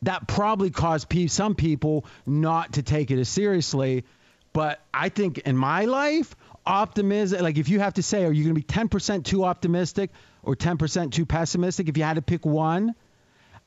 That 0.01 0.27
probably 0.27 0.69
caused 0.71 1.07
some 1.31 1.55
people 1.55 2.05
not 2.25 2.73
to 2.73 2.83
take 2.83 3.11
it 3.11 3.19
as 3.19 3.29
seriously. 3.29 4.05
But 4.53 4.79
I 4.93 5.09
think 5.09 5.39
in 5.39 5.57
my 5.57 5.85
life, 5.85 6.35
optimism, 6.65 7.41
like 7.41 7.57
if 7.57 7.69
you 7.69 7.79
have 7.79 7.95
to 7.95 8.03
say, 8.03 8.25
are 8.25 8.31
you 8.31 8.43
going 8.43 8.55
to 8.55 8.61
be 8.61 8.87
10% 8.87 9.23
too 9.23 9.43
optimistic 9.43 10.11
or 10.43 10.55
10% 10.55 11.11
too 11.11 11.25
pessimistic? 11.25 11.89
If 11.89 11.97
you 11.97 12.03
had 12.03 12.15
to 12.15 12.21
pick 12.21 12.45
one, 12.45 12.95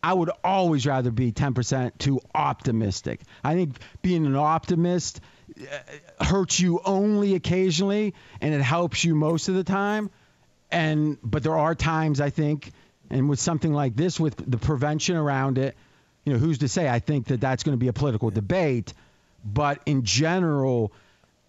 I 0.03 0.15
would 0.15 0.31
always 0.45 0.87
rather 0.87 1.11
be 1.11 1.33
10% 1.33 1.99
too 1.99 2.21
optimistic. 2.35 3.21
I 3.43 3.55
think 3.55 3.77
being 4.01 4.27
an 4.27 4.37
optimist 4.37 5.21
uh, 5.61 6.25
hurts 6.25 6.61
you 6.61 6.81
only 6.85 7.35
occasionally 7.35 8.15
and 8.41 8.55
it 8.55 8.63
helps 8.63 9.05
you 9.05 9.15
most 9.15 9.49
of 9.49 9.57
the 9.57 9.65
time. 9.65 10.11
And 10.71 11.19
but 11.23 11.43
there 11.43 11.57
are 11.57 11.75
times 11.75 12.21
I 12.21 12.31
think 12.31 12.73
and 13.11 13.29
with 13.29 13.41
something 13.41 13.73
like 13.73 13.97
this 13.97 14.19
with 14.21 14.37
the 14.37 14.59
prevention 14.59 15.17
around 15.17 15.59
it, 15.59 15.77
you 16.25 16.33
know, 16.33 16.39
who's 16.39 16.59
to 16.59 16.69
say? 16.69 16.89
I 16.89 16.99
think 16.99 17.27
that 17.29 17.41
that's 17.41 17.63
going 17.63 17.77
to 17.77 17.81
be 17.81 17.89
a 17.89 17.93
political 17.93 18.31
debate, 18.31 18.93
but 19.45 19.81
in 19.87 20.05
general, 20.05 20.93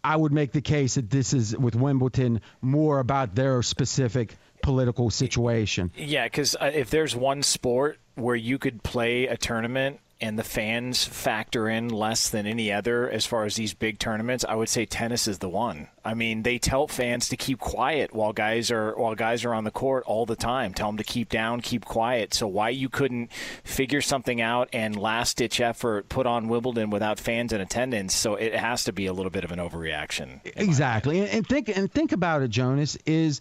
I 0.03 0.15
would 0.15 0.31
make 0.31 0.51
the 0.51 0.61
case 0.61 0.95
that 0.95 1.09
this 1.09 1.33
is 1.33 1.55
with 1.57 1.75
Wimbledon 1.75 2.41
more 2.61 2.99
about 2.99 3.35
their 3.35 3.61
specific 3.61 4.35
political 4.61 5.09
situation. 5.09 5.91
Yeah, 5.97 6.25
because 6.25 6.55
uh, 6.55 6.71
if 6.73 6.89
there's 6.89 7.15
one 7.15 7.43
sport 7.43 7.99
where 8.15 8.35
you 8.35 8.57
could 8.57 8.83
play 8.83 9.27
a 9.27 9.37
tournament 9.37 9.99
and 10.21 10.37
the 10.37 10.43
fans 10.43 11.05
factor 11.05 11.69
in 11.69 11.87
less 11.87 12.29
than 12.29 12.45
any 12.45 12.73
other 12.73 13.09
as 13.09 13.25
far 13.25 13.45
as 13.45 13.55
these 13.55 13.73
big 13.73 13.99
tournaments, 13.99 14.43
I 14.47 14.55
would 14.55 14.67
say 14.67 14.85
tennis 14.85 15.27
is 15.27 15.39
the 15.39 15.47
one. 15.47 15.87
I 16.03 16.13
mean, 16.13 16.43
they 16.43 16.57
tell 16.57 16.87
fans 16.87 17.29
to 17.29 17.37
keep 17.37 17.59
quiet 17.59 18.13
while 18.13 18.33
guys 18.33 18.69
are 18.69 18.93
while 18.97 19.15
guys 19.15 19.45
are 19.45 19.53
on 19.53 19.63
the 19.63 19.71
court 19.71 20.03
all 20.07 20.25
the 20.25 20.35
time. 20.35 20.73
Tell 20.73 20.89
them 20.89 20.97
to 20.97 21.03
keep 21.03 21.29
down, 21.29 21.61
keep 21.61 21.85
quiet. 21.85 22.33
So 22.33 22.47
why 22.47 22.69
you 22.69 22.89
couldn't 22.89 23.31
figure 23.63 24.01
something 24.01 24.41
out 24.41 24.67
and 24.73 24.97
last 24.97 25.37
ditch 25.37 25.61
effort 25.61 26.09
put 26.09 26.25
on 26.25 26.49
Wimbledon 26.49 26.89
without 26.89 27.19
fans 27.19 27.53
in 27.53 27.61
attendance? 27.61 28.13
So 28.13 28.35
it 28.35 28.53
has 28.55 28.83
to 28.85 28.93
be 28.93 29.05
a 29.05 29.13
little 29.13 29.31
bit 29.31 29.45
of 29.45 29.51
an 29.51 29.59
overreaction. 29.59 30.41
Exactly, 30.43 31.21
and 31.29 31.47
think 31.47 31.69
and 31.69 31.91
think 31.91 32.11
about 32.11 32.41
it, 32.41 32.49
Jonas. 32.49 32.97
Is 33.05 33.39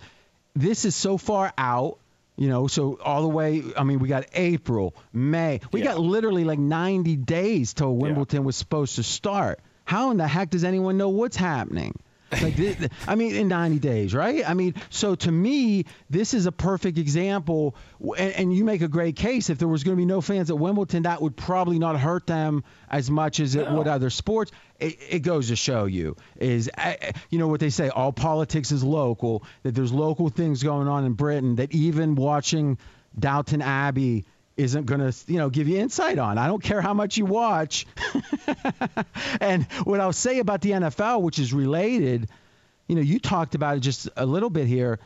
this 0.54 0.84
is 0.84 0.94
so 0.94 1.18
far 1.18 1.52
out 1.58 1.98
you 2.38 2.48
know, 2.48 2.68
so 2.68 2.98
all 3.04 3.22
the 3.22 3.28
way, 3.28 3.64
I 3.76 3.82
mean, 3.82 3.98
we 3.98 4.08
got 4.08 4.24
April, 4.32 4.94
May. 5.12 5.60
We 5.72 5.80
yeah. 5.80 5.86
got 5.86 5.98
literally 5.98 6.44
like 6.44 6.60
90 6.60 7.16
days 7.16 7.74
till 7.74 7.96
Wimbledon 7.96 8.42
yeah. 8.42 8.46
was 8.46 8.54
supposed 8.54 8.94
to 8.96 9.02
start. 9.02 9.58
How 9.84 10.12
in 10.12 10.18
the 10.18 10.28
heck 10.28 10.50
does 10.50 10.62
anyone 10.62 10.96
know 10.96 11.08
what's 11.08 11.36
happening? 11.36 11.98
Like, 12.30 12.56
this, 12.56 12.88
I 13.06 13.14
mean, 13.14 13.34
in 13.34 13.48
90 13.48 13.78
days, 13.78 14.14
right? 14.14 14.48
I 14.48 14.54
mean, 14.54 14.74
so 14.90 15.14
to 15.14 15.32
me, 15.32 15.86
this 16.10 16.34
is 16.34 16.46
a 16.46 16.52
perfect 16.52 16.98
example. 16.98 17.74
And, 18.00 18.32
and 18.34 18.54
you 18.54 18.64
make 18.64 18.82
a 18.82 18.88
great 18.88 19.16
case. 19.16 19.50
If 19.50 19.58
there 19.58 19.68
was 19.68 19.84
going 19.84 19.96
to 19.96 20.00
be 20.00 20.04
no 20.04 20.20
fans 20.20 20.50
at 20.50 20.58
Wimbledon, 20.58 21.04
that 21.04 21.22
would 21.22 21.36
probably 21.36 21.78
not 21.78 21.98
hurt 21.98 22.26
them 22.26 22.64
as 22.90 23.10
much 23.10 23.40
as 23.40 23.54
it 23.54 23.68
no. 23.68 23.76
would 23.76 23.88
other 23.88 24.10
sports. 24.10 24.52
It, 24.78 24.96
it, 25.08 25.18
goes 25.20 25.48
to 25.48 25.56
show 25.56 25.86
you 25.86 26.16
is, 26.36 26.70
you 27.30 27.38
know, 27.38 27.48
what 27.48 27.60
they 27.60 27.70
say, 27.70 27.88
all 27.88 28.12
politics 28.12 28.70
is 28.70 28.84
local, 28.84 29.42
that 29.64 29.74
there's 29.74 29.92
local 29.92 30.28
things 30.28 30.62
going 30.62 30.86
on 30.86 31.04
in 31.04 31.14
Britain, 31.14 31.56
that 31.56 31.72
even 31.72 32.14
watching 32.14 32.78
Downton 33.18 33.62
Abbey 33.62 34.24
isn't 34.58 34.86
going 34.86 35.00
to, 35.00 35.16
you 35.28 35.38
know, 35.38 35.48
give 35.48 35.68
you 35.68 35.78
insight 35.78 36.18
on. 36.18 36.36
I 36.36 36.48
don't 36.48 36.62
care 36.62 36.82
how 36.82 36.92
much 36.92 37.16
you 37.16 37.24
watch. 37.24 37.86
and 39.40 39.64
what 39.84 40.00
I'll 40.00 40.12
say 40.12 40.40
about 40.40 40.60
the 40.60 40.72
NFL, 40.72 41.22
which 41.22 41.38
is 41.38 41.52
related, 41.52 42.28
you 42.88 42.96
know, 42.96 43.00
you 43.00 43.20
talked 43.20 43.54
about 43.54 43.76
it 43.76 43.80
just 43.80 44.08
a 44.16 44.26
little 44.26 44.50
bit 44.50 44.66
here. 44.66 44.98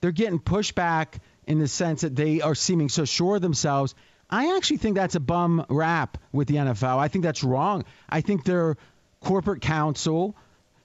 They're 0.00 0.12
getting 0.12 0.38
pushback 0.38 1.18
in 1.46 1.58
the 1.58 1.68
sense 1.68 2.00
that 2.00 2.16
they 2.16 2.40
are 2.40 2.54
seeming 2.54 2.88
so 2.88 3.04
sure 3.04 3.36
of 3.36 3.42
themselves. 3.42 3.94
I 4.30 4.56
actually 4.56 4.78
think 4.78 4.96
that's 4.96 5.14
a 5.14 5.20
bum 5.20 5.66
rap 5.68 6.16
with 6.32 6.48
the 6.48 6.56
NFL. 6.56 6.96
I 6.98 7.08
think 7.08 7.22
that's 7.22 7.44
wrong. 7.44 7.84
I 8.08 8.22
think 8.22 8.44
their 8.44 8.78
corporate 9.20 9.60
counsel 9.60 10.34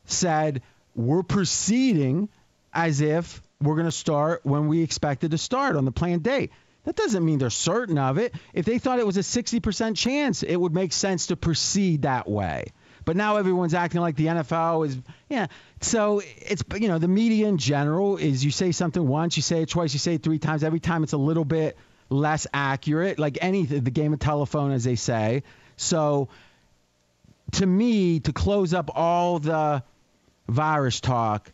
said 0.05 0.61
we're 0.95 1.23
proceeding 1.23 2.27
as 2.73 2.99
if 2.99 3.41
we're 3.61 3.75
going 3.75 3.87
to 3.87 3.91
start 3.91 4.41
when 4.43 4.67
we 4.67 4.83
expected 4.83 5.31
to 5.31 5.37
start 5.37 5.75
on 5.77 5.85
the 5.85 5.91
planned 5.91 6.23
date. 6.23 6.51
That 6.83 6.95
doesn't 6.95 7.23
mean 7.23 7.37
they're 7.37 7.49
certain 7.49 7.97
of 7.97 8.17
it. 8.17 8.33
If 8.53 8.65
they 8.65 8.79
thought 8.79 8.99
it 8.99 9.05
was 9.05 9.17
a 9.17 9.21
60% 9.21 9.95
chance, 9.95 10.43
it 10.43 10.55
would 10.55 10.73
make 10.73 10.93
sense 10.93 11.27
to 11.27 11.35
proceed 11.35 12.03
that 12.03 12.27
way. 12.27 12.73
But 13.05 13.15
now 13.15 13.37
everyone's 13.37 13.73
acting 13.73 14.01
like 14.01 14.15
the 14.15 14.27
NFL 14.27 14.87
is, 14.87 14.97
yeah. 15.29 15.47
So 15.81 16.21
it's, 16.37 16.63
you 16.79 16.87
know, 16.87 16.99
the 16.99 17.07
media 17.07 17.47
in 17.47 17.57
general 17.57 18.17
is 18.17 18.43
you 18.43 18.51
say 18.51 18.71
something 18.71 19.07
once, 19.07 19.37
you 19.37 19.43
say 19.43 19.61
it 19.63 19.69
twice, 19.69 19.93
you 19.93 19.99
say 19.99 20.15
it 20.15 20.23
three 20.23 20.39
times. 20.39 20.63
Every 20.63 20.79
time 20.79 21.03
it's 21.03 21.13
a 21.13 21.17
little 21.17 21.45
bit 21.45 21.77
less 22.09 22.45
accurate, 22.53 23.17
like 23.17 23.37
any 23.41 23.65
the 23.65 23.91
game 23.91 24.13
of 24.13 24.19
telephone, 24.19 24.71
as 24.71 24.83
they 24.83 24.95
say. 24.95 25.43
So 25.77 26.29
to 27.53 27.65
me, 27.65 28.19
to 28.21 28.33
close 28.33 28.73
up 28.73 28.91
all 28.95 29.39
the 29.39 29.83
virus 30.47 30.99
talk, 30.99 31.51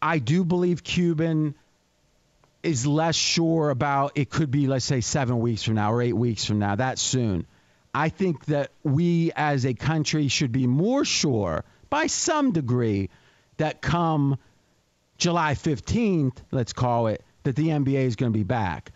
I 0.00 0.18
do 0.18 0.44
believe 0.44 0.84
Cuban 0.84 1.54
is 2.68 2.86
less 2.86 3.16
sure 3.16 3.70
about 3.70 4.12
it 4.16 4.30
could 4.30 4.50
be 4.50 4.66
let's 4.66 4.84
say 4.84 5.00
7 5.00 5.40
weeks 5.40 5.62
from 5.62 5.74
now 5.74 5.92
or 5.92 6.02
8 6.02 6.12
weeks 6.12 6.44
from 6.44 6.58
now 6.58 6.76
that 6.76 6.98
soon. 6.98 7.46
I 7.94 8.10
think 8.10 8.44
that 8.46 8.70
we 8.84 9.32
as 9.34 9.64
a 9.64 9.74
country 9.74 10.28
should 10.28 10.52
be 10.52 10.66
more 10.66 11.04
sure 11.04 11.64
by 11.90 12.06
some 12.06 12.52
degree 12.52 13.10
that 13.56 13.80
come 13.80 14.38
july 15.16 15.54
15th 15.54 16.36
let's 16.52 16.72
call 16.72 17.08
it 17.08 17.24
that 17.42 17.56
the 17.56 17.68
nba 17.68 18.04
is 18.06 18.16
going 18.16 18.32
to 18.32 18.38
be 18.38 18.44
back. 18.44 18.92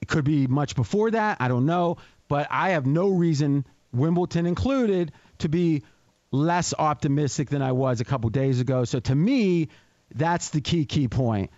It 0.00 0.08
could 0.08 0.24
be 0.24 0.46
much 0.46 0.74
before 0.74 1.10
that 1.10 1.36
i 1.40 1.48
don't 1.48 1.66
know 1.66 1.98
but 2.28 2.48
i 2.50 2.70
have 2.70 2.86
no 2.86 3.08
reason 3.08 3.66
wimbledon 3.92 4.46
included 4.46 5.12
to 5.38 5.48
be 5.48 5.82
less 6.30 6.74
optimistic 6.78 7.50
than 7.50 7.62
i 7.62 7.72
was 7.72 8.00
a 8.00 8.04
couple 8.04 8.30
days 8.30 8.60
ago. 8.60 8.84
So 8.84 9.00
to 9.00 9.14
me 9.14 9.68
that's 10.14 10.50
the 10.50 10.60
key 10.60 10.86
key 10.86 11.08
point. 11.08 11.50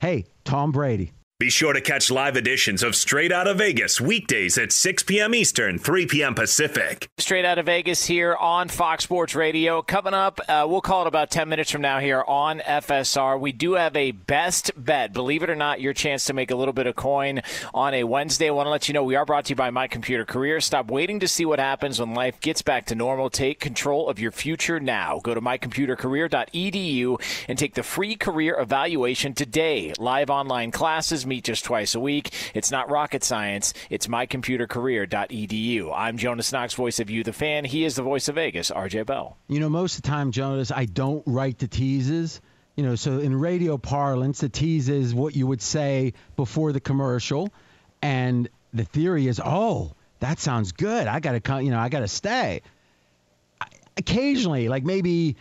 Hey, 0.00 0.24
Tom 0.50 0.72
Brady. 0.72 1.12
Be 1.40 1.48
sure 1.48 1.72
to 1.72 1.80
catch 1.80 2.10
live 2.10 2.36
editions 2.36 2.82
of 2.82 2.94
Straight 2.94 3.32
Out 3.32 3.46
of 3.48 3.56
Vegas 3.56 3.98
weekdays 3.98 4.58
at 4.58 4.72
6 4.72 5.04
p.m. 5.04 5.34
Eastern, 5.34 5.78
3 5.78 6.04
p.m. 6.04 6.34
Pacific. 6.34 7.08
Straight 7.16 7.46
Out 7.46 7.56
of 7.56 7.64
Vegas 7.64 8.04
here 8.04 8.34
on 8.34 8.68
Fox 8.68 9.04
Sports 9.04 9.34
Radio. 9.34 9.80
Coming 9.80 10.12
up, 10.12 10.38
uh, 10.48 10.66
we'll 10.68 10.82
call 10.82 11.00
it 11.00 11.08
about 11.08 11.30
10 11.30 11.48
minutes 11.48 11.70
from 11.70 11.80
now 11.80 11.98
here 11.98 12.22
on 12.28 12.58
FSR. 12.58 13.40
We 13.40 13.52
do 13.52 13.72
have 13.72 13.96
a 13.96 14.10
best 14.10 14.72
bet. 14.76 15.14
Believe 15.14 15.42
it 15.42 15.48
or 15.48 15.56
not, 15.56 15.80
your 15.80 15.94
chance 15.94 16.26
to 16.26 16.34
make 16.34 16.50
a 16.50 16.54
little 16.54 16.74
bit 16.74 16.86
of 16.86 16.94
coin 16.94 17.40
on 17.72 17.94
a 17.94 18.04
Wednesday. 18.04 18.48
I 18.48 18.50
want 18.50 18.66
to 18.66 18.70
let 18.70 18.88
you 18.88 18.92
know 18.92 19.02
we 19.02 19.16
are 19.16 19.24
brought 19.24 19.46
to 19.46 19.52
you 19.52 19.56
by 19.56 19.70
My 19.70 19.88
Computer 19.88 20.26
Career. 20.26 20.60
Stop 20.60 20.90
waiting 20.90 21.20
to 21.20 21.26
see 21.26 21.46
what 21.46 21.58
happens 21.58 21.98
when 21.98 22.12
life 22.12 22.38
gets 22.40 22.60
back 22.60 22.84
to 22.88 22.94
normal. 22.94 23.30
Take 23.30 23.60
control 23.60 24.10
of 24.10 24.18
your 24.18 24.30
future 24.30 24.78
now. 24.78 25.20
Go 25.24 25.32
to 25.32 25.40
mycomputercareer.edu 25.40 27.22
and 27.48 27.58
take 27.58 27.76
the 27.76 27.82
free 27.82 28.14
career 28.14 28.60
evaluation 28.60 29.32
today. 29.32 29.94
Live 29.98 30.28
online 30.28 30.70
classes 30.70 31.29
meet 31.30 31.44
just 31.44 31.64
twice 31.64 31.94
a 31.94 32.00
week. 32.00 32.34
It's 32.54 32.70
not 32.70 32.90
rocket 32.90 33.24
science. 33.24 33.72
It's 33.88 34.08
mycomputercareer.edu. 34.08 35.92
I'm 35.96 36.18
Jonas 36.18 36.52
Knox, 36.52 36.74
voice 36.74 37.00
of 37.00 37.08
you, 37.08 37.24
the 37.24 37.32
fan. 37.32 37.64
He 37.64 37.84
is 37.84 37.94
the 37.94 38.02
voice 38.02 38.28
of 38.28 38.34
Vegas, 38.34 38.70
RJ 38.70 39.06
Bell. 39.06 39.38
You 39.48 39.60
know, 39.60 39.70
most 39.70 39.96
of 39.96 40.02
the 40.02 40.08
time, 40.08 40.32
Jonas, 40.32 40.70
I 40.70 40.84
don't 40.84 41.22
write 41.26 41.58
the 41.58 41.68
teases. 41.68 42.40
You 42.76 42.84
know, 42.84 42.96
so 42.96 43.18
in 43.18 43.34
radio 43.34 43.78
parlance, 43.78 44.40
the 44.40 44.48
tease 44.48 44.88
is 44.88 45.14
what 45.14 45.34
you 45.36 45.46
would 45.46 45.62
say 45.62 46.12
before 46.36 46.72
the 46.72 46.80
commercial, 46.80 47.50
and 48.02 48.48
the 48.72 48.84
theory 48.84 49.26
is, 49.26 49.40
oh, 49.44 49.92
that 50.18 50.38
sounds 50.38 50.72
good. 50.72 51.06
I 51.06 51.20
got 51.20 51.32
to, 51.32 51.40
come, 51.40 51.62
you 51.62 51.70
know, 51.70 51.78
I 51.78 51.88
got 51.88 52.00
to 52.00 52.08
stay. 52.08 52.62
Occasionally, 53.96 54.68
like 54.68 54.84
maybe 54.84 55.36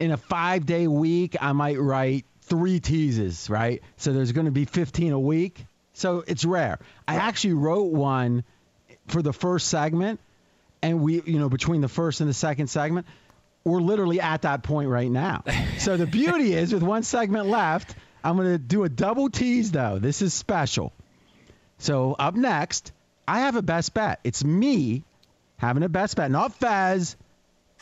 in 0.00 0.10
a 0.10 0.16
five 0.16 0.66
day 0.66 0.88
week, 0.88 1.36
I 1.40 1.52
might 1.52 1.78
write 1.78 2.24
three 2.48 2.80
teases, 2.80 3.48
right? 3.50 3.82
So 3.96 4.12
there's 4.12 4.32
going 4.32 4.46
to 4.46 4.50
be 4.52 4.64
15 4.64 5.12
a 5.12 5.18
week. 5.18 5.64
So 5.92 6.22
it's 6.26 6.44
rare. 6.44 6.78
I 7.06 7.16
actually 7.16 7.54
wrote 7.54 7.92
one 7.92 8.44
for 9.08 9.22
the 9.22 9.32
first 9.32 9.68
segment, 9.68 10.20
and 10.82 11.00
we, 11.00 11.22
you 11.22 11.38
know, 11.38 11.48
between 11.48 11.80
the 11.80 11.88
first 11.88 12.20
and 12.20 12.28
the 12.28 12.34
second 12.34 12.68
segment, 12.68 13.06
we're 13.64 13.80
literally 13.80 14.20
at 14.20 14.42
that 14.42 14.62
point 14.62 14.88
right 14.88 15.10
now. 15.10 15.42
so 15.78 15.96
the 15.96 16.06
beauty 16.06 16.54
is, 16.54 16.72
with 16.72 16.82
one 16.82 17.02
segment 17.02 17.46
left, 17.46 17.94
I'm 18.22 18.36
going 18.36 18.52
to 18.52 18.58
do 18.58 18.84
a 18.84 18.88
double 18.88 19.30
tease 19.30 19.70
though. 19.72 19.98
This 19.98 20.22
is 20.22 20.34
special. 20.34 20.92
So 21.78 22.14
up 22.18 22.34
next, 22.34 22.92
I 23.26 23.40
have 23.40 23.56
a 23.56 23.62
best 23.62 23.94
bet. 23.94 24.20
It's 24.24 24.44
me 24.44 25.04
having 25.58 25.82
a 25.82 25.88
best 25.88 26.16
bet, 26.16 26.30
not 26.30 26.54
Fez, 26.54 27.16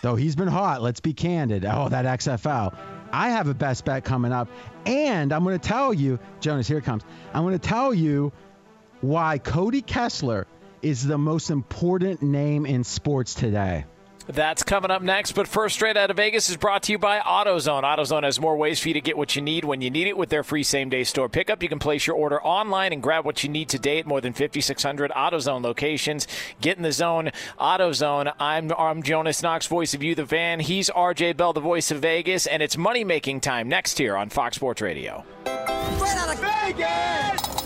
though 0.02 0.16
he's 0.16 0.36
been 0.36 0.48
hot. 0.48 0.82
Let's 0.82 1.00
be 1.00 1.12
candid. 1.12 1.64
Oh, 1.64 1.88
that 1.88 2.04
XFL. 2.04 2.76
I 3.16 3.30
have 3.30 3.48
a 3.48 3.54
best 3.54 3.86
bet 3.86 4.04
coming 4.04 4.30
up, 4.30 4.46
and 4.84 5.32
I'm 5.32 5.42
going 5.42 5.58
to 5.58 5.68
tell 5.68 5.94
you, 5.94 6.18
Jonas, 6.40 6.68
here 6.68 6.82
comes. 6.82 7.02
I'm 7.32 7.44
going 7.44 7.58
to 7.58 7.68
tell 7.68 7.94
you 7.94 8.30
why 9.00 9.38
Cody 9.38 9.80
Kessler 9.80 10.46
is 10.82 11.02
the 11.02 11.16
most 11.16 11.48
important 11.48 12.20
name 12.20 12.66
in 12.66 12.84
sports 12.84 13.32
today. 13.32 13.86
That's 14.29 14.62
coming 14.64 14.91
up 14.91 15.03
next. 15.03 15.33
But 15.33 15.47
first, 15.47 15.77
straight 15.77 15.97
out 15.97 16.11
of 16.11 16.16
Vegas 16.16 16.51
is 16.51 16.57
brought 16.57 16.83
to 16.85 16.93
you 16.93 16.99
by 16.99 17.20
AutoZone. 17.20 17.85
AutoZone 17.85 18.24
has 18.24 18.41
more 18.41 18.57
ways 18.57 18.81
for 18.81 18.89
you 18.89 18.95
to 18.95 19.01
get 19.01 19.16
what 19.16 19.37
you 19.37 19.43
need 19.43 19.64
when 19.64 19.81
you 19.81 19.91
need 19.91 20.09
it 20.09 20.16
with 20.16 20.31
their 20.31 20.43
free 20.43 20.62
same 20.62 20.89
day 20.89 21.05
store 21.05 21.29
pickup. 21.29 21.62
You 21.62 21.68
can 21.68 21.79
place 21.79 22.07
your 22.07 22.16
order 22.16 22.43
online 22.43 22.93
and 22.93 23.03
grab 23.03 23.24
what 23.24 23.45
you 23.45 23.49
need 23.49 23.68
today 23.68 23.99
at 23.99 24.07
more 24.07 24.20
than 24.20 24.33
5,600 24.33 25.11
AutoZone 25.12 25.62
locations. 25.62 26.27
Get 26.61 26.77
in 26.77 26.83
the 26.83 26.93
zone. 26.93 27.31
AutoZone. 27.61 28.33
I'm, 28.41 28.72
I'm 28.72 29.03
Jonas 29.03 29.43
Knox, 29.43 29.66
voice 29.66 29.95
of 29.95 30.03
you, 30.03 30.14
the 30.14 30.27
fan. 30.27 30.61
He's 30.61 30.91
RJ 30.91 31.37
Bell, 31.37 31.53
the 31.53 31.61
voice 31.61 31.91
of 31.91 32.01
Vegas. 32.01 32.47
And 32.47 32.62
it's 32.62 32.77
money 32.77 33.05
making 33.05 33.41
time 33.41 33.68
next 33.68 33.99
here 33.99 34.16
on 34.16 34.29
Fox 34.29 34.57
Sports 34.57 34.83
Radio. 34.83 35.24
Straight 35.45 36.16
out 36.16 36.35
of 36.35 36.41
Vegas! 36.41 37.65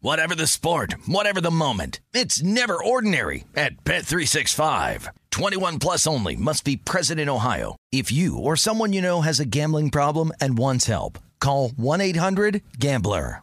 Whatever 0.00 0.34
the 0.34 0.46
sport, 0.46 0.94
whatever 1.06 1.40
the 1.40 1.50
moment, 1.50 2.00
it's 2.12 2.42
never 2.42 2.76
ordinary 2.82 3.44
at 3.56 3.82
Bet365. 3.82 5.08
21 5.30 5.78
plus 5.78 6.06
only 6.06 6.36
must 6.36 6.64
be 6.64 6.76
present 6.76 7.18
in 7.18 7.30
Ohio. 7.30 7.76
If 7.92 8.12
you 8.12 8.36
or 8.36 8.56
someone 8.56 8.92
you 8.92 9.00
know 9.00 9.22
has 9.22 9.40
a 9.40 9.46
gambling 9.46 9.88
problem 9.88 10.32
and 10.38 10.58
wants 10.58 10.86
help, 10.86 11.18
call 11.40 11.70
1-800-GAMBLER. 11.70 13.42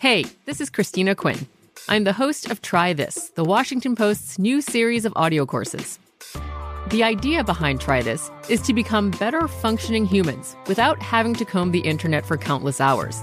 Hey, 0.00 0.26
this 0.44 0.60
is 0.60 0.70
Christina 0.70 1.14
Quinn. 1.14 1.46
I'm 1.88 2.02
the 2.02 2.12
host 2.12 2.50
of 2.50 2.60
Try 2.62 2.92
This, 2.92 3.30
the 3.30 3.44
Washington 3.44 3.94
Post's 3.94 4.40
new 4.40 4.60
series 4.60 5.04
of 5.04 5.12
audio 5.14 5.46
courses. 5.46 6.00
The 6.88 7.04
idea 7.04 7.44
behind 7.44 7.80
Try 7.80 8.02
This 8.02 8.28
is 8.48 8.60
to 8.62 8.74
become 8.74 9.12
better 9.12 9.46
functioning 9.46 10.04
humans 10.04 10.56
without 10.66 11.00
having 11.00 11.34
to 11.34 11.44
comb 11.44 11.70
the 11.70 11.80
internet 11.80 12.26
for 12.26 12.36
countless 12.36 12.80
hours. 12.80 13.22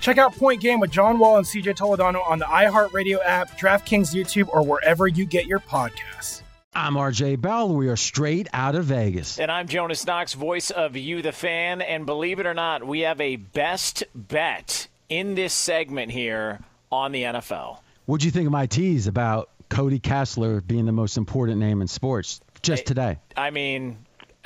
Check 0.00 0.18
out 0.18 0.34
Point 0.36 0.60
Game 0.60 0.80
with 0.80 0.90
John 0.90 1.18
Wall 1.18 1.38
and 1.38 1.46
CJ 1.46 1.76
Toledano 1.76 2.26
on 2.28 2.38
the 2.38 2.44
iHeartRadio 2.44 3.18
app, 3.24 3.58
DraftKings 3.58 4.14
YouTube, 4.14 4.48
or 4.52 4.62
wherever 4.62 5.06
you 5.08 5.24
get 5.24 5.46
your 5.46 5.60
podcasts. 5.60 6.42
I'm 6.74 6.94
RJ 6.94 7.40
Bell. 7.40 7.74
We 7.74 7.88
are 7.88 7.96
straight 7.96 8.48
out 8.52 8.74
of 8.74 8.84
Vegas. 8.84 9.40
And 9.40 9.50
I'm 9.50 9.66
Jonas 9.66 10.06
Knox, 10.06 10.34
voice 10.34 10.70
of 10.70 10.94
You, 10.94 11.22
the 11.22 11.32
fan. 11.32 11.80
And 11.80 12.04
believe 12.04 12.38
it 12.38 12.44
or 12.44 12.52
not, 12.52 12.86
we 12.86 13.00
have 13.00 13.18
a 13.20 13.36
best 13.36 14.04
bet 14.14 14.86
in 15.08 15.34
this 15.34 15.54
segment 15.54 16.12
here 16.12 16.60
on 16.92 17.12
the 17.12 17.22
NFL. 17.22 17.78
What'd 18.04 18.24
you 18.24 18.30
think 18.30 18.46
of 18.46 18.52
my 18.52 18.66
tease 18.66 19.06
about 19.06 19.48
Cody 19.70 19.98
Kessler 19.98 20.60
being 20.60 20.84
the 20.84 20.92
most 20.92 21.16
important 21.16 21.58
name 21.58 21.80
in 21.80 21.88
sports 21.88 22.40
just 22.62 22.86
today? 22.86 23.18
I 23.36 23.50
mean, 23.50 23.96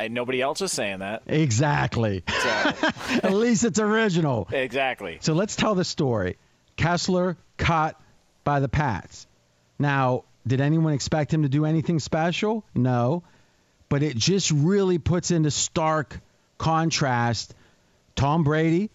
uh, 0.05 0.09
nobody 0.11 0.41
else 0.41 0.61
is 0.61 0.73
saying 0.73 1.01
that. 1.01 1.23
Exactly. 1.27 2.25
At 2.29 3.33
least 3.33 3.65
it's 3.65 3.79
original. 3.79 4.49
Exactly. 4.53 5.19
So 5.21 5.33
let's 5.33 5.57
tell 5.57 5.75
the 5.75 5.85
story. 5.85 6.37
Kessler 6.77 7.37
caught 7.59 8.01
by 8.45 8.61
the 8.61 8.69
Pats. 8.69 9.27
Now, 9.79 10.25
did 10.47 10.61
anyone 10.61 10.93
expect 10.93 11.33
him 11.33 11.43
to 11.43 11.49
do 11.49 11.65
anything 11.65 11.99
special? 11.99 12.65
No. 12.75 13.23
But 13.89 14.03
it 14.03 14.17
just 14.17 14.51
really 14.51 14.99
puts 14.99 15.31
into 15.31 15.51
stark 15.51 16.21
contrast 16.59 17.55
Tom 18.15 18.45
Brady 18.45 18.91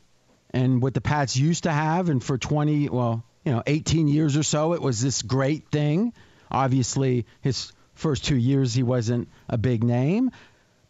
and 0.51 0.82
what 0.82 0.93
the 0.93 1.01
Pats 1.01 1.36
used 1.36 1.64
to 1.64 1.72
have. 1.72 2.10
And 2.10 2.24
for 2.24 2.38
20, 2.38 2.89
well, 2.89 3.24
you 3.43 3.51
know, 3.51 3.62
18 3.66 4.08
years 4.08 4.38
or 4.38 4.43
so, 4.43 4.74
it 4.74 4.82
was 4.82 5.01
this 5.01 5.22
great 5.22 5.70
thing. 5.70 6.14
Obviously, 6.49 7.26
his 7.41 7.72
first 7.93 8.26
two 8.26 8.36
years, 8.36 8.74
he 8.74 8.84
wasn't 8.84 9.28
a 9.49 9.58
big 9.58 9.84
name. 9.84 10.32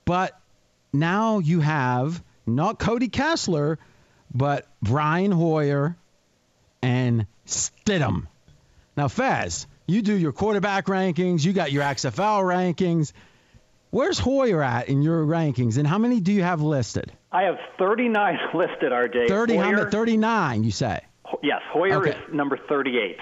But 0.05 0.39
now 0.93 1.39
you 1.39 1.59
have 1.59 2.23
not 2.45 2.79
Cody 2.79 3.07
Kessler, 3.07 3.79
but 4.33 4.67
Brian 4.81 5.31
Hoyer 5.31 5.97
and 6.81 7.25
Stidham. 7.47 8.27
Now, 8.95 9.07
Fez, 9.07 9.67
you 9.87 10.01
do 10.01 10.13
your 10.13 10.31
quarterback 10.31 10.85
rankings, 10.85 11.43
you 11.43 11.53
got 11.53 11.71
your 11.71 11.83
XFL 11.83 12.43
rankings. 12.43 13.11
Where's 13.89 14.19
Hoyer 14.19 14.61
at 14.61 14.89
in 14.89 15.01
your 15.01 15.25
rankings, 15.25 15.77
and 15.77 15.87
how 15.87 15.97
many 15.97 16.19
do 16.19 16.31
you 16.33 16.43
have 16.43 16.61
listed? 16.61 17.11
I 17.31 17.43
have 17.43 17.57
39 17.79 18.37
listed, 18.53 18.91
RJ. 18.91 19.27
30, 19.27 19.57
Hoyer, 19.57 19.89
39, 19.89 20.63
you 20.63 20.71
say? 20.71 21.01
Yes, 21.41 21.61
Hoyer 21.71 21.97
Okay. 21.97 22.11
is 22.11 22.33
number 22.33 22.57
38. 22.69 23.17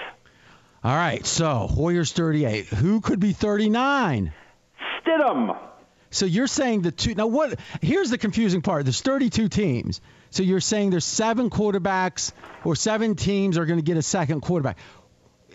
All 0.82 0.94
right, 0.94 1.24
so 1.24 1.66
Hoyer's 1.70 2.12
38. 2.12 2.66
Who 2.66 3.00
could 3.00 3.18
be 3.18 3.32
39? 3.32 4.32
Stidham. 5.00 5.56
So 6.14 6.26
you're 6.26 6.46
saying 6.46 6.82
the 6.82 6.92
two 6.92 7.14
now 7.14 7.26
what 7.26 7.58
here's 7.82 8.10
the 8.10 8.18
confusing 8.18 8.62
part. 8.62 8.84
There's 8.84 9.00
32 9.00 9.48
teams. 9.48 10.00
So 10.30 10.42
you're 10.42 10.60
saying 10.60 10.90
there's 10.90 11.04
seven 11.04 11.50
quarterbacks 11.50 12.32
or 12.64 12.76
seven 12.76 13.14
teams 13.16 13.58
are 13.58 13.66
going 13.66 13.78
to 13.78 13.84
get 13.84 13.96
a 13.96 14.02
second 14.02 14.40
quarterback. 14.40 14.78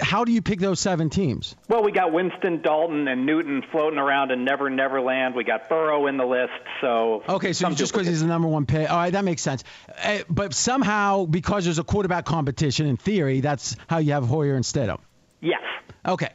How 0.02 0.24
do 0.24 0.32
you 0.32 0.42
pick 0.42 0.60
those 0.60 0.80
seven 0.80 1.10
teams? 1.10 1.56
Well, 1.68 1.84
we 1.84 1.92
got 1.92 2.14
Winston, 2.14 2.62
Dalton, 2.62 3.08
and 3.10 3.26
Newton 3.26 3.64
floating 3.72 4.00
around 4.00 4.32
in 4.32 4.46
Never 4.46 4.70
Never 4.70 5.02
Land. 5.02 5.36
We 5.36 5.44
got 5.44 5.68
Burrow 5.68 6.08
in 6.08 6.16
the 6.16 6.26
list. 6.26 6.54
So 6.80 7.24
Okay, 7.28 7.52
so 7.52 7.70
just 7.72 7.92
because 7.92 8.08
he's 8.08 8.22
the 8.22 8.28
number 8.28 8.48
one 8.48 8.66
pick, 8.66 8.90
all 8.90 8.96
right, 8.96 9.12
that 9.12 9.26
makes 9.26 9.42
sense. 9.42 9.66
Uh, 10.02 10.20
but 10.30 10.54
somehow, 10.54 11.26
because 11.26 11.66
there's 11.66 11.80
a 11.80 11.84
quarterback 11.84 12.24
competition, 12.26 12.86
in 12.86 12.96
theory, 12.96 13.42
that's 13.42 13.76
how 13.88 13.98
you 13.98 14.14
have 14.14 14.26
Hoyer 14.26 14.56
and 14.56 14.64
Stidham. 14.64 15.00
Yes. 15.42 15.62
Okay. 16.06 16.30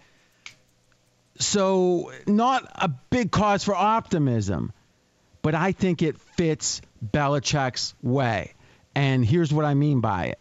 So, 1.39 2.13
not 2.27 2.71
a 2.75 2.89
big 2.89 3.31
cause 3.31 3.65
for 3.65 3.75
optimism, 3.75 4.73
but 5.43 5.55
I 5.55 5.73
think 5.73 6.01
it 6.01 6.21
fits 6.21 6.81
Belichick's 7.05 7.95
way. 8.03 8.55
And 8.95 9.25
here's 9.25 9.53
what 9.53 9.65
I 9.65 9.75
mean 9.75 10.01
by 10.01 10.27
it 10.27 10.39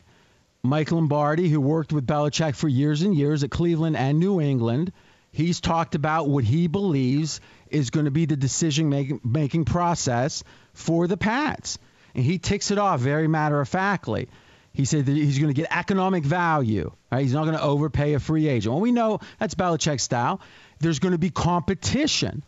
Mike 0.64 0.92
Lombardi, 0.92 1.50
who 1.50 1.60
worked 1.60 1.92
with 1.92 2.08
Belichick 2.08 2.56
for 2.56 2.70
years 2.70 3.02
and 3.02 3.14
years 3.14 3.44
at 3.44 3.52
Cleveland 3.52 3.98
and 3.98 4.20
New 4.20 4.40
England, 4.40 4.94
he's 5.32 5.60
talked 5.60 5.96
about 5.96 6.30
what 6.30 6.46
he 6.46 6.68
believes 6.68 7.42
is 7.70 7.90
going 7.90 8.06
to 8.06 8.12
be 8.12 8.26
the 8.26 8.38
decision 8.38 9.20
making, 9.24 9.66
process 9.66 10.44
for 10.74 11.08
the 11.08 11.18
Pats. 11.18 11.80
And 12.16 12.24
he 12.24 12.38
ticks 12.38 12.72
it 12.72 12.78
off 12.78 13.02
very 13.02 13.28
matter 13.28 13.60
of 13.60 13.68
factly. 13.68 14.30
He 14.72 14.86
said 14.86 15.06
that 15.08 15.12
he's 15.12 15.38
going 15.38 15.54
to 15.54 15.60
get 15.60 15.76
economic 15.76 16.24
value. 16.24 16.92
Right? 17.12 17.24
He's 17.24 17.34
not 17.34 17.44
going 17.44 17.58
to 17.58 17.64
overpay 17.64 18.14
a 18.14 18.20
free 18.20 18.48
agent. 18.48 18.74
Well, 18.74 18.82
we 18.82 18.92
know 18.92 19.20
that's 19.40 19.56
Belichick's 19.56 20.04
style. 20.04 20.40
There's 20.84 21.00
going 21.00 21.14
to 21.14 21.18
be 21.18 21.30
competition. 21.30 22.44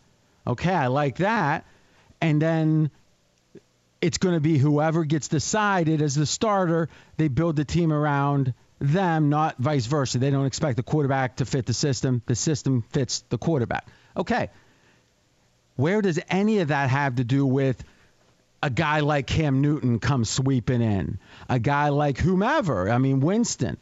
Okay, 0.46 0.72
I 0.72 0.86
like 0.86 1.16
that. 1.16 1.64
And 2.20 2.40
then 2.40 2.90
it's 4.00 4.18
going 4.18 4.34
to 4.34 4.40
be 4.40 4.58
whoever 4.58 5.04
gets 5.04 5.28
decided 5.28 6.02
as 6.02 6.14
the 6.14 6.26
starter, 6.26 6.88
they 7.16 7.28
build 7.28 7.56
the 7.56 7.64
team 7.64 7.92
around 7.92 8.54
them, 8.78 9.30
not 9.30 9.56
vice 9.58 9.86
versa. 9.86 10.18
They 10.18 10.30
don't 10.30 10.46
expect 10.46 10.76
the 10.76 10.82
quarterback 10.82 11.36
to 11.36 11.46
fit 11.46 11.66
the 11.66 11.72
system. 11.72 12.22
The 12.26 12.34
system 12.34 12.84
fits 12.90 13.24
the 13.30 13.38
quarterback. 13.38 13.86
Okay. 14.16 14.50
Where 15.76 16.02
does 16.02 16.20
any 16.28 16.60
of 16.60 16.68
that 16.68 16.90
have 16.90 17.16
to 17.16 17.24
do 17.24 17.44
with 17.46 17.82
a 18.62 18.70
guy 18.70 19.00
like 19.00 19.26
Cam 19.26 19.60
Newton 19.60 19.98
come 19.98 20.24
sweeping 20.24 20.82
in? 20.82 21.18
A 21.48 21.58
guy 21.58 21.88
like 21.88 22.18
whomever? 22.18 22.90
I 22.90 22.98
mean, 22.98 23.20
Winston. 23.20 23.78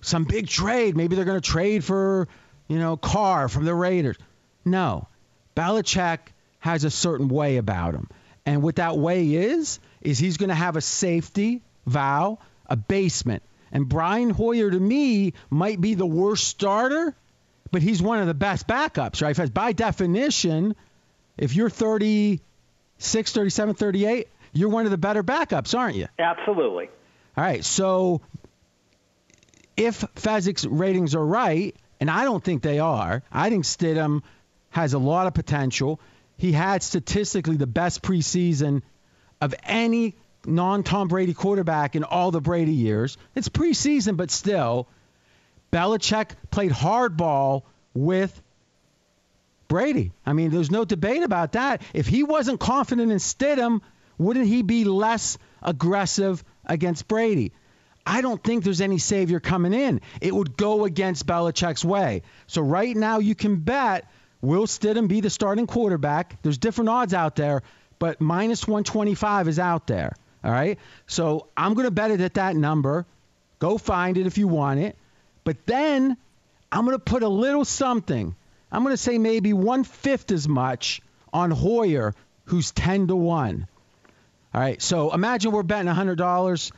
Some 0.00 0.24
big 0.24 0.48
trade. 0.48 0.96
Maybe 0.96 1.16
they're 1.16 1.24
going 1.24 1.40
to 1.40 1.50
trade 1.50 1.84
for, 1.84 2.28
you 2.68 2.78
know, 2.78 2.96
Carr 2.96 3.48
from 3.48 3.64
the 3.64 3.74
Raiders. 3.74 4.16
No. 4.64 5.08
Belichick 5.56 6.18
has 6.58 6.84
a 6.84 6.90
certain 6.90 7.28
way 7.28 7.56
about 7.56 7.94
him. 7.94 8.08
And 8.44 8.62
what 8.62 8.76
that 8.76 8.96
way 8.96 9.34
is, 9.34 9.80
is 10.00 10.18
he's 10.18 10.36
going 10.36 10.48
to 10.48 10.54
have 10.54 10.76
a 10.76 10.80
safety 10.80 11.62
vow, 11.86 12.38
a 12.66 12.76
basement. 12.76 13.42
And 13.72 13.88
Brian 13.88 14.30
Hoyer, 14.30 14.70
to 14.70 14.78
me, 14.78 15.32
might 15.50 15.80
be 15.80 15.94
the 15.94 16.06
worst 16.06 16.44
starter, 16.44 17.14
but 17.70 17.82
he's 17.82 18.00
one 18.00 18.20
of 18.20 18.26
the 18.26 18.34
best 18.34 18.66
backups, 18.68 19.22
right? 19.22 19.34
Because 19.34 19.50
by 19.50 19.72
definition, 19.72 20.76
if 21.36 21.54
you're 21.54 21.70
36, 21.70 23.32
37, 23.32 23.74
38, 23.74 24.28
you're 24.52 24.68
one 24.68 24.84
of 24.84 24.90
the 24.90 24.98
better 24.98 25.22
backups, 25.22 25.76
aren't 25.76 25.96
you? 25.96 26.06
Absolutely. 26.18 26.88
All 27.36 27.44
right. 27.44 27.64
So 27.64 28.20
if 29.76 30.00
Fezzik's 30.14 30.64
ratings 30.64 31.14
are 31.14 31.24
right, 31.24 31.76
and 32.00 32.10
I 32.10 32.24
don't 32.24 32.42
think 32.42 32.62
they 32.62 32.78
are, 32.78 33.22
I 33.32 33.50
think 33.50 33.64
Stidham 33.64 34.22
has 34.70 34.92
a 34.92 34.98
lot 34.98 35.26
of 35.26 35.34
potential. 35.34 36.00
He 36.36 36.52
had 36.52 36.82
statistically 36.82 37.56
the 37.56 37.66
best 37.66 38.02
preseason 38.02 38.82
of 39.40 39.54
any 39.64 40.16
non 40.44 40.82
Tom 40.82 41.08
Brady 41.08 41.34
quarterback 41.34 41.96
in 41.96 42.04
all 42.04 42.30
the 42.30 42.40
Brady 42.40 42.72
years. 42.72 43.16
It's 43.34 43.48
preseason, 43.48 44.16
but 44.16 44.30
still, 44.30 44.88
Belichick 45.72 46.30
played 46.50 46.72
hardball 46.72 47.62
with 47.94 48.40
Brady. 49.68 50.12
I 50.24 50.32
mean, 50.32 50.50
there's 50.50 50.70
no 50.70 50.84
debate 50.84 51.22
about 51.22 51.52
that. 51.52 51.82
If 51.92 52.06
he 52.06 52.22
wasn't 52.22 52.60
confident 52.60 53.10
in 53.10 53.18
Stidham, 53.18 53.80
wouldn't 54.18 54.46
he 54.46 54.62
be 54.62 54.84
less 54.84 55.38
aggressive 55.62 56.42
against 56.64 57.08
Brady? 57.08 57.52
I 58.06 58.20
don't 58.20 58.42
think 58.42 58.62
there's 58.62 58.80
any 58.80 58.98
savior 58.98 59.40
coming 59.40 59.74
in. 59.74 60.00
It 60.20 60.32
would 60.32 60.56
go 60.56 60.84
against 60.84 61.26
Belichick's 61.26 61.84
way. 61.84 62.22
So 62.46 62.62
right 62.62 62.96
now 62.96 63.18
you 63.18 63.34
can 63.34 63.56
bet 63.56 64.08
will 64.40 64.66
Stidham 64.66 65.08
be 65.08 65.20
the 65.20 65.30
starting 65.30 65.66
quarterback? 65.66 66.40
There's 66.42 66.58
different 66.58 66.90
odds 66.90 67.12
out 67.12 67.34
there, 67.34 67.62
but 67.98 68.20
minus 68.20 68.66
125 68.66 69.48
is 69.48 69.58
out 69.58 69.88
there. 69.88 70.14
All 70.44 70.52
right. 70.52 70.78
So 71.08 71.48
I'm 71.56 71.74
going 71.74 71.86
to 71.86 71.90
bet 71.90 72.12
it 72.12 72.20
at 72.20 72.34
that 72.34 72.54
number. 72.54 73.04
Go 73.58 73.76
find 73.78 74.16
it 74.16 74.26
if 74.26 74.38
you 74.38 74.46
want 74.46 74.78
it. 74.80 74.96
But 75.42 75.66
then 75.66 76.16
I'm 76.70 76.84
going 76.84 76.96
to 76.96 77.02
put 77.02 77.24
a 77.24 77.28
little 77.28 77.64
something. 77.64 78.36
I'm 78.70 78.82
going 78.82 78.92
to 78.92 79.02
say 79.02 79.18
maybe 79.18 79.52
one 79.52 79.82
fifth 79.82 80.30
as 80.30 80.46
much 80.46 81.00
on 81.32 81.50
Hoyer, 81.50 82.14
who's 82.44 82.70
10 82.70 83.08
to 83.08 83.16
1. 83.16 83.66
All 84.56 84.62
right. 84.62 84.80
So 84.80 85.12
imagine 85.12 85.52
we're 85.52 85.62
betting 85.62 85.92
$100. 85.92 86.72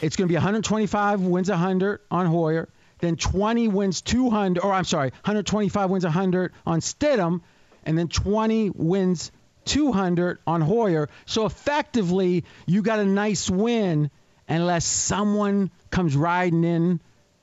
It's 0.00 0.16
going 0.16 0.26
to 0.26 0.32
be 0.32 0.36
125 0.36 1.20
wins 1.20 1.50
100 1.50 2.00
on 2.10 2.24
Hoyer. 2.24 2.70
Then 3.00 3.16
20 3.16 3.68
wins 3.68 4.00
200, 4.00 4.58
or 4.62 4.72
I'm 4.72 4.84
sorry, 4.84 5.10
125 5.10 5.90
wins 5.90 6.04
100 6.04 6.54
on 6.64 6.80
Stidham, 6.80 7.42
and 7.84 7.98
then 7.98 8.08
20 8.08 8.70
wins 8.70 9.32
200 9.66 10.38
on 10.46 10.62
Hoyer. 10.62 11.10
So 11.26 11.44
effectively, 11.44 12.44
you 12.64 12.80
got 12.80 13.00
a 13.00 13.04
nice 13.04 13.50
win 13.50 14.10
unless 14.48 14.86
someone 14.86 15.70
comes 15.90 16.16
riding 16.16 16.64
in 16.64 17.00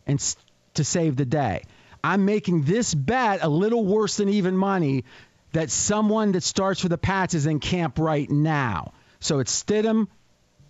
and 0.07 0.35
to 0.73 0.83
save 0.83 1.17
the 1.17 1.25
day. 1.25 1.61
I'm 2.03 2.25
making 2.25 2.63
this 2.63 2.95
bet 2.95 3.43
a 3.43 3.47
little 3.47 3.85
worse 3.85 4.17
than 4.17 4.29
even 4.29 4.57
money 4.57 5.03
that 5.51 5.69
someone 5.69 6.31
that 6.31 6.41
starts 6.41 6.81
for 6.81 6.89
the 6.89 6.97
Pats 6.97 7.35
is 7.35 7.45
in 7.45 7.59
camp 7.59 7.99
right 7.99 8.27
now. 8.27 8.93
So 9.19 9.39
it's 9.39 9.63
Stidham, 9.63 10.07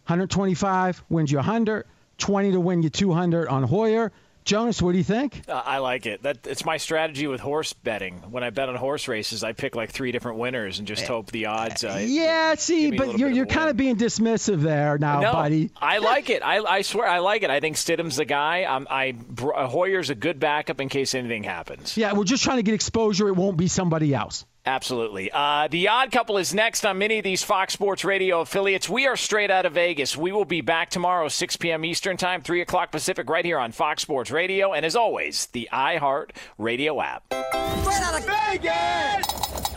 125 0.07 1.03
wins 1.09 1.31
you 1.31 1.37
100, 1.37 1.85
20 2.17 2.51
to 2.51 2.59
win 2.59 2.83
you 2.83 2.89
200 2.89 3.47
on 3.47 3.63
Hoyer. 3.63 4.11
Jonas, 4.45 4.81
what 4.81 4.93
do 4.93 4.97
you 4.97 5.03
think? 5.03 5.41
Uh, 5.49 5.61
I 5.65 5.79
like 5.79 6.05
it. 6.05 6.23
That 6.23 6.47
it's 6.47 6.63
my 6.63 6.77
strategy 6.77 7.27
with 7.27 7.41
horse 7.41 7.73
betting. 7.73 8.19
When 8.31 8.45
I 8.45 8.49
bet 8.49 8.69
on 8.69 8.75
horse 8.75 9.09
races, 9.09 9.43
I 9.43 9.51
pick 9.51 9.75
like 9.75 9.91
three 9.91 10.13
different 10.13 10.37
winners 10.37 10.79
and 10.79 10.87
just 10.87 11.05
hope 11.05 11.31
the 11.33 11.47
odds. 11.47 11.83
Uh, 11.83 12.01
Yeah, 12.01 12.55
see, 12.55 12.83
give 12.83 12.91
me 12.91 12.97
a 12.97 12.99
but 13.11 13.19
you're 13.19 13.29
you're 13.29 13.45
kind 13.45 13.69
of 13.69 13.75
being 13.75 13.97
dismissive 13.97 14.61
there 14.61 14.97
now, 14.97 15.19
no, 15.19 15.33
buddy. 15.33 15.69
I 15.75 15.97
like 15.97 16.29
it. 16.29 16.43
I, 16.43 16.59
I 16.59 16.81
swear 16.81 17.09
I 17.09 17.19
like 17.19 17.43
it. 17.43 17.49
I 17.49 17.59
think 17.59 17.75
Stidham's 17.75 18.15
the 18.15 18.23
guy. 18.23 18.63
I'm, 18.63 18.87
I 18.89 19.15
Hoyer's 19.37 20.09
a 20.09 20.15
good 20.15 20.39
backup 20.39 20.79
in 20.79 20.87
case 20.87 21.13
anything 21.13 21.43
happens. 21.43 21.97
Yeah, 21.97 22.13
we're 22.13 22.23
just 22.23 22.45
trying 22.45 22.57
to 22.57 22.63
get 22.63 22.73
exposure. 22.73 23.27
It 23.27 23.35
won't 23.35 23.57
be 23.57 23.67
somebody 23.67 24.13
else. 24.15 24.45
Absolutely. 24.67 25.31
Uh, 25.31 25.69
the 25.69 25.87
Odd 25.87 26.11
Couple 26.11 26.37
is 26.37 26.53
next 26.53 26.85
on 26.85 26.97
many 26.97 27.19
of 27.19 27.23
these 27.23 27.41
Fox 27.41 27.71
Sports 27.71 28.03
Radio 28.03 28.41
affiliates. 28.41 28.89
We 28.89 29.07
are 29.07 29.15
straight 29.15 29.49
out 29.49 29.65
of 29.65 29.73
Vegas. 29.73 30.17
We 30.17 30.33
will 30.33 30.43
be 30.43 30.59
back 30.59 30.89
tomorrow, 30.89 31.29
6 31.29 31.55
p.m. 31.55 31.85
Eastern 31.85 32.17
Time, 32.17 32.41
3 32.41 32.59
o'clock 32.59 32.91
Pacific, 32.91 33.29
right 33.29 33.45
here 33.45 33.59
on 33.59 33.71
Fox 33.71 34.01
Sports 34.01 34.29
Radio. 34.29 34.73
And 34.73 34.85
as 34.85 34.97
always, 34.97 35.47
the 35.53 35.69
iHeart 35.71 36.31
Radio 36.57 37.01
app. 37.01 37.23
Straight 37.31 38.01
out 38.01 38.19
of 38.19 38.25
Vegas! 38.25 39.76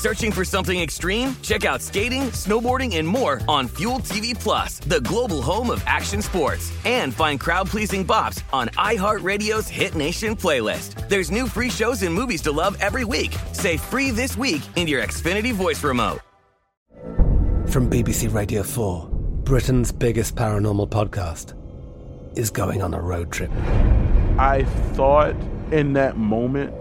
Searching 0.00 0.32
for 0.32 0.46
something 0.46 0.80
extreme? 0.80 1.36
Check 1.42 1.66
out 1.66 1.82
skating, 1.82 2.30
snowboarding, 2.30 2.96
and 2.96 3.06
more 3.06 3.42
on 3.46 3.68
Fuel 3.68 3.98
TV 3.98 4.32
Plus, 4.32 4.78
the 4.78 5.02
global 5.02 5.42
home 5.42 5.68
of 5.68 5.84
action 5.86 6.22
sports. 6.22 6.72
And 6.86 7.12
find 7.12 7.38
crowd-pleasing 7.38 8.06
bops 8.06 8.42
on 8.50 8.68
iHeartRadio's 8.78 9.68
Hit 9.68 9.94
Nation 9.94 10.34
playlist. 10.34 11.06
There's 11.10 11.30
new 11.30 11.46
free 11.46 11.68
shows 11.68 12.00
and 12.00 12.14
movies 12.14 12.40
to 12.42 12.50
love 12.50 12.78
every 12.80 13.04
week. 13.04 13.36
Say 13.52 13.76
free 13.76 14.10
this 14.10 14.38
week 14.38 14.62
in 14.74 14.86
your 14.88 15.02
Xfinity 15.02 15.52
voice 15.52 15.84
remote. 15.84 16.20
From 17.68 17.90
BBC 17.90 18.32
Radio 18.32 18.62
4, 18.62 19.06
Britain's 19.44 19.92
biggest 19.92 20.34
paranormal 20.34 20.88
podcast 20.88 21.52
is 22.38 22.48
going 22.48 22.80
on 22.80 22.94
a 22.94 23.00
road 23.02 23.30
trip. 23.30 23.50
I 24.38 24.64
thought 24.94 25.36
in 25.72 25.92
that 25.92 26.16
moment, 26.16 26.72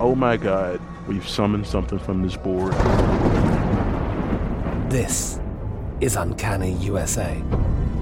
oh 0.00 0.14
my 0.14 0.36
God, 0.36 0.82
we've 1.08 1.28
summoned 1.28 1.66
something 1.66 1.98
from 1.98 2.22
this 2.22 2.36
board. 2.36 2.72
This 4.90 5.40
is 6.00 6.14
Uncanny 6.14 6.72
USA. 6.74 7.42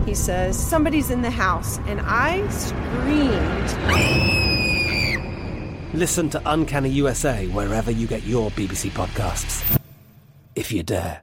He 0.05 0.15
says, 0.15 0.59
Somebody's 0.59 1.11
in 1.11 1.23
the 1.23 1.31
house, 1.31 1.79
and 1.87 2.01
I 2.03 2.47
screamed. 2.49 3.73
Listen 5.95 6.29
to 6.31 6.43
Uncanny 6.45 6.91
USA 6.91 7.47
wherever 7.49 7.91
you 7.91 8.07
get 8.07 8.25
your 8.25 8.51
BBC 8.51 8.91
podcasts, 8.91 9.81
if 10.55 10.71
you 10.71 10.83
dare. 10.83 11.23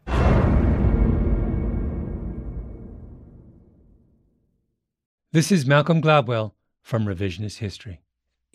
This 5.32 5.52
is 5.52 5.66
Malcolm 5.66 6.02
Gladwell 6.02 6.54
from 6.82 7.06
Revisionist 7.06 7.58
History. 7.58 8.02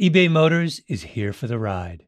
eBay 0.00 0.30
Motors 0.30 0.80
is 0.88 1.02
here 1.02 1.32
for 1.32 1.46
the 1.46 1.58
ride. 1.58 2.07